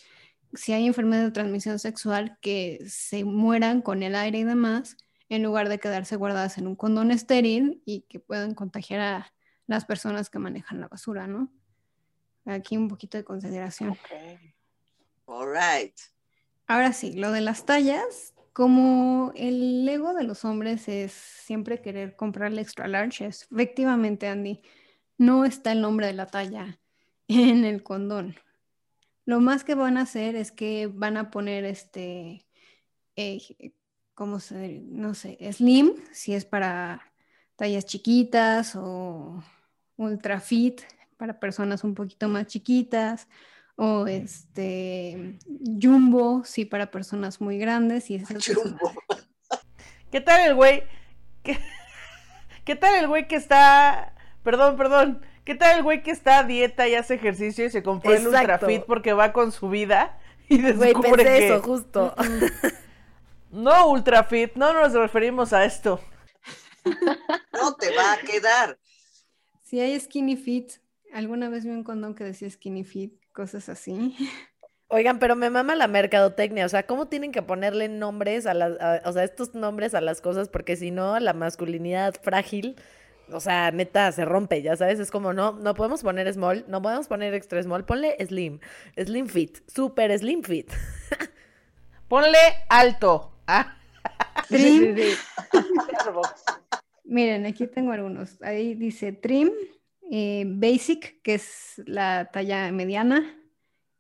si 0.54 0.71
hay 0.71 0.88
enfermedad 0.88 1.26
de 1.26 1.32
transmisión 1.32 1.80
sexual, 1.80 2.38
que 2.39 2.80
se 2.88 3.26
mueran 3.26 3.82
con 3.82 4.04
el 4.04 4.15
aire 4.15 4.39
y 4.39 4.43
demás, 4.45 4.95
en 5.28 5.43
lugar 5.43 5.67
de 5.67 5.80
quedarse 5.80 6.15
guardadas 6.15 6.58
en 6.58 6.67
un 6.67 6.78
condón 6.78 7.12
estéril 7.12 7.82
y 7.86 8.04
que 8.04 8.21
puedan 8.21 8.56
contagiar 8.56 9.02
a 9.02 9.34
las 9.67 9.84
personas 9.84 10.30
que 10.30 10.39
manejan 10.39 10.80
la 10.80 10.88
basura, 10.88 11.28
¿no? 11.28 11.52
Aquí 12.45 12.78
un 12.78 12.88
poquito 12.88 13.17
de 13.17 13.26
consideración. 13.26 13.97
All 15.26 15.49
right. 15.49 15.97
Ahora 16.67 16.93
sí, 16.93 17.12
lo 17.12 17.34
de 17.34 17.41
las 17.41 17.65
tallas, 17.65 18.34
como 18.54 19.32
el 19.36 19.88
ego 19.89 20.13
de 20.13 20.24
los 20.24 20.46
hombres 20.46 20.88
es 20.88 21.12
siempre 21.12 21.82
querer 21.82 22.16
comprarle 22.16 22.62
extra 22.62 22.88
large, 22.88 23.26
efectivamente, 23.26 24.28
Andy, 24.28 24.62
no 25.18 25.46
está 25.46 25.72
el 25.72 25.82
nombre 25.82 26.08
de 26.08 26.13
la 26.13 26.28
talla 26.28 26.80
en 27.28 27.66
el 27.66 27.84
condón. 27.84 28.36
Lo 29.26 29.39
más 29.39 29.63
que 29.63 29.76
van 29.76 29.98
a 29.98 30.02
hacer 30.02 30.36
es 30.36 30.52
que 30.52 30.88
van 30.88 31.18
a 31.18 31.32
poner 31.32 31.66
este, 31.66 32.46
eh, 33.16 33.74
¿cómo 34.13 34.39
se, 34.39 34.82
no 34.86 35.13
sé, 35.13 35.38
slim, 35.54 35.96
si 36.12 36.34
es 36.34 36.46
para 36.46 37.13
tallas 37.56 37.86
chiquitas 37.86 38.76
o 38.76 39.44
ultra 39.98 40.39
fit 40.39 40.82
para 41.18 41.39
personas 41.39 41.84
un 41.84 41.96
poquito 41.96 42.28
más 42.28 42.48
chiquitas 42.48 43.28
o 43.75 44.07
este 44.07 45.38
jumbo, 45.81 46.43
sí, 46.45 46.65
para 46.65 46.91
personas 46.91 47.41
muy 47.41 47.57
grandes 47.57 48.09
y 48.09 48.15
esas 48.15 48.38
Chumbo. 48.38 48.91
¿Qué 50.12 50.21
tal 50.21 50.47
el 50.47 50.55
güey? 50.55 50.83
¿Qué, 51.41 51.59
qué 52.65 52.75
tal 52.75 52.95
el 52.95 53.07
güey 53.07 53.27
que 53.27 53.36
está... 53.36 54.13
Perdón, 54.43 54.77
perdón. 54.77 55.21
¿Qué 55.43 55.55
tal 55.55 55.77
el 55.77 55.83
güey 55.83 56.03
que 56.03 56.12
está 56.12 56.39
a 56.39 56.43
dieta 56.43 56.88
y 56.88 56.95
hace 56.95 57.15
ejercicio 57.15 57.65
y 57.65 57.69
se 57.69 57.83
compró 57.83 58.13
el 58.13 58.27
Ultra 58.27 58.41
Exacto. 58.41 58.67
Fit 58.67 58.83
porque 58.83 59.13
va 59.13 59.33
con 59.33 59.51
su 59.51 59.69
vida 59.69 60.19
y 60.47 60.62
Güey, 60.62 60.73
descubre 60.73 61.23
pensé 61.23 61.39
que... 61.39 61.47
eso, 61.47 61.62
justo. 61.62 62.15
No, 63.51 63.89
Ultra 63.89 64.23
Fit, 64.23 64.55
no 64.55 64.73
nos 64.73 64.93
referimos 64.93 65.53
a 65.53 65.65
esto. 65.65 65.99
No 67.53 67.75
te 67.75 67.95
va 67.95 68.13
a 68.13 68.17
quedar. 68.17 68.79
Si 69.63 69.79
hay 69.79 69.99
skinny 69.99 70.36
fit, 70.36 70.73
alguna 71.13 71.49
vez 71.49 71.63
vi 71.63 71.71
un 71.71 71.83
condón 71.83 72.15
que 72.15 72.23
decía 72.23 72.49
skinny 72.49 72.83
fit, 72.83 73.22
cosas 73.34 73.67
así. 73.69 74.15
Oigan, 74.88 75.17
pero 75.17 75.36
me 75.36 75.50
mama 75.50 75.76
la 75.76 75.88
mercadotecnia, 75.88 76.66
o 76.66 76.70
sea, 76.70 76.86
¿cómo 76.86 77.07
tienen 77.07 77.32
que 77.32 77.41
ponerle 77.41 77.89
nombres 77.89 78.45
a 78.45 78.53
las, 78.53 78.80
a- 78.80 79.01
o 79.05 79.12
sea, 79.12 79.24
estos 79.24 79.55
nombres 79.55 79.95
a 79.95 80.01
las 80.01 80.22
cosas? 80.22 80.49
Porque 80.49 80.76
si 80.76 80.91
no, 80.91 81.20
la 81.20 81.34
masculinidad 81.34 82.14
frágil, 82.22 82.76
o 83.32 83.39
sea, 83.39 83.72
neta, 83.72 84.12
se 84.12 84.24
rompe, 84.24 84.62
ya 84.62 84.76
sabes, 84.76 84.99
es 84.99 85.10
como, 85.10 85.34
no, 85.34 85.53
no 85.53 85.74
podemos 85.74 86.03
poner 86.03 86.32
small, 86.32 86.64
no 86.68 86.82
podemos 86.84 87.07
poner 87.07 87.34
extra 87.34 87.64
small, 87.64 87.86
ponle 87.86 88.16
slim, 88.24 88.60
slim 89.03 89.28
fit, 89.28 89.57
super 89.68 90.16
slim 90.18 90.43
fit. 90.43 90.72
Ponle 92.07 92.38
alto. 92.70 93.32
Ah, 93.47 93.76
Trim, 94.47 94.95
Sí, 94.95 95.14
sí, 95.16 95.18
miren, 97.05 97.45
aquí 97.47 97.66
tengo 97.66 97.91
algunos. 97.93 98.39
Ahí 98.43 98.76
dice 98.76 99.12
trim, 99.12 99.49
eh, 100.12 100.45
basic, 100.47 101.22
que 101.22 101.36
es 101.36 101.82
la 101.86 102.30
talla 102.32 102.72
mediana. 102.72 103.39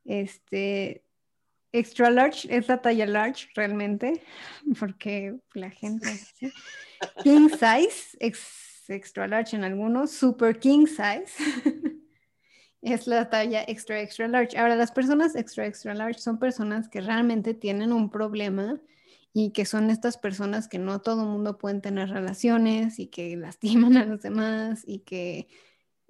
Este, 0.05 1.03
extra 1.71 2.09
large, 2.09 2.47
es 2.55 2.67
la 2.67 2.81
talla 2.81 3.05
large 3.05 3.49
realmente, 3.55 4.21
porque 4.79 5.35
la 5.53 5.69
gente... 5.69 6.07
King 7.21 7.49
size, 7.49 8.17
ex- 8.19 8.85
extra 8.87 9.27
large 9.27 9.55
en 9.55 9.63
algunos, 9.63 10.11
super 10.11 10.57
king 10.57 10.85
size. 10.87 11.33
Es 12.81 13.07
la 13.07 13.29
talla 13.29 13.63
extra, 13.65 14.01
extra 14.01 14.27
large. 14.27 14.57
Ahora, 14.57 14.75
las 14.75 14.91
personas 14.91 15.37
extra, 15.37 15.65
extra 15.65 15.93
large 15.93 16.19
son 16.19 16.37
personas 16.37 16.89
que 16.89 16.99
realmente 16.99 17.53
tienen 17.53 17.93
un 17.93 18.09
problema 18.09 18.81
y 19.31 19.51
que 19.51 19.63
son 19.63 19.89
estas 19.89 20.17
personas 20.17 20.67
que 20.67 20.79
no 20.79 20.99
todo 20.99 21.23
el 21.23 21.29
mundo 21.29 21.57
pueden 21.57 21.81
tener 21.81 22.09
relaciones 22.09 22.99
y 22.99 23.07
que 23.07 23.37
lastiman 23.37 23.95
a 23.95 24.05
los 24.05 24.21
demás 24.21 24.83
y 24.85 24.99
que 24.99 25.47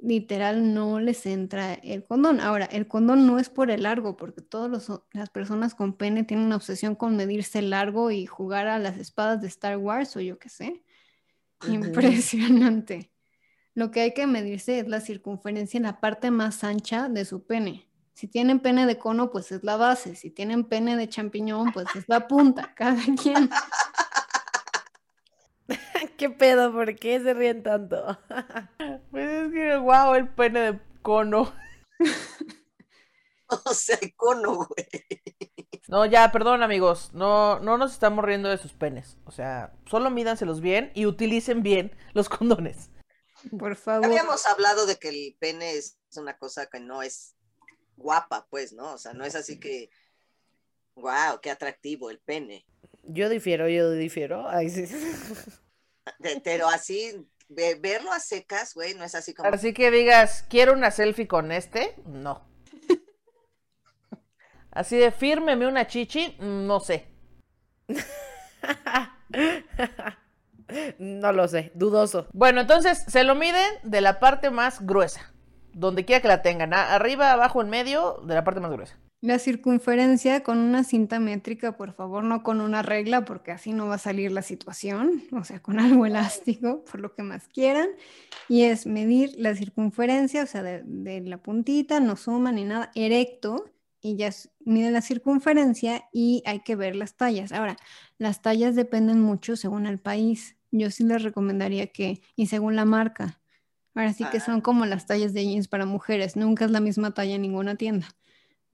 literal 0.04 0.74
no 0.74 0.99
les 0.99 1.26
entra 1.26 1.74
el 1.74 2.04
condón. 2.04 2.39
Ahora, 2.41 2.66
el 2.66 2.88
condón 2.88 3.26
no 3.26 3.39
es 3.39 3.49
por 3.49 3.72
el 3.72 3.84
largo, 3.84 4.18
porque 4.18 4.41
todas 4.41 4.89
las 5.14 5.30
personas 5.30 5.74
con 5.74 5.93
pene 5.93 6.24
tienen 6.24 6.45
una 6.45 6.58
obsesión 6.58 6.95
con 6.95 7.16
medirse 7.16 7.60
el 7.60 7.70
largo 7.70 8.12
y 8.12 8.26
jugar 8.26 8.68
a 8.68 8.80
las 8.80 8.97
espadas 8.97 9.41
de 9.41 9.47
Star 9.47 9.78
Wars 9.78 10.16
o 10.18 10.20
yo 10.20 10.38
qué 10.38 10.49
sé. 10.49 10.84
Impresionante. 11.68 13.12
Lo 13.74 13.89
que 13.89 14.01
hay 14.01 14.14
que 14.14 14.28
medirse 14.28 14.80
es 14.80 14.88
la 14.88 14.99
circunferencia 14.99 15.78
en 15.78 15.84
la 15.84 15.99
parte 15.99 16.30
más 16.30 16.64
ancha 16.64 17.10
de 17.10 17.26
su 17.26 17.45
pene. 17.45 17.88
Si 18.14 18.28
tienen 18.28 18.60
pene 18.60 18.86
de 18.86 18.99
cono, 18.99 19.32
pues 19.32 19.51
es 19.51 19.64
la 19.64 19.78
base. 19.78 20.16
Si 20.16 20.30
tienen 20.30 20.66
pene 20.66 20.95
de 20.95 21.10
champiñón, 21.10 21.72
pues 21.72 21.88
es 21.95 22.04
la 22.08 22.28
punta. 22.28 22.74
Cada 22.76 23.01
quien. 23.22 23.49
¿Qué 26.18 26.30
pedo? 26.30 26.72
¿Por 26.72 26.95
qué 26.95 27.20
se 27.20 27.34
ríen 27.34 27.64
tanto? 27.64 28.18
pues 29.11 29.30
es 29.30 29.51
que, 29.51 29.78
wow, 29.78 30.16
el 30.16 30.30
pene 30.30 30.74
de 30.74 30.80
cono. 31.01 31.53
o 33.66 33.74
sea, 33.74 33.97
cono, 34.16 34.55
güey. 34.55 34.88
No, 35.88 36.05
ya, 36.05 36.32
perdón, 36.32 36.64
amigos. 36.64 37.11
No, 37.14 37.59
no 37.59 37.78
nos 37.78 37.93
estamos 37.93 38.24
riendo 38.24 38.49
de 38.49 38.57
sus 38.57 38.74
penes. 38.74 39.18
O 39.26 39.32
sea, 39.32 39.74
solo 39.86 40.09
mídanselos 40.09 40.61
bien 40.61 40.91
y 40.95 41.05
utilicen 41.05 41.64
bien 41.64 41.95
los 42.14 42.30
condones. 42.30 42.89
Por 43.57 43.76
favor. 43.76 44.05
Habíamos 44.05 44.45
hablado 44.45 44.86
de 44.86 44.97
que 44.97 45.09
el 45.09 45.36
pene 45.39 45.74
es 45.74 45.97
una 46.16 46.38
cosa 46.38 46.68
que 46.68 46.80
no 46.80 47.01
es 47.03 47.36
guapa, 47.97 48.47
pues, 48.49 48.74
¿no? 48.74 48.93
O 48.93 48.97
sea, 48.97 49.14
no 49.14 49.26
es 49.26 49.36
así 49.36 49.59
que, 49.59 49.89
wow, 50.95 51.39
qué 51.41 51.51
atractivo 51.51 52.09
el 52.09 52.20
pene. 52.20 52.66
Yo 53.03 53.28
difiero, 53.30 53.68
yo 53.68 53.91
difiero. 53.91 54.47
Ay, 54.47 54.70
sí. 54.70 54.86
Pero 56.43 56.68
así, 56.68 57.28
verlo 57.47 58.12
a 58.12 58.20
secas, 58.20 58.74
güey, 58.74 58.93
no 58.95 59.04
es 59.04 59.16
así 59.16 59.34
como... 59.34 59.49
Así 59.49 59.74
que 59.74 59.91
digas, 59.91 60.45
quiero 60.49 60.74
una 60.74 60.91
selfie 60.91 61.28
con 61.28 61.51
este, 61.51 61.95
no. 62.06 62.47
Así 64.72 64.97
de 64.97 65.12
fírmeme 65.12 65.68
una 65.68 65.88
chichi, 65.88 66.38
no 66.39 66.80
sé. 66.80 67.08
No 70.97 71.32
lo 71.32 71.47
sé, 71.47 71.72
dudoso. 71.76 72.28
Bueno, 72.34 72.62
entonces 72.62 73.04
se 73.08 73.24
lo 73.24 73.36
miden 73.36 73.72
de 73.84 74.01
la 74.01 74.20
parte 74.20 74.49
más 74.49 74.84
gruesa, 74.86 75.32
donde 75.74 76.06
quiera 76.06 76.22
que 76.22 76.28
la 76.28 76.41
tengan, 76.41 76.74
arriba, 76.74 77.32
abajo, 77.32 77.62
en 77.62 77.70
medio, 77.70 78.20
de 78.26 78.34
la 78.34 78.43
parte 78.43 78.60
más 78.60 78.72
gruesa. 78.72 78.97
La 79.24 79.39
circunferencia 79.39 80.43
con 80.43 80.57
una 80.57 80.84
cinta 80.84 81.17
métrica, 81.17 81.78
por 81.78 81.93
favor, 81.93 82.26
no 82.26 82.43
con 82.43 82.59
una 82.59 82.82
regla, 82.82 83.24
porque 83.24 83.51
así 83.51 83.71
no 83.71 83.88
va 83.88 83.95
a 83.95 83.97
salir 83.97 84.34
la 84.34 84.41
situación, 84.41 85.24
o 85.32 85.45
sea, 85.45 85.61
con 85.61 85.80
algo 85.80 86.05
elástico, 86.05 86.84
por 86.84 86.99
lo 86.99 87.15
que 87.15 87.24
más 87.24 87.47
quieran. 87.47 87.88
Y 88.49 88.63
es 88.63 88.86
medir 88.86 89.34
la 89.38 89.55
circunferencia, 89.55 90.43
o 90.43 90.45
sea, 90.45 90.61
de, 90.61 91.21
la 91.21 91.38
puntita, 91.38 92.01
no 92.01 92.17
suma 92.17 92.51
ni 92.51 92.65
nada, 92.65 92.91
erecto, 92.95 93.63
y 94.01 94.17
ya 94.17 94.30
mide 94.65 94.91
la 94.91 95.01
circunferencia 95.01 96.03
y 96.11 96.43
hay 96.45 96.59
que 96.59 96.76
ver 96.76 96.97
las 96.97 97.15
tallas. 97.15 97.53
Ahora, 97.53 97.78
las 98.17 98.41
tallas 98.41 98.76
dependen 98.76 99.21
mucho 99.21 99.55
según 99.55 99.86
el 99.86 99.99
país. 99.99 100.57
Yo 100.69 100.91
sí 100.91 101.05
les 101.05 101.24
recomendaría 101.24 101.88
que, 101.88 102.21
y 102.36 102.47
según 102.47 102.76
la 102.76 102.84
marca, 102.84 103.39
ahora 103.95 104.11
sí 104.11 104.26
que 104.34 104.41
son 104.41 104.59
como 104.59 104.86
las 104.86 105.05
tallas 105.05 105.32
de 105.32 105.45
jeans 105.45 105.69
para 105.69 105.86
mujeres, 105.86 106.36
nunca 106.36 106.65
es 106.65 106.71
la 106.71 106.82
misma 106.82 107.13
talla 107.13 107.36
en 107.36 107.41
ninguna 107.43 107.76
tienda, 107.76 108.09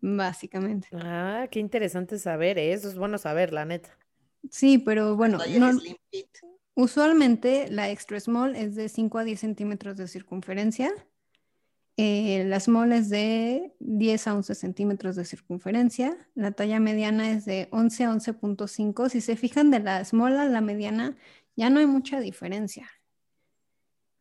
básicamente. 0.01 0.87
Ah, 0.93 1.47
qué 1.51 1.59
interesante 1.59 2.19
saber, 2.19 2.57
¿eh? 2.57 2.73
eso 2.73 2.89
es 2.89 2.97
bueno 2.97 3.17
saber, 3.17 3.53
la 3.53 3.65
neta. 3.65 3.97
Sí, 4.49 4.77
pero 4.77 5.15
bueno, 5.15 5.39
usualmente 6.75 7.67
la 7.69 7.89
extra 7.89 8.19
small 8.19 8.55
es 8.55 8.75
de 8.75 8.89
5 8.89 9.17
a 9.17 9.23
10 9.23 9.39
centímetros 9.39 9.97
de 9.97 10.07
circunferencia 10.07 10.91
eh, 12.01 12.45
la 12.45 12.61
small 12.61 12.93
es 12.93 13.09
de 13.09 13.73
10 13.79 14.27
a 14.27 14.35
11 14.35 14.55
centímetros 14.55 15.17
de 15.17 15.25
circunferencia. 15.25 16.15
La 16.33 16.53
talla 16.53 16.79
mediana 16.79 17.29
es 17.29 17.43
de 17.43 17.67
11 17.71 18.05
a 18.05 18.11
11.5. 18.11 19.09
Si 19.09 19.19
se 19.19 19.35
fijan 19.35 19.69
de 19.69 19.81
la 19.81 20.05
small 20.05 20.37
a 20.37 20.45
la 20.45 20.61
mediana, 20.61 21.17
ya 21.57 21.69
no 21.69 21.81
hay 21.81 21.87
mucha 21.87 22.21
diferencia. 22.21 22.89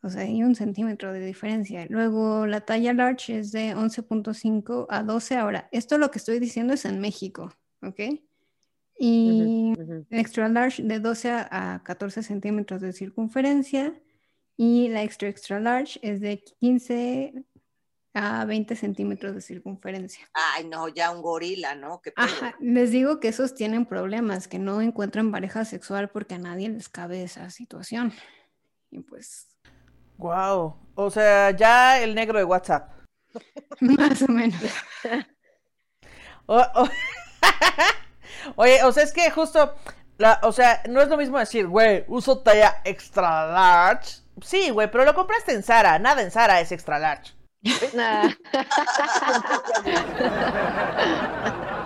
O 0.03 0.11
sea, 0.11 0.22
hay 0.22 0.42
un 0.42 0.55
centímetro 0.55 1.12
de 1.12 1.24
diferencia. 1.24 1.86
Luego 1.88 2.46
la 2.46 2.61
talla 2.61 2.92
large 2.92 3.38
es 3.38 3.51
de 3.51 3.74
11.5 3.74 4.86
a 4.88 5.03
12. 5.03 5.36
Ahora, 5.36 5.68
esto 5.72 5.99
lo 5.99 6.11
que 6.11 6.18
estoy 6.18 6.38
diciendo 6.38 6.74
es 6.74 6.84
en 6.84 7.01
México, 7.01 7.53
¿ok? 7.82 8.01
Y 9.01 9.74
extra 10.11 10.49
large 10.49 10.82
de 10.82 11.01
12 11.01 11.30
a 11.30 11.82
14 11.84 12.22
centímetros 12.22 12.80
de 12.80 12.92
circunferencia. 12.92 14.01
Y 14.57 14.88
la 14.88 15.03
extra 15.03 15.28
extra 15.28 15.61
large 15.61 16.01
es 16.03 16.20
de 16.20 16.42
15 16.61 17.44
a 18.14 18.44
20 18.44 18.74
centímetros 18.74 19.34
de 19.34 19.40
circunferencia. 19.40 20.28
Ay, 20.32 20.64
no, 20.66 20.88
ya 20.88 21.12
un 21.12 21.22
gorila, 21.22 21.74
¿no? 21.76 22.01
Ajá, 22.16 22.57
les 22.61 22.90
digo 22.90 23.20
que 23.20 23.28
esos 23.28 23.55
tienen 23.55 23.86
problemas, 23.86 24.49
que 24.49 24.59
no 24.59 24.80
encuentran 24.80 25.30
pareja 25.30 25.64
sexual 25.64 26.09
porque 26.09 26.34
a 26.34 26.38
nadie 26.38 26.68
les 26.68 26.88
cabe 26.88 27.22
esa 27.22 27.51
situación. 27.51 28.12
Y 28.90 29.01
pues... 29.01 29.49
Wow, 30.18 30.76
o 30.96 31.10
sea, 31.10 31.52
ya 31.52 32.00
el 32.00 32.14
negro 32.14 32.38
de 32.38 32.44
WhatsApp. 32.44 32.90
Más 33.80 34.20
o 34.22 34.28
menos. 34.28 34.60
Oye, 38.56 38.82
o 38.82 38.90
sea, 38.90 39.04
es 39.04 39.12
que 39.12 39.30
justo, 39.30 39.76
la, 40.16 40.40
o 40.42 40.50
sea, 40.50 40.82
no 40.88 41.00
es 41.00 41.08
lo 41.08 41.16
mismo 41.16 41.38
decir, 41.38 41.68
güey, 41.68 42.04
uso 42.08 42.38
talla 42.38 42.82
extra 42.84 43.46
large. 43.46 44.22
Sí, 44.42 44.70
güey, 44.70 44.90
pero 44.90 45.04
lo 45.04 45.14
compraste 45.14 45.52
en 45.52 45.62
Sara, 45.62 46.00
nada 46.00 46.22
en 46.22 46.32
Sara 46.32 46.60
es 46.60 46.72
extra 46.72 46.98
large. 46.98 47.34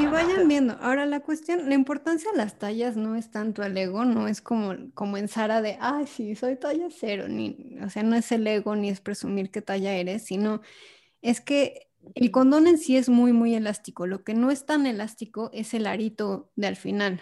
y 0.00 0.06
vayan 0.06 0.48
viendo. 0.48 0.74
Ahora 0.80 1.04
la 1.06 1.20
cuestión, 1.20 1.68
la 1.68 1.74
importancia 1.74 2.30
de 2.30 2.38
las 2.38 2.58
tallas 2.58 2.96
no 2.96 3.16
es 3.16 3.30
tanto 3.30 3.62
el 3.62 3.76
ego, 3.76 4.04
no 4.04 4.28
es 4.28 4.40
como, 4.40 4.74
como 4.94 5.16
en 5.16 5.28
Sara 5.28 5.60
de, 5.60 5.76
ay, 5.80 6.06
sí, 6.06 6.34
soy 6.34 6.56
talla 6.56 6.88
cero, 6.90 7.26
ni, 7.28 7.76
o 7.82 7.90
sea, 7.90 8.02
no 8.02 8.16
es 8.16 8.32
el 8.32 8.46
ego 8.46 8.76
ni 8.76 8.88
es 8.88 9.00
presumir 9.00 9.50
qué 9.50 9.60
talla 9.62 9.92
eres, 9.92 10.24
sino 10.24 10.62
es 11.22 11.40
que 11.40 11.88
el 12.14 12.30
condón 12.30 12.66
en 12.66 12.78
sí 12.78 12.96
es 12.96 13.08
muy, 13.08 13.32
muy 13.32 13.54
elástico. 13.54 14.06
Lo 14.06 14.24
que 14.24 14.32
no 14.32 14.50
es 14.50 14.64
tan 14.64 14.86
elástico 14.86 15.50
es 15.52 15.74
el 15.74 15.86
arito 15.86 16.50
de 16.56 16.68
al 16.68 16.76
final, 16.76 17.20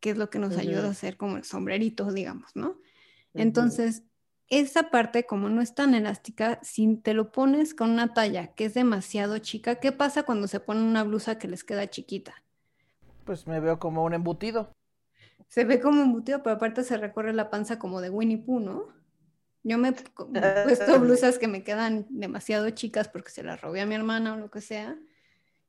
que 0.00 0.10
es 0.10 0.16
lo 0.16 0.30
que 0.30 0.38
nos 0.38 0.56
ayuda 0.56 0.86
a 0.86 0.92
hacer 0.92 1.18
como 1.18 1.36
el 1.36 1.44
sombrerito, 1.44 2.10
digamos, 2.12 2.50
¿no? 2.54 2.80
Entonces, 3.34 4.04
esa 4.50 4.90
parte, 4.90 5.24
como 5.26 5.48
no 5.48 5.62
es 5.62 5.74
tan 5.74 5.94
elástica, 5.94 6.58
si 6.62 6.96
te 6.96 7.14
lo 7.14 7.30
pones 7.30 7.72
con 7.72 7.90
una 7.90 8.12
talla 8.12 8.48
que 8.48 8.64
es 8.64 8.74
demasiado 8.74 9.38
chica, 9.38 9.76
¿qué 9.76 9.92
pasa 9.92 10.24
cuando 10.24 10.48
se 10.48 10.58
ponen 10.58 10.82
una 10.82 11.04
blusa 11.04 11.38
que 11.38 11.48
les 11.48 11.62
queda 11.62 11.88
chiquita? 11.88 12.34
Pues 13.24 13.46
me 13.46 13.60
veo 13.60 13.78
como 13.78 14.04
un 14.04 14.12
embutido. 14.12 14.72
Se 15.48 15.64
ve 15.64 15.80
como 15.80 16.02
embutido, 16.02 16.42
pero 16.42 16.56
aparte 16.56 16.82
se 16.82 16.96
recorre 16.96 17.32
la 17.32 17.48
panza 17.48 17.78
como 17.78 18.00
de 18.00 18.10
Winnie 18.10 18.38
Pooh, 18.38 18.60
¿no? 18.60 18.88
Yo 19.62 19.78
me 19.78 19.88
he 19.90 19.92
puesto 20.64 20.98
blusas 20.98 21.38
que 21.38 21.46
me 21.46 21.62
quedan 21.62 22.06
demasiado 22.08 22.70
chicas 22.70 23.08
porque 23.08 23.30
se 23.30 23.42
las 23.42 23.60
robé 23.60 23.80
a 23.82 23.86
mi 23.86 23.94
hermana 23.94 24.34
o 24.34 24.36
lo 24.36 24.50
que 24.50 24.60
sea. 24.60 24.98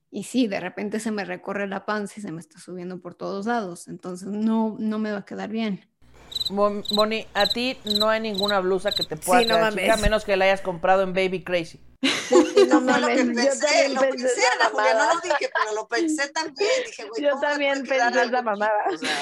Y 0.09 0.23
sí, 0.23 0.47
de 0.47 0.59
repente 0.59 0.99
se 0.99 1.11
me 1.11 1.23
recorre 1.23 1.67
la 1.67 1.85
panza 1.85 2.15
y 2.17 2.21
se 2.21 2.31
me 2.31 2.39
está 2.39 2.59
subiendo 2.59 2.99
por 2.99 3.15
todos 3.15 3.45
lados. 3.45 3.87
Entonces 3.87 4.29
no, 4.29 4.75
no 4.79 4.97
me 4.97 5.11
va 5.11 5.19
a 5.19 5.25
quedar 5.25 5.49
bien. 5.49 5.90
Moni, 6.49 7.27
a 7.33 7.47
ti 7.47 7.77
no 7.85 8.09
hay 8.09 8.19
ninguna 8.19 8.59
blusa 8.59 8.91
que 8.91 9.03
te 9.03 9.17
pueda 9.17 9.41
sí, 9.41 9.47
chica, 9.77 9.97
menos 9.97 10.25
que 10.25 10.37
la 10.37 10.45
hayas 10.45 10.61
comprado 10.61 11.03
en 11.03 11.13
Baby 11.13 11.43
Crazy. 11.43 11.79
no 12.01 12.09
fue 12.81 12.99
lo 12.99 13.07
que 13.07 13.15
pensé, 13.15 13.89
lo 13.89 14.01
pensé, 14.01 14.17
pensé 14.17 14.41
la 14.59 14.65
Julia, 14.69 14.93
no 14.93 15.13
lo 15.13 15.19
dije, 15.21 15.51
pero 15.53 15.75
lo 15.75 15.87
pensé 15.87 16.27
también. 16.29 16.69
Dije, 16.85 17.05
güey, 17.05 17.23
Yo 17.23 17.39
también 17.39 17.85
pensé 17.85 18.21
esa 18.21 18.41
mamada. 18.41 18.71
O 18.91 18.97
sea... 18.97 19.15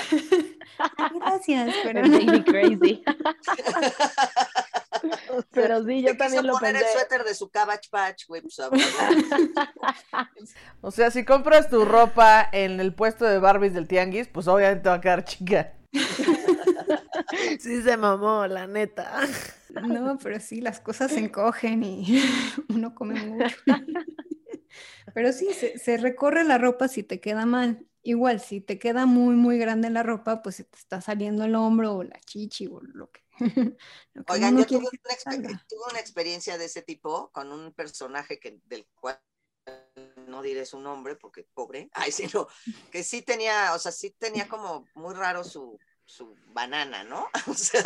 Gracias, 1.20 1.76
pero 1.84 2.01
Baby 2.01 2.43
Crazy. 2.43 3.03
pero 5.51 5.84
sí, 5.84 6.01
yo 6.01 6.18
también 6.18 6.47
lo 6.47 6.53
poner 6.53 6.74
pensé. 6.74 6.88
el 6.88 6.93
suéter 6.99 7.26
de 7.26 7.36
su 7.36 7.49
Cabbage 7.49 7.89
Patch, 7.89 8.28
güey, 8.28 8.41
pues 8.41 8.60
O 10.82 10.91
sea, 10.91 11.12
si 11.12 11.26
compras 11.26 11.70
tu 11.70 11.84
ropa 11.86 12.47
en 12.51 12.80
el 12.80 12.93
puesto 12.93 13.26
de 13.26 13.39
Barbies 13.39 13.74
del 13.74 13.88
Tianguis, 13.88 14.28
pues 14.28 14.47
obviamente 14.47 14.89
va 14.89 14.95
a 14.95 15.01
quedar 15.01 15.26
chica. 15.26 15.74
Sí 17.60 17.82
se 17.82 17.98
mamó, 17.98 18.48
la 18.48 18.68
neta. 18.68 19.22
No, 19.70 20.18
pero 20.18 20.40
sí, 20.40 20.62
las 20.62 20.80
cosas 20.80 21.12
se 21.12 21.20
encogen 21.20 21.84
y 21.84 22.22
uno 22.70 22.96
come 22.96 23.16
mucho. 23.26 23.56
Pero 25.14 25.34
sí, 25.34 25.50
se, 25.54 25.98
recorre 25.98 26.44
la 26.44 26.60
ropa 26.60 26.88
si 26.88 27.04
te 27.04 27.20
queda 27.20 27.46
mal. 27.46 27.86
Igual, 28.04 28.40
si 28.40 28.62
te 28.62 28.78
queda 28.78 29.06
muy, 29.06 29.36
muy 29.36 29.58
grande 29.58 29.90
la 29.90 30.04
ropa, 30.04 30.42
pues 30.42 30.58
se 30.58 30.64
te 30.64 30.78
está 30.78 31.02
saliendo 31.02 31.44
el 31.44 31.56
hombro 31.56 31.96
o 31.96 32.04
la 32.04 32.20
chichi 32.22 32.68
o 32.68 32.80
lo 32.82 33.10
que. 33.10 33.22
Oigan, 34.28 34.58
yo 34.58 34.66
tuve 34.66 34.88
una, 35.90 36.00
experiencia 36.00 36.58
de 36.58 36.66
ese 36.66 36.82
tipo 36.82 37.32
con 37.32 37.52
un 37.52 37.74
personaje 37.74 38.40
que, 38.40 38.60
del 38.66 38.86
cual 38.94 39.20
no 40.28 40.42
diré 40.42 40.66
su 40.66 40.80
nombre 40.80 41.16
porque 41.16 41.46
pobre, 41.54 41.90
ay, 41.94 42.12
sino 42.12 42.48
que 42.92 43.04
sí 43.04 43.22
tenía, 43.22 43.74
o 43.74 43.80
sea, 43.80 43.92
sí 43.92 44.12
tenía 44.12 44.48
como 44.48 44.86
muy 44.94 45.14
raro 45.14 45.44
su, 45.44 45.80
su 46.10 46.36
banana, 46.47 47.03
¿no? 47.03 47.30
O 47.47 47.53
sea, 47.53 47.84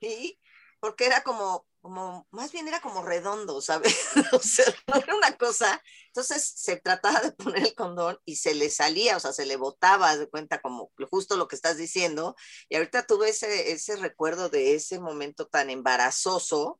y 0.00 0.38
porque 0.80 1.06
era 1.06 1.22
como, 1.22 1.66
como, 1.80 2.26
más 2.30 2.52
bien 2.52 2.68
era 2.68 2.80
como 2.80 3.02
redondo, 3.02 3.60
¿sabes? 3.60 3.96
o 4.32 4.38
sea, 4.38 4.66
no 4.86 4.96
era 4.96 5.16
una 5.16 5.36
cosa. 5.36 5.82
Entonces 6.08 6.46
se 6.56 6.76
trataba 6.76 7.20
de 7.20 7.32
poner 7.32 7.62
el 7.62 7.74
condón 7.74 8.18
y 8.24 8.36
se 8.36 8.54
le 8.54 8.70
salía, 8.70 9.16
o 9.16 9.20
sea, 9.20 9.32
se 9.32 9.46
le 9.46 9.56
botaba, 9.56 10.16
de 10.16 10.28
cuenta, 10.28 10.60
como 10.60 10.92
justo 11.10 11.36
lo 11.36 11.48
que 11.48 11.56
estás 11.56 11.76
diciendo. 11.76 12.36
Y 12.68 12.76
ahorita 12.76 13.06
tuve 13.06 13.30
ese, 13.30 13.72
ese 13.72 13.96
recuerdo 13.96 14.48
de 14.48 14.74
ese 14.74 15.00
momento 15.00 15.46
tan 15.46 15.70
embarazoso 15.70 16.78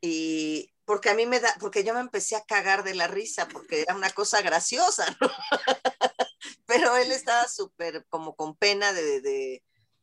y 0.00 0.72
porque 0.84 1.10
a 1.10 1.14
mí 1.14 1.26
me 1.26 1.40
da, 1.40 1.54
porque 1.60 1.84
yo 1.84 1.92
me 1.92 2.00
empecé 2.00 2.34
a 2.36 2.44
cagar 2.44 2.82
de 2.82 2.94
la 2.94 3.08
risa, 3.08 3.46
porque 3.48 3.82
era 3.82 3.94
una 3.94 4.10
cosa 4.10 4.40
graciosa, 4.40 5.04
¿no? 5.20 5.30
Pero 6.66 6.96
él 6.96 7.12
estaba 7.12 7.46
súper 7.48 8.06
como 8.08 8.34
con 8.36 8.56
pena 8.56 8.92
de, 8.92 9.20
de 9.20 9.62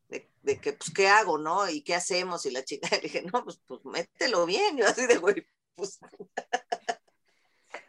de, 0.09 0.59
que, 0.59 0.73
pues, 0.73 0.91
¿qué 0.91 1.07
hago, 1.07 1.37
no? 1.37 1.69
¿Y 1.69 1.81
qué 1.81 1.95
hacemos? 1.95 2.45
Y 2.45 2.51
la 2.51 2.63
chica 2.63 2.87
le 2.91 2.99
dije, 2.99 3.23
no, 3.23 3.43
pues, 3.43 3.59
pues 3.65 3.83
mételo 3.85 4.45
bien. 4.45 4.77
Yo 4.77 4.87
así 4.87 5.05
de, 5.05 5.17
güey, 5.17 5.47
pues. 5.75 5.99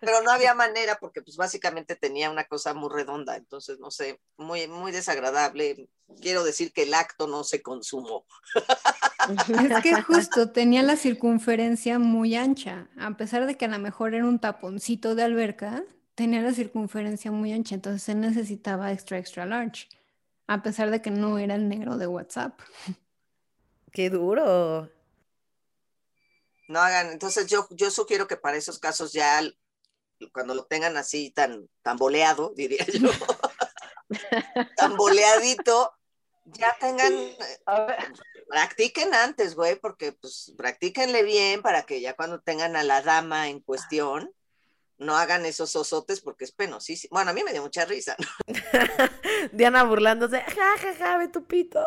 Pero 0.01 0.21
no 0.23 0.31
había 0.31 0.55
manera 0.55 0.99
porque, 1.01 1.23
pues, 1.23 1.37
básicamente 1.37 1.97
tenía 1.97 2.31
una 2.31 2.45
cosa 2.45 2.75
muy 2.75 2.91
redonda. 2.91 3.37
Entonces, 3.37 3.79
no 3.79 3.91
sé, 3.91 4.21
muy, 4.37 4.69
muy 4.69 4.93
desagradable. 4.93 5.89
Quiero 6.21 6.45
decir 6.45 6.73
que 6.73 6.83
el 6.83 6.95
acto 6.95 7.27
no 7.27 7.45
se 7.45 7.63
consumó. 7.63 8.27
Es 9.49 9.83
que 9.83 10.03
justo 10.03 10.51
tenía 10.53 10.83
la 10.83 10.97
circunferencia 10.97 11.99
muy 11.99 12.37
ancha. 12.37 12.89
A 12.99 13.17
pesar 13.17 13.47
de 13.47 13.57
que 13.57 13.65
a 13.65 13.69
lo 13.69 13.79
mejor 13.79 14.15
era 14.15 14.27
un 14.27 14.39
taponcito 14.39 15.15
de 15.15 15.23
alberca, 15.23 15.83
tenía 16.15 16.43
la 16.43 16.53
circunferencia 16.53 17.33
muy 17.33 17.53
ancha. 17.53 17.75
Entonces, 17.75 18.09
él 18.11 18.21
necesitaba 18.21 18.93
extra, 18.93 19.19
extra 19.19 19.47
large 19.47 19.89
a 20.47 20.63
pesar 20.63 20.91
de 20.91 21.03
que 21.03 21.11
no 21.11 21.39
era 21.39 21.55
el 21.55 21.69
negro 21.69 21.97
de 21.97 22.07
WhatsApp. 22.07 22.59
Qué 23.93 24.11
duro. 24.11 24.91
No 26.69 26.81
hagan, 26.81 27.13
entonces 27.13 27.47
yo, 27.47 27.67
yo 27.71 27.91
sugiero 27.91 28.27
que 28.27 28.37
para 28.37 28.57
esos 28.57 28.79
casos 28.79 29.13
ya 29.13 29.41
cuando 30.33 30.55
lo 30.55 30.65
tengan 30.65 30.97
así 30.97 31.31
tan, 31.31 31.69
tan 31.83 31.97
boleado, 31.97 32.53
diría 32.57 32.85
yo, 32.87 33.11
tan 34.77 34.97
boleadito, 34.97 35.93
ya 36.45 36.77
tengan, 36.81 37.13
practiquen 38.49 39.15
antes, 39.15 39.55
güey, 39.55 39.77
porque 39.77 40.13
pues 40.13 40.55
practíquenle 40.57 41.23
bien 41.23 41.63
para 41.63 41.83
que 41.85 42.01
ya 42.01 42.15
cuando 42.15 42.41
tengan 42.41 42.77
a 42.77 42.85
la 42.85 43.03
dama 43.03 43.49
en 43.49 43.61
cuestión, 43.61 44.33
no 44.99 45.17
hagan 45.17 45.45
esos 45.47 45.77
osotes 45.77 46.21
porque 46.21 46.45
es 46.45 46.53
penosísimo. 46.53 47.15
Bueno, 47.15 47.31
a 47.31 47.35
mí 47.35 47.43
me 47.45 47.53
dio 47.53 47.63
mucha 47.63 47.85
risa. 47.85 48.17
Diana 49.53 49.85
burlándose, 49.85 50.41
ja, 50.41 50.79
ja, 50.81 50.95
ja, 50.99 51.19
ve 51.19 51.29
tu 51.29 51.45
pito. 51.45 51.81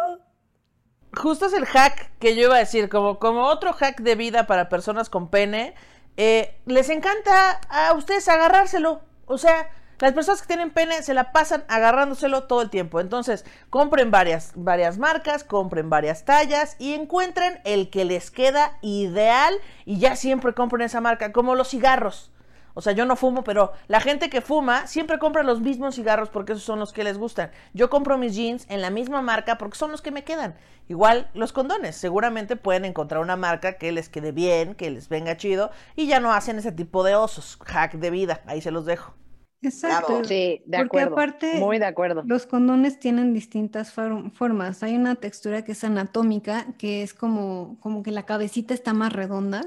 Justo 1.16 1.48
es 1.48 1.54
el 1.54 1.66
hack 1.66 2.18
que 2.20 2.36
yo 2.36 2.44
iba 2.44 2.56
a 2.56 2.60
decir, 2.60 2.90
como, 2.90 3.18
como 3.18 3.46
otro 3.46 3.74
hack 3.74 4.02
de 4.02 4.16
vida 4.16 4.46
para 4.46 4.70
personas 4.70 5.10
con 5.10 5.30
pene. 5.30 5.74
Eh, 6.18 6.60
les 6.66 6.90
encanta 6.90 7.60
a 7.70 7.94
ustedes 7.94 8.28
agarrárselo. 8.28 9.02
O 9.26 9.38
sea, 9.38 9.70
las 10.00 10.14
personas 10.14 10.42
que 10.42 10.48
tienen 10.48 10.72
pene 10.72 11.02
se 11.02 11.14
la 11.14 11.32
pasan 11.32 11.66
agarrándoselo 11.68 12.44
todo 12.44 12.62
el 12.62 12.70
tiempo. 12.70 13.00
Entonces, 13.00 13.44
compren 13.70 14.12
varias, 14.12 14.52
varias 14.56 14.98
marcas, 14.98 15.44
compren 15.44 15.90
varias 15.90 16.26
tallas 16.26 16.76
y 16.80 16.94
encuentren 16.94 17.60
el 17.66 17.90
que 17.90 18.06
les 18.06 18.32
queda 18.32 18.78
ideal 18.82 19.56
y 19.86 20.00
ya 20.00 20.16
siempre 20.16 20.54
compren 20.54 20.84
esa 20.84 21.02
marca, 21.02 21.32
como 21.32 21.56
los 21.56 21.70
cigarros. 21.70 22.32
O 22.80 22.82
sea, 22.82 22.94
yo 22.94 23.06
no 23.06 23.18
fumo, 23.18 23.44
pero 23.44 23.74
la 23.88 24.00
gente 24.00 24.30
que 24.30 24.40
fuma 24.40 24.88
siempre 24.88 25.20
compra 25.20 25.44
los 25.44 25.60
mismos 25.60 25.96
cigarros 25.96 26.30
porque 26.30 26.54
esos 26.54 26.64
son 26.64 26.80
los 26.80 26.94
que 26.94 27.04
les 27.04 27.18
gustan. 27.18 27.52
Yo 27.74 27.90
compro 27.90 28.18
mis 28.18 28.34
jeans 28.36 28.66
en 28.70 28.82
la 28.82 28.90
misma 28.90 29.22
marca 29.22 29.58
porque 29.58 29.78
son 29.78 29.92
los 29.92 30.02
que 30.02 30.12
me 30.12 30.24
quedan. 30.24 30.56
Igual 30.88 31.30
los 31.34 31.52
condones. 31.52 31.98
Seguramente 31.98 32.56
pueden 32.56 32.86
encontrar 32.86 33.22
una 33.22 33.36
marca 33.36 33.74
que 33.74 33.92
les 33.92 34.08
quede 34.08 34.32
bien, 34.32 34.76
que 34.76 34.90
les 34.90 35.10
venga 35.10 35.36
chido 35.36 35.72
y 35.98 36.08
ya 36.08 36.22
no 36.22 36.32
hacen 36.32 36.58
ese 36.58 36.72
tipo 36.72 37.04
de 37.04 37.16
osos. 37.16 37.58
Hack 37.66 37.96
de 37.96 38.10
vida. 38.12 38.42
Ahí 38.46 38.62
se 38.62 38.72
los 38.72 38.86
dejo. 38.86 39.14
Exacto. 39.62 40.24
Sí, 40.24 40.64
de 40.66 40.78
Porque 40.78 41.02
acuerdo. 41.02 41.16
aparte, 41.16 41.56
Muy 41.60 41.80
de 41.80 41.86
acuerdo. 41.86 42.24
los 42.26 42.46
condones 42.46 42.98
tienen 43.00 43.34
distintas 43.34 43.92
for- 43.92 44.32
formas. 44.32 44.84
Hay 44.84 44.96
una 44.96 45.16
textura 45.16 45.64
que 45.66 45.74
es 45.74 45.84
anatómica, 45.84 46.68
que 46.78 47.04
es 47.04 47.14
como, 47.14 47.78
como 47.82 48.02
que 48.02 48.12
la 48.12 48.26
cabecita 48.26 48.74
está 48.74 48.94
más 48.94 49.12
redonda. 49.12 49.64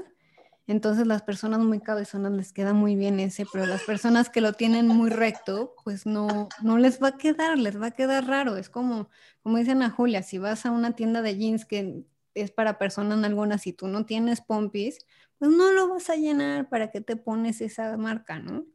Entonces 0.65 1.05
las 1.05 1.23
personas 1.23 1.59
muy 1.59 1.81
cabezonas 1.81 2.31
les 2.31 2.53
queda 2.53 2.73
muy 2.73 2.95
bien 2.95 3.19
ese, 3.19 3.45
pero 3.51 3.65
las 3.65 3.83
personas 3.83 4.29
que 4.29 4.39
lo 4.39 4.53
tienen 4.53 4.87
muy 4.87 5.09
recto, 5.09 5.75
pues 5.83 6.05
no, 6.05 6.47
no 6.61 6.77
les 6.77 7.03
va 7.03 7.09
a 7.09 7.17
quedar, 7.17 7.57
les 7.57 7.81
va 7.81 7.87
a 7.87 7.91
quedar 7.91 8.25
raro. 8.27 8.55
Es 8.55 8.69
como, 8.69 9.09
como 9.41 9.57
dicen 9.57 9.81
a 9.81 9.89
Julia, 9.89 10.23
si 10.23 10.37
vas 10.37 10.65
a 10.65 10.71
una 10.71 10.95
tienda 10.95 11.21
de 11.21 11.37
jeans 11.37 11.65
que 11.65 12.05
es 12.33 12.51
para 12.51 12.77
personas 12.77 13.23
algunas 13.23 13.67
y 13.67 13.73
tú 13.73 13.87
no 13.87 14.05
tienes 14.05 14.39
pompis, 14.39 15.05
pues 15.37 15.51
no 15.51 15.71
lo 15.71 15.89
vas 15.89 16.09
a 16.09 16.15
llenar 16.15 16.69
para 16.69 16.91
que 16.91 17.01
te 17.01 17.17
pones 17.17 17.59
esa 17.59 17.95
marca, 17.97 18.39
¿no? 18.39 18.65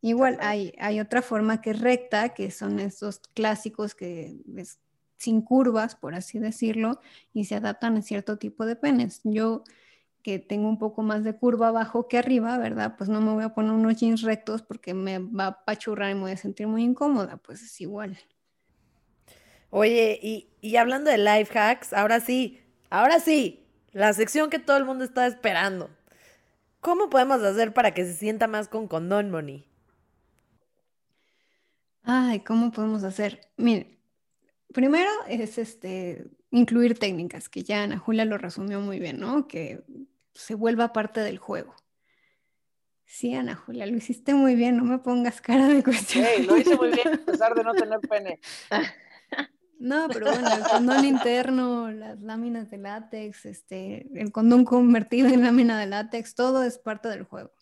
Igual 0.00 0.38
hay, 0.40 0.72
hay 0.78 1.00
otra 1.00 1.22
forma 1.22 1.60
que 1.60 1.70
es 1.70 1.80
recta, 1.80 2.30
que 2.30 2.50
son 2.50 2.78
estos 2.80 3.18
clásicos 3.34 3.94
que 3.94 4.40
es 4.56 4.80
sin 5.18 5.42
curvas, 5.42 5.96
por 5.96 6.14
así 6.14 6.38
decirlo, 6.38 7.00
y 7.34 7.44
se 7.44 7.56
adaptan 7.56 7.96
a 7.96 8.02
cierto 8.02 8.38
tipo 8.38 8.64
de 8.64 8.76
penes. 8.76 9.20
Yo 9.24 9.64
que 10.22 10.38
tengo 10.38 10.68
un 10.68 10.78
poco 10.78 11.02
más 11.02 11.24
de 11.24 11.36
curva 11.36 11.68
abajo 11.68 12.08
que 12.08 12.18
arriba, 12.18 12.58
¿verdad? 12.58 12.94
Pues 12.96 13.08
no 13.08 13.20
me 13.20 13.32
voy 13.32 13.44
a 13.44 13.54
poner 13.54 13.72
unos 13.72 13.96
jeans 13.96 14.22
rectos 14.22 14.62
porque 14.62 14.94
me 14.94 15.18
va 15.18 15.46
a 15.46 15.64
pachurrar 15.64 16.10
y 16.10 16.14
me 16.14 16.22
voy 16.22 16.32
a 16.32 16.36
sentir 16.36 16.66
muy 16.66 16.82
incómoda, 16.82 17.36
pues 17.38 17.62
es 17.62 17.80
igual. 17.80 18.18
Oye, 19.70 20.18
y, 20.22 20.50
y 20.60 20.76
hablando 20.76 21.10
de 21.10 21.18
life 21.18 21.58
hacks, 21.58 21.92
ahora 21.92 22.20
sí, 22.20 22.60
ahora 22.90 23.20
sí, 23.20 23.66
la 23.92 24.12
sección 24.12 24.50
que 24.50 24.58
todo 24.58 24.76
el 24.76 24.84
mundo 24.84 25.04
está 25.04 25.26
esperando. 25.26 25.90
¿Cómo 26.80 27.10
podemos 27.10 27.42
hacer 27.42 27.74
para 27.74 27.92
que 27.92 28.04
se 28.04 28.14
sienta 28.14 28.46
más 28.46 28.68
con 28.68 28.88
condón, 28.88 29.30
Moni? 29.30 29.66
Ay, 32.02 32.40
¿cómo 32.40 32.70
podemos 32.70 33.04
hacer? 33.04 33.40
Miren, 33.56 33.97
primero 34.78 35.10
es 35.28 35.58
este 35.58 36.24
incluir 36.52 36.96
técnicas, 36.96 37.48
que 37.48 37.64
ya 37.64 37.82
Ana 37.82 37.98
Julia 37.98 38.24
lo 38.24 38.38
resumió 38.38 38.80
muy 38.80 39.00
bien, 39.00 39.18
¿no? 39.18 39.48
Que 39.48 39.82
se 40.34 40.54
vuelva 40.54 40.92
parte 40.92 41.18
del 41.18 41.38
juego. 41.38 41.74
Sí, 43.04 43.34
Ana 43.34 43.56
Julia, 43.56 43.86
lo 43.86 43.96
hiciste 43.96 44.34
muy 44.34 44.54
bien, 44.54 44.76
no 44.76 44.84
me 44.84 45.00
pongas 45.00 45.40
cara 45.40 45.66
de 45.66 45.82
cuestión. 45.82 46.24
Hey, 46.28 46.46
lo 46.46 46.56
hice 46.56 46.76
muy 46.76 46.92
bien 46.92 47.12
a 47.12 47.16
pesar 47.16 47.56
de 47.56 47.64
no 47.64 47.74
tener 47.74 47.98
pene. 48.00 48.38
No, 49.80 50.08
pero 50.08 50.26
bueno, 50.26 50.48
el 50.52 50.64
condón 50.64 51.04
interno, 51.04 51.92
las 51.92 52.20
láminas 52.20 52.68
de 52.68 52.78
látex, 52.78 53.46
este, 53.46 54.08
el 54.20 54.32
condón 54.32 54.64
convertido 54.64 55.28
en 55.28 55.44
lámina 55.44 55.78
de 55.78 55.86
látex, 55.86 56.34
todo 56.34 56.64
es 56.64 56.78
parte 56.78 57.08
del 57.08 57.22
juego. 57.22 57.52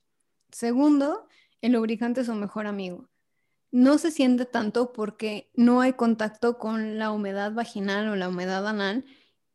Segundo, 0.50 1.28
el 1.60 1.72
lubricante 1.72 2.22
es 2.22 2.28
su 2.28 2.34
mejor 2.34 2.66
amigo. 2.66 3.10
No 3.72 3.98
se 3.98 4.10
siente 4.10 4.46
tanto 4.46 4.92
porque 4.92 5.50
no 5.54 5.80
hay 5.80 5.92
contacto 5.94 6.58
con 6.58 6.98
la 6.98 7.10
humedad 7.10 7.52
vaginal 7.52 8.08
o 8.08 8.16
la 8.16 8.28
humedad 8.28 8.66
anal 8.66 9.04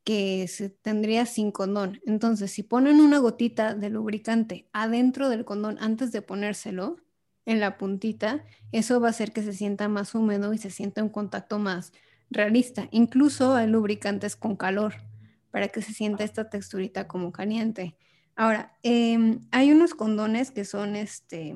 que 0.03 0.47
se 0.47 0.69
tendría 0.69 1.25
sin 1.25 1.51
condón. 1.51 2.01
Entonces, 2.05 2.51
si 2.51 2.63
ponen 2.63 2.99
una 2.99 3.19
gotita 3.19 3.75
de 3.75 3.89
lubricante 3.89 4.69
adentro 4.73 5.29
del 5.29 5.45
condón 5.45 5.77
antes 5.79 6.11
de 6.11 6.21
ponérselo, 6.21 6.97
en 7.45 7.59
la 7.59 7.77
puntita, 7.77 8.45
eso 8.71 8.99
va 8.99 9.07
a 9.07 9.09
hacer 9.11 9.33
que 9.33 9.43
se 9.43 9.53
sienta 9.53 9.87
más 9.87 10.13
húmedo 10.15 10.53
y 10.53 10.57
se 10.57 10.69
sienta 10.69 11.03
un 11.03 11.09
contacto 11.09 11.59
más 11.59 11.91
realista. 12.29 12.87
Incluso 12.91 13.55
hay 13.55 13.67
lubricantes 13.67 14.35
con 14.35 14.55
calor 14.55 14.95
para 15.49 15.67
que 15.67 15.81
se 15.81 15.93
sienta 15.93 16.23
esta 16.23 16.49
texturita 16.49 17.07
como 17.07 17.31
caliente. 17.31 17.95
Ahora, 18.35 18.77
eh, 18.83 19.39
hay 19.51 19.71
unos 19.71 19.93
condones 19.93 20.51
que 20.51 20.65
son 20.65 20.95
este, 20.95 21.55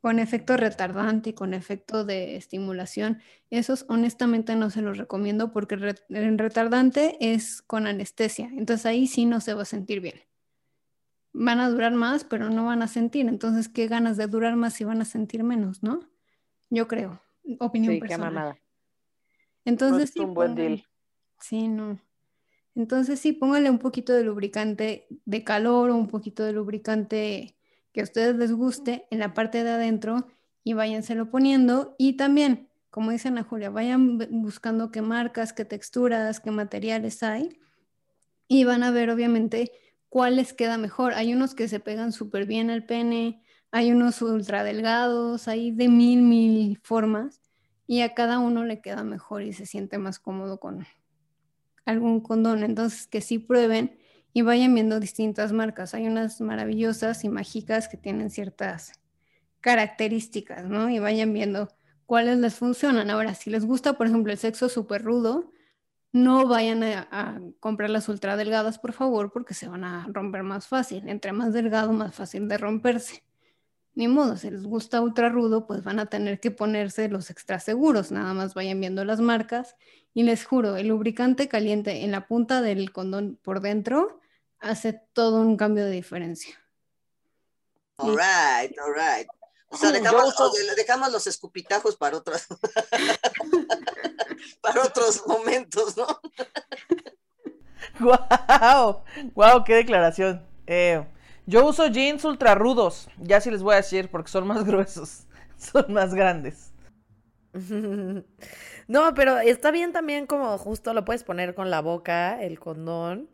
con 0.00 0.18
efecto 0.18 0.56
retardante 0.56 1.30
y 1.30 1.32
con 1.34 1.52
efecto 1.54 2.04
de 2.04 2.36
estimulación. 2.36 3.20
Esos 3.50 3.84
honestamente 3.88 4.56
no 4.56 4.70
se 4.70 4.80
los 4.82 4.96
recomiendo 4.96 5.52
porque 5.52 5.74
el, 5.74 5.80
re 5.82 5.94
el 6.08 6.38
retardante 6.38 7.16
es 7.20 7.60
con 7.62 7.86
anestesia. 7.86 8.50
Entonces 8.56 8.86
ahí 8.86 9.06
sí 9.06 9.26
no 9.26 9.40
se 9.40 9.54
va 9.54 9.62
a 9.62 9.66
sentir 9.66 10.00
bien. 10.00 10.20
Van 11.32 11.60
a 11.60 11.68
durar 11.70 11.92
más, 11.92 12.24
pero 12.24 12.50
no 12.50 12.64
van 12.66 12.82
a 12.82 12.88
sentir. 12.88 13.28
Entonces, 13.28 13.68
¿qué 13.68 13.86
ganas 13.86 14.16
de 14.16 14.26
durar 14.26 14.56
más 14.56 14.74
si 14.74 14.84
van 14.84 15.00
a 15.00 15.04
sentir 15.04 15.44
menos, 15.44 15.82
no? 15.82 16.00
Yo 16.70 16.88
creo. 16.88 17.20
Opinión 17.60 17.94
Sí, 17.94 18.00
qué 18.00 18.08
personal. 18.08 18.34
mamada. 18.34 18.58
Entonces 19.64 20.10
No 20.10 20.12
sí, 20.14 20.20
un 20.20 20.34
buen 20.34 20.52
pongan- 20.52 20.56
deal. 20.56 20.84
Sí, 21.40 21.68
no. 21.68 22.00
Entonces 22.74 23.20
sí, 23.20 23.32
póngale 23.32 23.70
un 23.70 23.78
poquito 23.78 24.12
de 24.12 24.24
lubricante 24.24 25.06
de 25.24 25.44
calor 25.44 25.90
o 25.90 25.96
un 25.96 26.08
poquito 26.08 26.44
de 26.44 26.52
lubricante 26.52 27.56
que 27.92 28.00
a 28.00 28.04
ustedes 28.04 28.36
les 28.36 28.52
guste 28.52 29.06
en 29.10 29.18
la 29.18 29.34
parte 29.34 29.64
de 29.64 29.70
adentro 29.70 30.26
y 30.64 30.74
váyanselo 30.74 31.30
poniendo. 31.30 31.94
Y 31.98 32.16
también, 32.16 32.68
como 32.90 33.10
dice 33.10 33.28
Ana 33.28 33.42
Julia, 33.42 33.70
vayan 33.70 34.18
bu- 34.18 34.28
buscando 34.30 34.90
qué 34.90 35.02
marcas, 35.02 35.52
qué 35.52 35.64
texturas, 35.64 36.40
qué 36.40 36.50
materiales 36.50 37.22
hay 37.22 37.58
y 38.48 38.64
van 38.64 38.82
a 38.82 38.90
ver 38.90 39.10
obviamente 39.10 39.72
cuál 40.08 40.36
les 40.36 40.52
queda 40.52 40.78
mejor. 40.78 41.14
Hay 41.14 41.34
unos 41.34 41.54
que 41.54 41.68
se 41.68 41.80
pegan 41.80 42.12
súper 42.12 42.46
bien 42.46 42.70
al 42.70 42.84
pene, 42.84 43.42
hay 43.70 43.92
unos 43.92 44.20
ultra 44.22 44.64
delgados, 44.64 45.48
hay 45.48 45.70
de 45.70 45.88
mil, 45.88 46.22
mil 46.22 46.78
formas 46.82 47.40
y 47.86 48.00
a 48.02 48.14
cada 48.14 48.38
uno 48.38 48.64
le 48.64 48.80
queda 48.80 49.04
mejor 49.04 49.42
y 49.42 49.52
se 49.52 49.66
siente 49.66 49.98
más 49.98 50.18
cómodo 50.18 50.58
con 50.60 50.84
algún 51.84 52.20
condón. 52.20 52.62
Entonces, 52.62 53.06
que 53.06 53.20
sí 53.20 53.38
prueben 53.38 53.98
y 54.32 54.42
vayan 54.42 54.74
viendo 54.74 55.00
distintas 55.00 55.52
marcas. 55.52 55.94
Hay 55.94 56.06
unas 56.06 56.40
maravillosas 56.40 57.24
y 57.24 57.28
mágicas 57.28 57.88
que 57.88 57.96
tienen 57.96 58.30
ciertas 58.30 58.92
características, 59.60 60.64
¿no? 60.66 60.90
Y 60.90 60.98
vayan 60.98 61.32
viendo 61.32 61.68
cuáles 62.06 62.38
les 62.38 62.54
funcionan. 62.54 63.10
Ahora, 63.10 63.34
si 63.34 63.50
les 63.50 63.64
gusta, 63.64 63.94
por 63.94 64.06
ejemplo, 64.06 64.32
el 64.32 64.38
sexo 64.38 64.68
súper 64.68 65.02
rudo, 65.02 65.52
no 66.12 66.46
vayan 66.48 66.82
a, 66.82 67.08
a, 67.10 67.40
comprar 67.60 67.90
las 67.90 68.08
ultra 68.08 68.36
delgadas, 68.36 68.78
por 68.78 68.92
favor, 68.92 69.32
porque 69.32 69.54
se 69.54 69.68
van 69.68 69.84
a 69.84 70.06
romper 70.12 70.42
más 70.42 70.66
fácil. 70.66 71.08
Entre 71.08 71.32
más 71.32 71.52
delgado, 71.52 71.92
más 71.92 72.14
fácil 72.14 72.48
de 72.48 72.58
romperse. 72.58 73.22
Ni 74.00 74.08
modo, 74.08 74.38
si 74.38 74.50
les 74.50 74.62
gusta 74.62 75.02
ultra 75.02 75.28
rudo, 75.28 75.66
pues 75.66 75.84
van 75.84 75.98
a 75.98 76.06
tener 76.06 76.40
que 76.40 76.50
ponerse 76.50 77.10
los 77.10 77.28
extra 77.28 77.60
seguros. 77.60 78.10
Nada 78.10 78.32
más 78.32 78.54
vayan 78.54 78.80
viendo 78.80 79.04
las 79.04 79.20
marcas. 79.20 79.76
Y 80.14 80.22
les 80.22 80.46
juro, 80.46 80.76
el 80.76 80.88
lubricante 80.88 81.48
caliente 81.48 82.02
en 82.02 82.10
la 82.10 82.26
punta 82.26 82.62
del 82.62 82.92
condón 82.92 83.38
por 83.42 83.60
dentro 83.60 84.18
hace 84.58 84.94
todo 85.12 85.42
un 85.42 85.58
cambio 85.58 85.84
de 85.84 85.90
diferencia. 85.90 86.58
All 87.98 88.16
right, 88.16 88.74
all 88.78 88.94
right. 88.94 89.28
O 89.68 89.76
sea, 89.76 89.92
dejamos, 89.92 90.34
dejamos 90.76 91.12
los 91.12 91.26
escupitajos 91.26 91.96
para 91.96 92.16
otros, 92.16 92.46
para 94.62 94.82
otros 94.82 95.26
momentos, 95.26 95.94
¿no? 95.98 96.06
¡Guau! 98.00 99.04
¡Guau! 99.34 99.62
¡Qué 99.62 99.74
declaración! 99.74 100.42
Eh, 100.66 101.04
yo 101.46 101.66
uso 101.66 101.86
jeans 101.88 102.24
ultra 102.24 102.54
rudos, 102.54 103.08
ya 103.18 103.40
sí 103.40 103.50
les 103.50 103.62
voy 103.62 103.74
a 103.74 103.78
decir, 103.78 104.10
porque 104.10 104.30
son 104.30 104.46
más 104.46 104.64
gruesos, 104.66 105.26
son 105.56 105.92
más 105.92 106.14
grandes. 106.14 106.72
No, 108.88 109.14
pero 109.14 109.38
está 109.38 109.70
bien 109.70 109.92
también 109.92 110.26
como 110.26 110.58
justo 110.58 110.92
lo 110.94 111.04
puedes 111.04 111.22
poner 111.22 111.54
con 111.54 111.70
la 111.70 111.80
boca, 111.80 112.42
el 112.42 112.58
condón. 112.58 113.28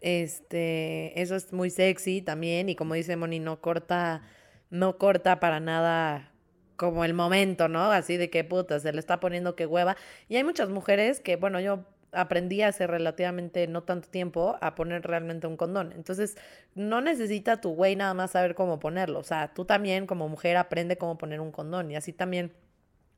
Este, 0.00 1.20
eso 1.20 1.34
es 1.34 1.52
muy 1.52 1.70
sexy 1.70 2.22
también 2.22 2.68
y 2.68 2.76
como 2.76 2.94
dice 2.94 3.16
Moni, 3.16 3.40
no 3.40 3.60
corta 3.60 4.22
no 4.70 4.98
corta 4.98 5.40
para 5.40 5.60
nada 5.60 6.32
como 6.76 7.04
el 7.04 7.14
momento, 7.14 7.68
¿no? 7.68 7.90
Así 7.90 8.16
de 8.16 8.30
que 8.30 8.44
puta, 8.44 8.78
se 8.80 8.92
le 8.92 9.00
está 9.00 9.20
poniendo 9.20 9.56
que 9.56 9.66
hueva. 9.66 9.96
Y 10.28 10.36
hay 10.36 10.44
muchas 10.44 10.68
mujeres 10.68 11.20
que, 11.20 11.36
bueno, 11.36 11.60
yo 11.60 11.84
aprendí 12.12 12.62
hace 12.62 12.86
relativamente 12.86 13.66
no 13.66 13.82
tanto 13.82 14.08
tiempo 14.08 14.56
a 14.60 14.74
poner 14.74 15.02
realmente 15.02 15.46
un 15.46 15.56
condón. 15.56 15.92
Entonces, 15.92 16.36
no 16.74 17.00
necesita 17.00 17.60
tu 17.60 17.70
güey 17.74 17.96
nada 17.96 18.14
más 18.14 18.32
saber 18.32 18.54
cómo 18.54 18.78
ponerlo. 18.78 19.18
O 19.18 19.24
sea, 19.24 19.52
tú 19.54 19.64
también 19.64 20.06
como 20.06 20.28
mujer 20.28 20.56
aprende 20.56 20.96
cómo 20.98 21.18
poner 21.18 21.40
un 21.40 21.52
condón 21.52 21.90
y 21.90 21.96
así 21.96 22.12
también 22.12 22.52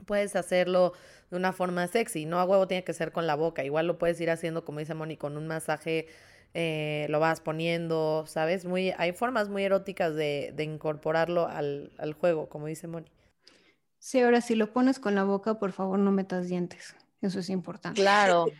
puedes 0.06 0.36
hacerlo 0.36 0.92
de 1.30 1.36
una 1.36 1.52
forma 1.52 1.86
sexy. 1.86 2.26
No 2.26 2.40
a 2.40 2.44
huevo 2.44 2.68
tiene 2.68 2.84
que 2.84 2.92
ser 2.94 3.12
con 3.12 3.26
la 3.26 3.34
boca. 3.34 3.64
Igual 3.64 3.86
lo 3.86 3.98
puedes 3.98 4.20
ir 4.20 4.30
haciendo, 4.30 4.64
como 4.64 4.80
dice 4.80 4.94
Moni, 4.94 5.16
con 5.16 5.36
un 5.36 5.46
masaje 5.46 6.06
eh, 6.54 7.06
lo 7.10 7.20
vas 7.20 7.40
poniendo, 7.40 8.24
¿sabes? 8.26 8.64
Muy, 8.64 8.92
hay 8.96 9.12
formas 9.12 9.48
muy 9.48 9.64
eróticas 9.64 10.14
de, 10.14 10.52
de 10.56 10.64
incorporarlo 10.64 11.46
al, 11.46 11.92
al, 11.98 12.14
juego, 12.14 12.48
como 12.48 12.66
dice 12.66 12.88
Moni. 12.88 13.10
Sí, 13.98 14.20
ahora 14.20 14.40
si 14.40 14.54
lo 14.54 14.72
pones 14.72 14.98
con 14.98 15.14
la 15.14 15.24
boca, 15.24 15.58
por 15.58 15.72
favor 15.72 15.98
no 15.98 16.10
metas 16.10 16.48
dientes. 16.48 16.96
Eso 17.20 17.40
es 17.40 17.50
importante. 17.50 18.00
Claro. 18.00 18.46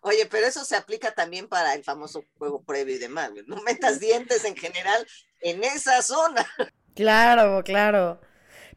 Oye, 0.00 0.26
pero 0.30 0.46
eso 0.46 0.64
se 0.64 0.76
aplica 0.76 1.12
también 1.12 1.48
para 1.48 1.74
el 1.74 1.84
famoso 1.84 2.24
juego 2.38 2.62
previo 2.62 2.94
y 2.94 2.98
demás. 2.98 3.30
No 3.46 3.60
metas 3.62 4.00
dientes 4.00 4.44
en 4.44 4.56
general 4.56 5.06
en 5.40 5.62
esa 5.64 6.00
zona. 6.02 6.46
Claro, 6.94 7.62
claro. 7.62 8.20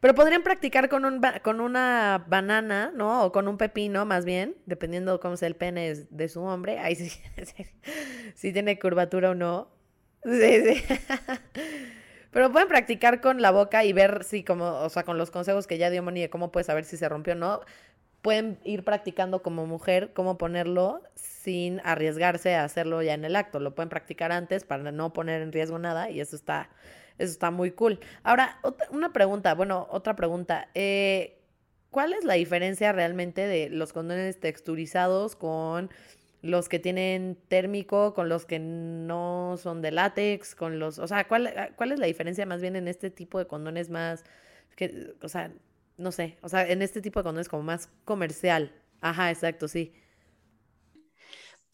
Pero 0.00 0.14
podrían 0.14 0.42
practicar 0.42 0.88
con, 0.88 1.04
un, 1.04 1.20
con 1.42 1.60
una 1.60 2.24
banana, 2.26 2.92
¿no? 2.94 3.24
O 3.24 3.32
con 3.32 3.46
un 3.46 3.56
pepino, 3.56 4.04
más 4.04 4.24
bien, 4.24 4.56
dependiendo 4.66 5.20
cómo 5.20 5.36
sea 5.36 5.46
el 5.48 5.54
pene 5.54 5.94
de 6.10 6.28
su 6.28 6.42
hombre. 6.42 6.80
Ahí 6.80 6.96
sí, 6.96 7.10
si 8.34 8.52
tiene 8.52 8.78
curvatura 8.78 9.30
o 9.30 9.34
no. 9.34 9.70
Sí, 10.24 10.74
sí. 10.74 10.84
Pero 12.32 12.50
pueden 12.50 12.68
practicar 12.68 13.20
con 13.20 13.42
la 13.42 13.50
boca 13.50 13.84
y 13.84 13.92
ver 13.92 14.24
si, 14.24 14.42
como, 14.42 14.64
o 14.64 14.88
sea, 14.88 15.04
con 15.04 15.18
los 15.18 15.30
consejos 15.30 15.66
que 15.66 15.78
ya 15.78 15.90
dio 15.90 16.02
Moni 16.02 16.22
de 16.22 16.30
cómo 16.30 16.50
puedes 16.50 16.66
saber 16.66 16.84
si 16.84 16.96
se 16.96 17.08
rompió 17.08 17.34
o 17.34 17.36
no. 17.36 17.60
Pueden 18.22 18.58
ir 18.64 18.84
practicando 18.84 19.42
como 19.42 19.66
mujer 19.66 20.12
cómo 20.14 20.38
ponerlo 20.38 21.02
sin 21.14 21.80
arriesgarse 21.84 22.54
a 22.54 22.64
hacerlo 22.64 23.02
ya 23.02 23.14
en 23.14 23.24
el 23.24 23.36
acto. 23.36 23.60
Lo 23.60 23.74
pueden 23.74 23.90
practicar 23.90 24.32
antes 24.32 24.64
para 24.64 24.90
no 24.92 25.12
poner 25.12 25.42
en 25.42 25.52
riesgo 25.52 25.78
nada 25.78 26.08
y 26.08 26.20
eso 26.20 26.34
está, 26.34 26.70
eso 27.18 27.32
está 27.32 27.50
muy 27.50 27.72
cool. 27.72 28.00
Ahora, 28.22 28.58
otra, 28.62 28.86
una 28.90 29.12
pregunta, 29.12 29.54
bueno, 29.54 29.86
otra 29.90 30.16
pregunta. 30.16 30.68
Eh, 30.74 31.38
¿Cuál 31.90 32.14
es 32.14 32.24
la 32.24 32.34
diferencia 32.34 32.92
realmente 32.92 33.46
de 33.46 33.68
los 33.68 33.92
condones 33.92 34.40
texturizados 34.40 35.36
con 35.36 35.90
los 36.42 36.68
que 36.68 36.78
tienen 36.78 37.38
térmico, 37.48 38.14
con 38.14 38.28
los 38.28 38.46
que 38.46 38.58
no 38.58 39.56
son 39.58 39.80
de 39.82 39.92
látex, 39.92 40.54
con 40.54 40.78
los, 40.78 40.98
o 40.98 41.06
sea, 41.06 41.26
¿cuál, 41.28 41.72
cuál 41.76 41.92
es 41.92 41.98
la 42.00 42.06
diferencia 42.06 42.46
más 42.46 42.60
bien 42.60 42.76
en 42.76 42.88
este 42.88 43.10
tipo 43.10 43.38
de 43.38 43.46
condones 43.46 43.90
más, 43.90 44.24
que, 44.76 45.14
o 45.22 45.28
sea, 45.28 45.52
no 45.96 46.12
sé, 46.12 46.38
o 46.42 46.48
sea, 46.48 46.68
en 46.68 46.82
este 46.82 47.00
tipo 47.00 47.20
de 47.20 47.24
condones 47.24 47.48
como 47.48 47.62
más 47.62 47.88
comercial? 48.04 48.72
Ajá, 49.00 49.30
exacto, 49.30 49.68
sí. 49.68 49.94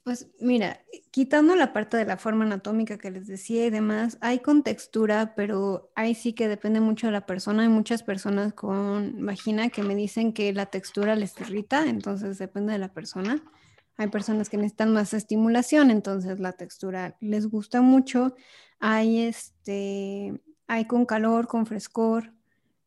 Pues 0.03 0.29
mira, 0.41 0.81
quitando 1.11 1.55
la 1.55 1.75
parte 1.75 1.99
de 1.99 2.07
la 2.07 2.16
forma 2.16 2.45
anatómica 2.45 2.97
que 2.97 3.11
les 3.11 3.27
decía 3.27 3.66
y 3.66 3.71
demás, 3.71 4.16
hay 4.23 4.39
con 4.39 4.62
textura, 4.62 5.35
pero 5.35 5.93
ahí 5.95 6.14
sí 6.14 6.33
que 6.33 6.49
depende 6.49 6.81
mucho 6.81 7.09
de 7.09 7.12
la 7.12 7.27
persona. 7.27 7.62
Hay 7.64 7.69
muchas 7.69 8.03
personas 8.03 8.55
con 8.55 9.27
vagina 9.27 9.69
que 9.69 9.83
me 9.83 9.95
dicen 9.95 10.33
que 10.33 10.53
la 10.55 10.66
textura 10.66 11.14
les 11.14 11.39
irrita, 11.41 11.87
entonces 11.87 12.39
depende 12.39 12.73
de 12.73 12.79
la 12.79 12.93
persona. 12.95 13.43
Hay 13.99 14.09
personas 14.09 14.49
que 14.49 14.57
necesitan 14.57 14.92
más 14.94 15.12
estimulación, 15.12 15.90
entonces 15.90 16.40
la 16.40 16.53
textura 16.53 17.16
les 17.20 17.46
gusta 17.49 17.82
mucho. 17.82 18.34
Hay 18.78 19.20
este, 19.20 20.40
hay 20.68 20.86
con 20.86 21.05
calor, 21.05 21.49
con 21.49 21.66
frescor, 21.66 22.32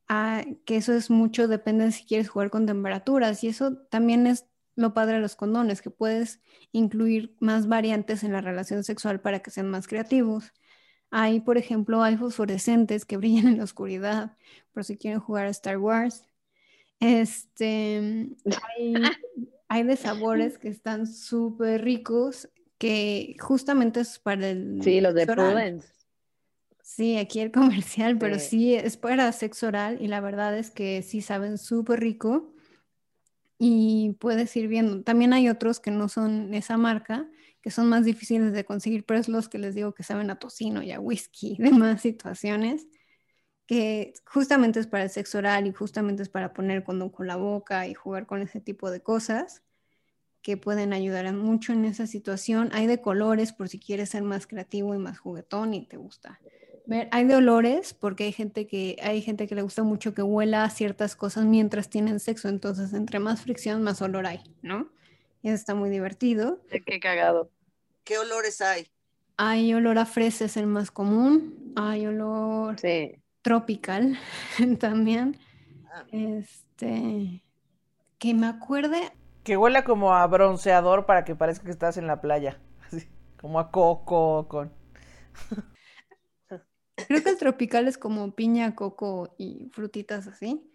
hay, 0.07 0.55
que 0.65 0.77
eso 0.77 0.93
es 0.93 1.09
mucho, 1.09 1.47
depende 1.47 1.85
de 1.85 1.91
si 1.91 2.05
quieres 2.05 2.29
jugar 2.29 2.49
con 2.49 2.65
temperaturas 2.65 3.43
y 3.43 3.49
eso 3.49 3.77
también 3.89 4.25
es 4.25 4.45
lo 4.75 4.93
padre 4.93 5.15
de 5.15 5.21
los 5.21 5.35
condones, 5.35 5.81
que 5.81 5.89
puedes 5.89 6.41
incluir 6.71 7.35
más 7.39 7.67
variantes 7.67 8.23
en 8.23 8.31
la 8.31 8.41
relación 8.41 8.83
sexual 8.83 9.19
para 9.21 9.39
que 9.41 9.51
sean 9.51 9.69
más 9.69 9.87
creativos. 9.87 10.53
Hay, 11.11 11.41
por 11.41 11.57
ejemplo, 11.57 12.03
hay 12.03 12.17
fosforescentes 12.17 13.05
que 13.05 13.17
brillan 13.17 13.47
en 13.47 13.57
la 13.57 13.65
oscuridad, 13.65 14.37
por 14.73 14.85
si 14.85 14.97
quieren 14.97 15.19
jugar 15.19 15.47
a 15.47 15.49
Star 15.49 15.77
Wars. 15.77 16.25
Este, 16.99 18.29
hay, 18.77 18.93
hay 19.71 19.83
de 19.83 19.95
sabores 19.95 20.57
que 20.57 20.67
están 20.67 21.07
súper 21.07 21.81
ricos, 21.81 22.49
que 22.77 23.37
justamente 23.39 24.01
es 24.01 24.19
para 24.19 24.49
el... 24.49 24.81
Sí, 24.83 24.99
los 24.99 25.13
de 25.13 25.25
Prudence. 25.25 25.87
Sí, 26.83 27.17
aquí 27.17 27.39
el 27.39 27.51
comercial, 27.53 28.17
pero 28.17 28.37
sí. 28.37 28.49
sí 28.49 28.75
es 28.75 28.97
para 28.97 29.31
sexo 29.31 29.67
oral 29.67 29.97
y 30.01 30.09
la 30.09 30.19
verdad 30.19 30.57
es 30.57 30.71
que 30.71 31.01
sí 31.03 31.21
saben 31.21 31.57
súper 31.57 32.01
rico 32.01 32.53
y 33.57 34.17
puedes 34.19 34.53
ir 34.57 34.67
viendo. 34.67 35.03
También 35.03 35.31
hay 35.31 35.47
otros 35.47 35.79
que 35.79 35.89
no 35.89 36.09
son 36.09 36.53
esa 36.53 36.75
marca, 36.75 37.29
que 37.61 37.71
son 37.71 37.87
más 37.87 38.03
difíciles 38.03 38.51
de 38.51 38.65
conseguir, 38.65 39.05
pero 39.05 39.21
es 39.21 39.29
los 39.29 39.47
que 39.47 39.57
les 39.57 39.73
digo 39.73 39.93
que 39.93 40.03
saben 40.03 40.31
a 40.31 40.35
tocino 40.37 40.83
y 40.83 40.91
a 40.91 40.99
whisky, 40.99 41.55
demás 41.59 42.01
situaciones, 42.01 42.87
que 43.71 44.13
justamente 44.25 44.81
es 44.81 44.87
para 44.87 45.05
el 45.05 45.09
sexo 45.09 45.37
oral 45.37 45.65
y 45.65 45.71
justamente 45.71 46.21
es 46.23 46.27
para 46.27 46.51
poner 46.51 46.83
condón 46.83 47.09
con 47.09 47.25
la 47.25 47.37
boca 47.37 47.87
y 47.87 47.93
jugar 47.93 48.25
con 48.25 48.41
ese 48.41 48.59
tipo 48.59 48.91
de 48.91 48.99
cosas 48.99 49.61
que 50.41 50.57
pueden 50.57 50.91
ayudar 50.91 51.31
mucho 51.31 51.71
en 51.71 51.85
esa 51.85 52.05
situación. 52.05 52.69
Hay 52.73 52.85
de 52.85 52.99
colores 52.99 53.53
por 53.53 53.69
si 53.69 53.79
quieres 53.79 54.09
ser 54.09 54.23
más 54.23 54.45
creativo 54.45 54.93
y 54.93 54.97
más 54.97 55.19
juguetón 55.19 55.73
y 55.73 55.85
te 55.85 55.95
gusta 55.95 56.41
hay 57.11 57.23
de 57.23 57.35
olores, 57.35 57.93
porque 57.93 58.25
hay 58.25 58.33
gente 58.33 58.67
que 58.67 58.97
hay 59.01 59.21
gente 59.21 59.47
que 59.47 59.55
le 59.55 59.61
gusta 59.61 59.83
mucho 59.83 60.13
que 60.13 60.21
huela 60.21 60.65
a 60.65 60.69
ciertas 60.69 61.15
cosas 61.15 61.45
mientras 61.45 61.89
tienen 61.89 62.19
sexo, 62.19 62.49
entonces 62.49 62.91
entre 62.91 63.19
más 63.19 63.43
fricción, 63.43 63.83
más 63.83 64.01
olor 64.01 64.25
hay, 64.25 64.41
¿no? 64.61 64.89
Y 65.41 65.47
eso 65.47 65.55
está 65.55 65.75
muy 65.75 65.89
divertido. 65.89 66.59
Qué 66.85 66.99
cagado. 66.99 67.49
¿Qué 68.03 68.17
olores 68.17 68.59
hay? 68.59 68.87
Hay 69.37 69.73
olor 69.73 69.99
a 69.99 70.05
fresa, 70.05 70.43
es 70.43 70.57
el 70.57 70.67
más 70.67 70.91
común. 70.91 71.73
Hay 71.77 72.05
olor 72.07 72.75
tropical 73.41 74.17
también. 74.79 75.37
Ah. 75.93 76.05
Este, 76.11 77.43
que 78.17 78.33
me 78.33 78.47
acuerde. 78.47 79.11
Que 79.43 79.57
huela 79.57 79.83
como 79.83 80.13
a 80.13 80.25
bronceador 80.27 81.05
para 81.05 81.25
que 81.25 81.35
parezca 81.35 81.65
que 81.65 81.71
estás 81.71 81.97
en 81.97 82.07
la 82.07 82.21
playa. 82.21 82.61
Así, 82.87 83.07
como 83.39 83.59
a 83.59 83.71
coco 83.71 84.47
con. 84.47 84.71
Creo 87.07 87.23
que 87.23 87.29
el 87.29 87.37
tropical 87.37 87.87
es 87.87 87.97
como 87.97 88.35
piña, 88.35 88.75
coco 88.75 89.33
y 89.39 89.69
frutitas 89.71 90.27
así. 90.27 90.71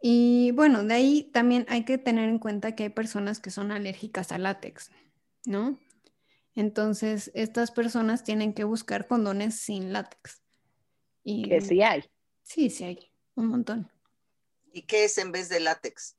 Y 0.00 0.52
bueno, 0.52 0.82
de 0.82 0.94
ahí 0.94 1.30
también 1.34 1.66
hay 1.68 1.84
que 1.84 1.98
tener 1.98 2.30
en 2.30 2.38
cuenta 2.38 2.74
que 2.74 2.84
hay 2.84 2.88
personas 2.88 3.38
que 3.38 3.50
son 3.50 3.70
alérgicas 3.70 4.32
al 4.32 4.44
látex, 4.44 4.90
¿no? 5.44 5.78
Entonces, 6.54 7.30
estas 7.34 7.70
personas 7.70 8.24
tienen 8.24 8.54
que 8.54 8.64
buscar 8.64 9.06
condones 9.06 9.56
sin 9.56 9.92
látex. 9.92 10.42
Y, 11.24 11.48
que 11.48 11.60
sí 11.60 11.82
hay. 11.82 12.04
Sí, 12.42 12.70
sí 12.70 12.84
hay, 12.84 13.10
un 13.34 13.46
montón. 13.46 13.90
¿Y 14.72 14.82
qué 14.82 15.04
es 15.04 15.18
en 15.18 15.32
vez 15.32 15.48
de 15.48 15.60
látex? 15.60 16.16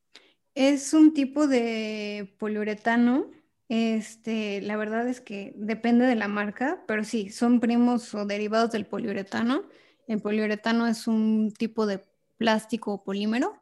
Es 0.55 0.93
un 0.93 1.13
tipo 1.13 1.47
de 1.47 2.35
poliuretano 2.37 3.31
Este, 3.69 4.61
la 4.61 4.77
verdad 4.77 5.07
es 5.07 5.21
que 5.21 5.53
depende 5.55 6.05
de 6.05 6.15
la 6.15 6.27
marca, 6.27 6.83
pero 6.87 7.03
sí, 7.03 7.29
son 7.29 7.59
primos 7.59 8.13
o 8.15 8.25
derivados 8.25 8.71
del 8.71 8.85
poliuretano. 8.85 9.63
El 10.07 10.21
poliuretano 10.21 10.87
es 10.87 11.07
un 11.07 11.53
tipo 11.55 11.85
de 11.85 12.01
plástico 12.37 12.93
o 12.93 13.03
polímero, 13.03 13.61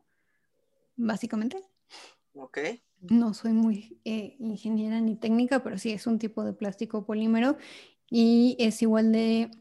básicamente. 0.95 1.61
Ok. 2.33 2.59
No 3.01 3.33
soy 3.33 3.51
muy 3.51 3.99
eh, 4.05 4.35
ingeniera 4.39 4.99
ni 5.01 5.15
técnica, 5.15 5.61
pero 5.61 5.77
sí 5.77 5.91
es 5.91 6.07
un 6.07 6.19
tipo 6.19 6.43
de 6.43 6.53
plástico 6.53 7.05
polímero 7.05 7.57
y 8.09 8.55
es 8.59 8.81
igual 8.81 9.11
de 9.11 9.51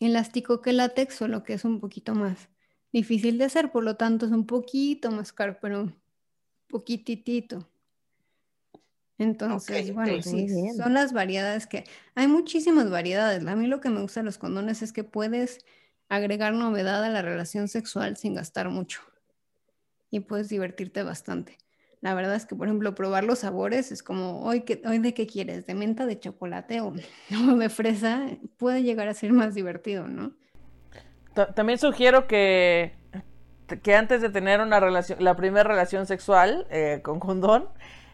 elástico 0.00 0.60
que 0.60 0.72
látex, 0.72 1.14
solo 1.14 1.42
que 1.42 1.54
es 1.54 1.64
un 1.64 1.80
poquito 1.80 2.14
más 2.14 2.48
difícil 2.92 3.38
de 3.38 3.44
hacer, 3.44 3.70
por 3.70 3.84
lo 3.84 3.96
tanto 3.96 4.26
es 4.26 4.32
un 4.32 4.46
poquito 4.46 5.10
más 5.10 5.32
caro, 5.32 5.58
pero 5.60 5.92
poquititito. 6.68 7.68
Entonces, 9.18 9.92
bueno, 9.92 10.22
sí, 10.22 10.48
son 10.74 10.94
las 10.94 11.12
variedades 11.12 11.66
que 11.66 11.84
hay 12.14 12.26
muchísimas 12.26 12.88
variedades. 12.88 13.46
A 13.46 13.54
mí 13.54 13.66
lo 13.66 13.80
que 13.80 13.90
me 13.90 14.00
gusta 14.00 14.20
de 14.20 14.24
los 14.24 14.38
condones 14.38 14.80
es 14.80 14.94
que 14.94 15.04
puedes 15.04 15.58
agregar 16.08 16.54
novedad 16.54 17.04
a 17.04 17.10
la 17.10 17.20
relación 17.20 17.68
sexual 17.68 18.16
sin 18.16 18.34
gastar 18.34 18.70
mucho 18.70 19.02
y 20.10 20.20
puedes 20.20 20.48
divertirte 20.48 21.02
bastante. 21.02 21.58
La 22.00 22.14
verdad 22.14 22.34
es 22.36 22.46
que, 22.46 22.56
por 22.56 22.66
ejemplo, 22.66 22.94
probar 22.94 23.24
los 23.24 23.40
sabores 23.40 23.92
es 23.92 24.02
como, 24.02 24.42
hoy, 24.42 24.62
qué, 24.62 24.80
hoy 24.86 24.98
de 25.00 25.12
qué 25.14 25.26
quieres, 25.26 25.66
de 25.66 25.74
menta, 25.74 26.06
de 26.06 26.18
chocolate 26.18 26.80
o, 26.80 26.94
o 27.52 27.56
de 27.56 27.68
fresa, 27.68 28.26
puede 28.58 28.82
llegar 28.82 29.08
a 29.08 29.14
ser 29.14 29.32
más 29.32 29.54
divertido, 29.54 30.08
¿no? 30.08 30.32
Ta- 31.34 31.52
También 31.54 31.78
sugiero 31.78 32.26
que, 32.26 32.92
que 33.82 33.94
antes 33.94 34.20
de 34.22 34.30
tener 34.30 34.60
una 34.60 34.80
relación, 34.80 35.22
la 35.22 35.36
primera 35.36 35.64
relación 35.68 36.06
sexual 36.06 36.66
eh, 36.70 37.00
con 37.02 37.20
condón, 37.20 37.68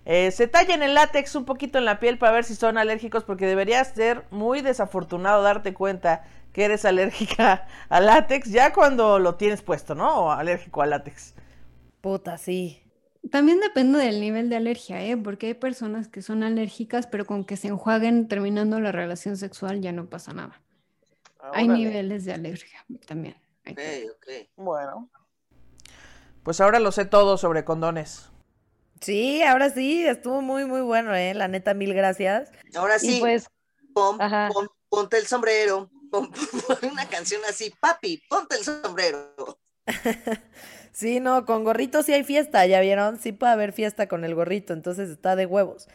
eh, 0.04 0.30
se 0.30 0.46
tallen 0.48 0.82
el 0.82 0.94
látex 0.94 1.34
un 1.34 1.44
poquito 1.44 1.78
en 1.78 1.84
la 1.84 1.98
piel 2.00 2.18
para 2.18 2.32
ver 2.32 2.44
si 2.44 2.54
son 2.54 2.78
alérgicos, 2.78 3.24
porque 3.24 3.46
deberías 3.46 3.88
ser 3.88 4.24
muy 4.30 4.60
desafortunado 4.62 5.42
darte 5.42 5.74
cuenta 5.74 6.24
que 6.52 6.64
eres 6.64 6.84
alérgica 6.84 7.66
al 7.88 8.06
látex 8.06 8.50
ya 8.50 8.72
cuando 8.72 9.18
lo 9.18 9.34
tienes 9.36 9.62
puesto, 9.62 9.94
¿no? 9.94 10.26
O 10.26 10.30
alérgico 10.30 10.82
al 10.82 10.90
látex. 10.90 11.34
Puta, 12.00 12.38
sí. 12.38 12.82
También 13.30 13.60
depende 13.60 13.98
del 13.98 14.20
nivel 14.20 14.48
de 14.50 14.56
alergia, 14.56 15.02
¿eh? 15.04 15.16
Porque 15.16 15.46
hay 15.48 15.54
personas 15.54 16.08
que 16.08 16.22
son 16.22 16.42
alérgicas, 16.42 17.06
pero 17.06 17.24
con 17.26 17.44
que 17.44 17.56
se 17.56 17.68
enjuaguen 17.68 18.28
terminando 18.28 18.78
la 18.80 18.92
relación 18.92 19.36
sexual 19.36 19.80
ya 19.80 19.92
no 19.92 20.08
pasa 20.08 20.32
nada. 20.32 20.60
Hay 21.52 21.64
Órale. 21.66 21.84
niveles 21.84 22.24
de 22.24 22.32
alergia 22.32 22.84
también. 23.06 23.36
hay 23.64 23.72
Ok, 23.72 23.78
que- 23.78 24.10
ok. 24.10 24.48
Bueno, 24.56 25.10
Pues 26.42 26.60
ahora 26.60 26.78
lo 26.78 26.92
sé 26.92 27.04
todo 27.04 27.38
sobre 27.38 27.64
condones. 27.64 28.28
Sí, 29.00 29.42
ahora 29.42 29.68
sí, 29.70 30.06
estuvo 30.06 30.40
muy, 30.42 30.64
muy 30.64 30.80
bueno, 30.80 31.14
¿eh? 31.14 31.34
La 31.34 31.48
neta, 31.48 31.74
mil 31.74 31.92
gracias. 31.92 32.52
Ahora 32.76 32.96
Y 32.96 33.00
sí, 33.00 33.16
pues, 33.20 33.48
pon- 33.92 34.20
ajá. 34.22 34.48
pon- 34.52 34.68
ponte 34.88 35.18
el 35.18 35.26
sombrero. 35.26 35.90
Pon 36.10 36.30
una 36.92 37.08
canción 37.08 37.42
así, 37.48 37.74
papi, 37.80 38.22
ponte 38.28 38.56
el 38.56 38.62
sombrero. 38.64 39.34
Sí, 40.96 41.20
no, 41.20 41.44
con 41.44 41.62
gorrito 41.62 42.02
sí 42.02 42.14
hay 42.14 42.24
fiesta, 42.24 42.64
¿ya 42.64 42.80
vieron? 42.80 43.18
Sí 43.18 43.32
puede 43.32 43.52
haber 43.52 43.72
fiesta 43.74 44.08
con 44.08 44.24
el 44.24 44.34
gorrito, 44.34 44.72
entonces 44.72 45.10
está 45.10 45.36
de 45.36 45.44
huevos. 45.44 45.88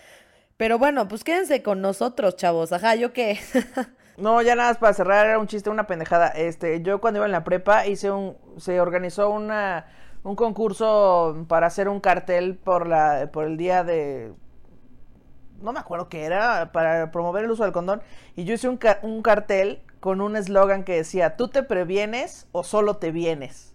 Pero 0.57 0.77
bueno, 0.77 1.07
pues 1.07 1.23
quédense 1.23 1.63
con 1.63 1.81
nosotros, 1.81 2.35
chavos. 2.35 2.71
Ajá, 2.71 2.93
¿yo 2.95 3.11
qué? 3.11 3.39
No, 4.17 4.41
ya 4.43 4.55
nada 4.55 4.69
más 4.69 4.77
para 4.77 4.93
cerrar, 4.93 5.25
era 5.25 5.39
un 5.39 5.47
chiste, 5.47 5.71
una 5.71 5.87
pendejada. 5.87 6.27
Este, 6.27 6.83
yo 6.83 7.01
cuando 7.01 7.17
iba 7.17 7.25
en 7.25 7.31
la 7.31 7.43
prepa 7.43 7.87
hice 7.87 8.11
un, 8.11 8.37
se 8.57 8.79
organizó 8.79 9.31
una, 9.31 9.87
un 10.21 10.35
concurso 10.35 11.45
para 11.47 11.65
hacer 11.65 11.89
un 11.89 11.99
cartel 11.99 12.55
por 12.55 12.85
la, 12.87 13.31
por 13.33 13.45
el 13.45 13.57
día 13.57 13.83
de, 13.83 14.33
no 15.61 15.73
me 15.73 15.79
acuerdo 15.79 16.09
qué 16.09 16.25
era, 16.25 16.71
para 16.71 17.09
promover 17.11 17.45
el 17.45 17.51
uso 17.51 17.63
del 17.63 17.71
condón. 17.71 18.03
Y 18.35 18.43
yo 18.43 18.53
hice 18.53 18.69
un, 18.69 18.79
un 19.01 19.23
cartel 19.23 19.81
con 19.99 20.21
un 20.21 20.35
eslogan 20.35 20.83
que 20.83 20.97
decía, 20.97 21.37
¿tú 21.37 21.47
te 21.47 21.63
previenes 21.63 22.47
o 22.51 22.63
solo 22.63 22.97
te 22.97 23.11
vienes? 23.11 23.70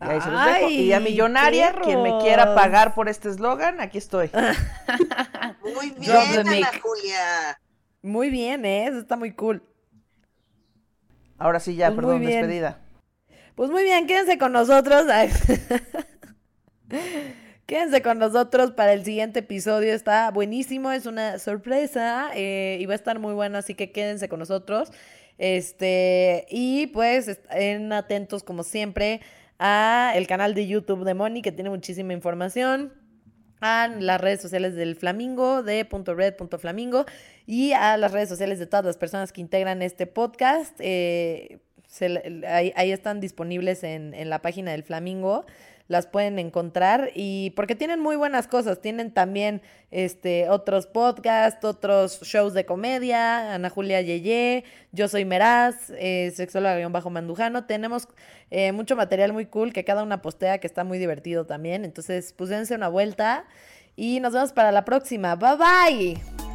Y 0.00 0.04
ahí 0.04 0.20
se 0.20 0.30
los 0.30 0.44
dejo. 0.44 0.68
Y 0.68 0.92
a 0.92 0.98
¡Ay, 0.98 1.04
millonaria, 1.04 1.74
quien 1.82 2.02
me 2.02 2.18
quiera 2.18 2.54
pagar 2.54 2.94
por 2.94 3.08
este 3.08 3.30
eslogan, 3.30 3.80
aquí 3.80 3.98
estoy. 3.98 4.30
Muy 5.62 5.90
bien, 5.92 6.38
Ana. 6.38 6.70
Julia. 6.82 7.58
Muy 8.02 8.30
bien, 8.30 8.64
¿eh? 8.64 8.86
Eso 8.86 8.98
está 8.98 9.16
muy 9.16 9.32
cool. 9.32 9.62
Ahora 11.38 11.60
sí 11.60 11.74
ya, 11.74 11.88
Pues 11.88 11.96
muy 11.96 12.04
perdón, 12.04 12.20
bien. 12.20 12.32
despedida. 12.40 12.80
Pues 13.56 13.70
muy 13.70 13.82
bien, 13.82 14.06
quédense 14.06 14.38
con 14.38 14.52
nosotros. 14.52 15.06
Quédense 17.66 18.00
con 18.00 18.18
nosotros 18.20 18.70
para 18.72 18.92
el 18.92 19.04
siguiente 19.04 19.40
episodio. 19.40 19.92
Está 19.92 20.30
buenísimo, 20.30 20.92
es 20.92 21.06
una 21.06 21.40
sorpresa 21.40 22.30
eh, 22.34 22.78
y 22.80 22.86
va 22.86 22.92
a 22.92 22.96
estar 22.96 23.18
muy 23.18 23.34
bueno, 23.34 23.58
así 23.58 23.74
que 23.74 23.90
quédense 23.90 24.28
con 24.28 24.38
nosotros. 24.38 24.92
Este, 25.38 26.46
y 26.48 26.86
pues 26.88 27.26
estén 27.28 27.92
atentos 27.92 28.44
como 28.44 28.62
siempre 28.62 29.20
a 29.58 30.12
el 30.14 30.26
canal 30.26 30.54
de 30.54 30.66
YouTube 30.66 31.04
de 31.04 31.14
Moni 31.14 31.42
que 31.42 31.52
tiene 31.52 31.70
muchísima 31.70 32.12
información 32.12 32.92
a 33.60 33.88
las 33.88 34.20
redes 34.20 34.42
sociales 34.42 34.74
del 34.74 34.96
Flamingo, 34.96 35.62
de 35.62 35.84
punto 35.84 36.14
red, 36.14 36.34
punto 36.36 36.58
flamingo, 36.58 37.06
y 37.46 37.72
a 37.72 37.96
las 37.96 38.12
redes 38.12 38.28
sociales 38.28 38.58
de 38.58 38.66
todas 38.66 38.84
las 38.84 38.96
personas 38.96 39.32
que 39.32 39.40
integran 39.40 39.82
este 39.82 40.06
podcast. 40.06 40.74
eh, 40.78 41.58
ahí, 42.46 42.72
ahí 42.76 42.92
están 42.92 43.20
disponibles 43.20 43.82
en, 43.82 44.12
en 44.14 44.28
la 44.28 44.42
página 44.42 44.72
del 44.72 44.82
Flamingo. 44.82 45.46
Las 45.88 46.06
pueden 46.06 46.38
encontrar 46.38 47.10
y 47.14 47.50
porque 47.50 47.74
tienen 47.74 48.00
muy 48.00 48.16
buenas 48.16 48.48
cosas. 48.48 48.80
Tienen 48.80 49.12
también 49.12 49.62
este, 49.90 50.48
otros 50.48 50.86
podcasts, 50.86 51.64
otros 51.64 52.20
shows 52.22 52.54
de 52.54 52.66
comedia. 52.66 53.54
Ana 53.54 53.70
Julia 53.70 54.00
Yeye, 54.00 54.64
yo 54.92 55.08
soy 55.08 55.24
Meraz, 55.24 55.90
eh, 55.90 56.32
sexóloga-mandujano. 56.34 57.66
Tenemos 57.66 58.08
eh, 58.50 58.72
mucho 58.72 58.96
material 58.96 59.32
muy 59.32 59.46
cool 59.46 59.72
que 59.72 59.84
cada 59.84 60.02
una 60.02 60.22
postea 60.22 60.58
que 60.58 60.66
está 60.66 60.82
muy 60.82 60.98
divertido 60.98 61.46
también. 61.46 61.84
Entonces, 61.84 62.32
pues 62.32 62.50
una 62.70 62.88
vuelta 62.88 63.44
y 63.96 64.20
nos 64.20 64.32
vemos 64.32 64.52
para 64.52 64.72
la 64.72 64.84
próxima. 64.84 65.36
Bye 65.36 65.56
bye. 65.56 66.45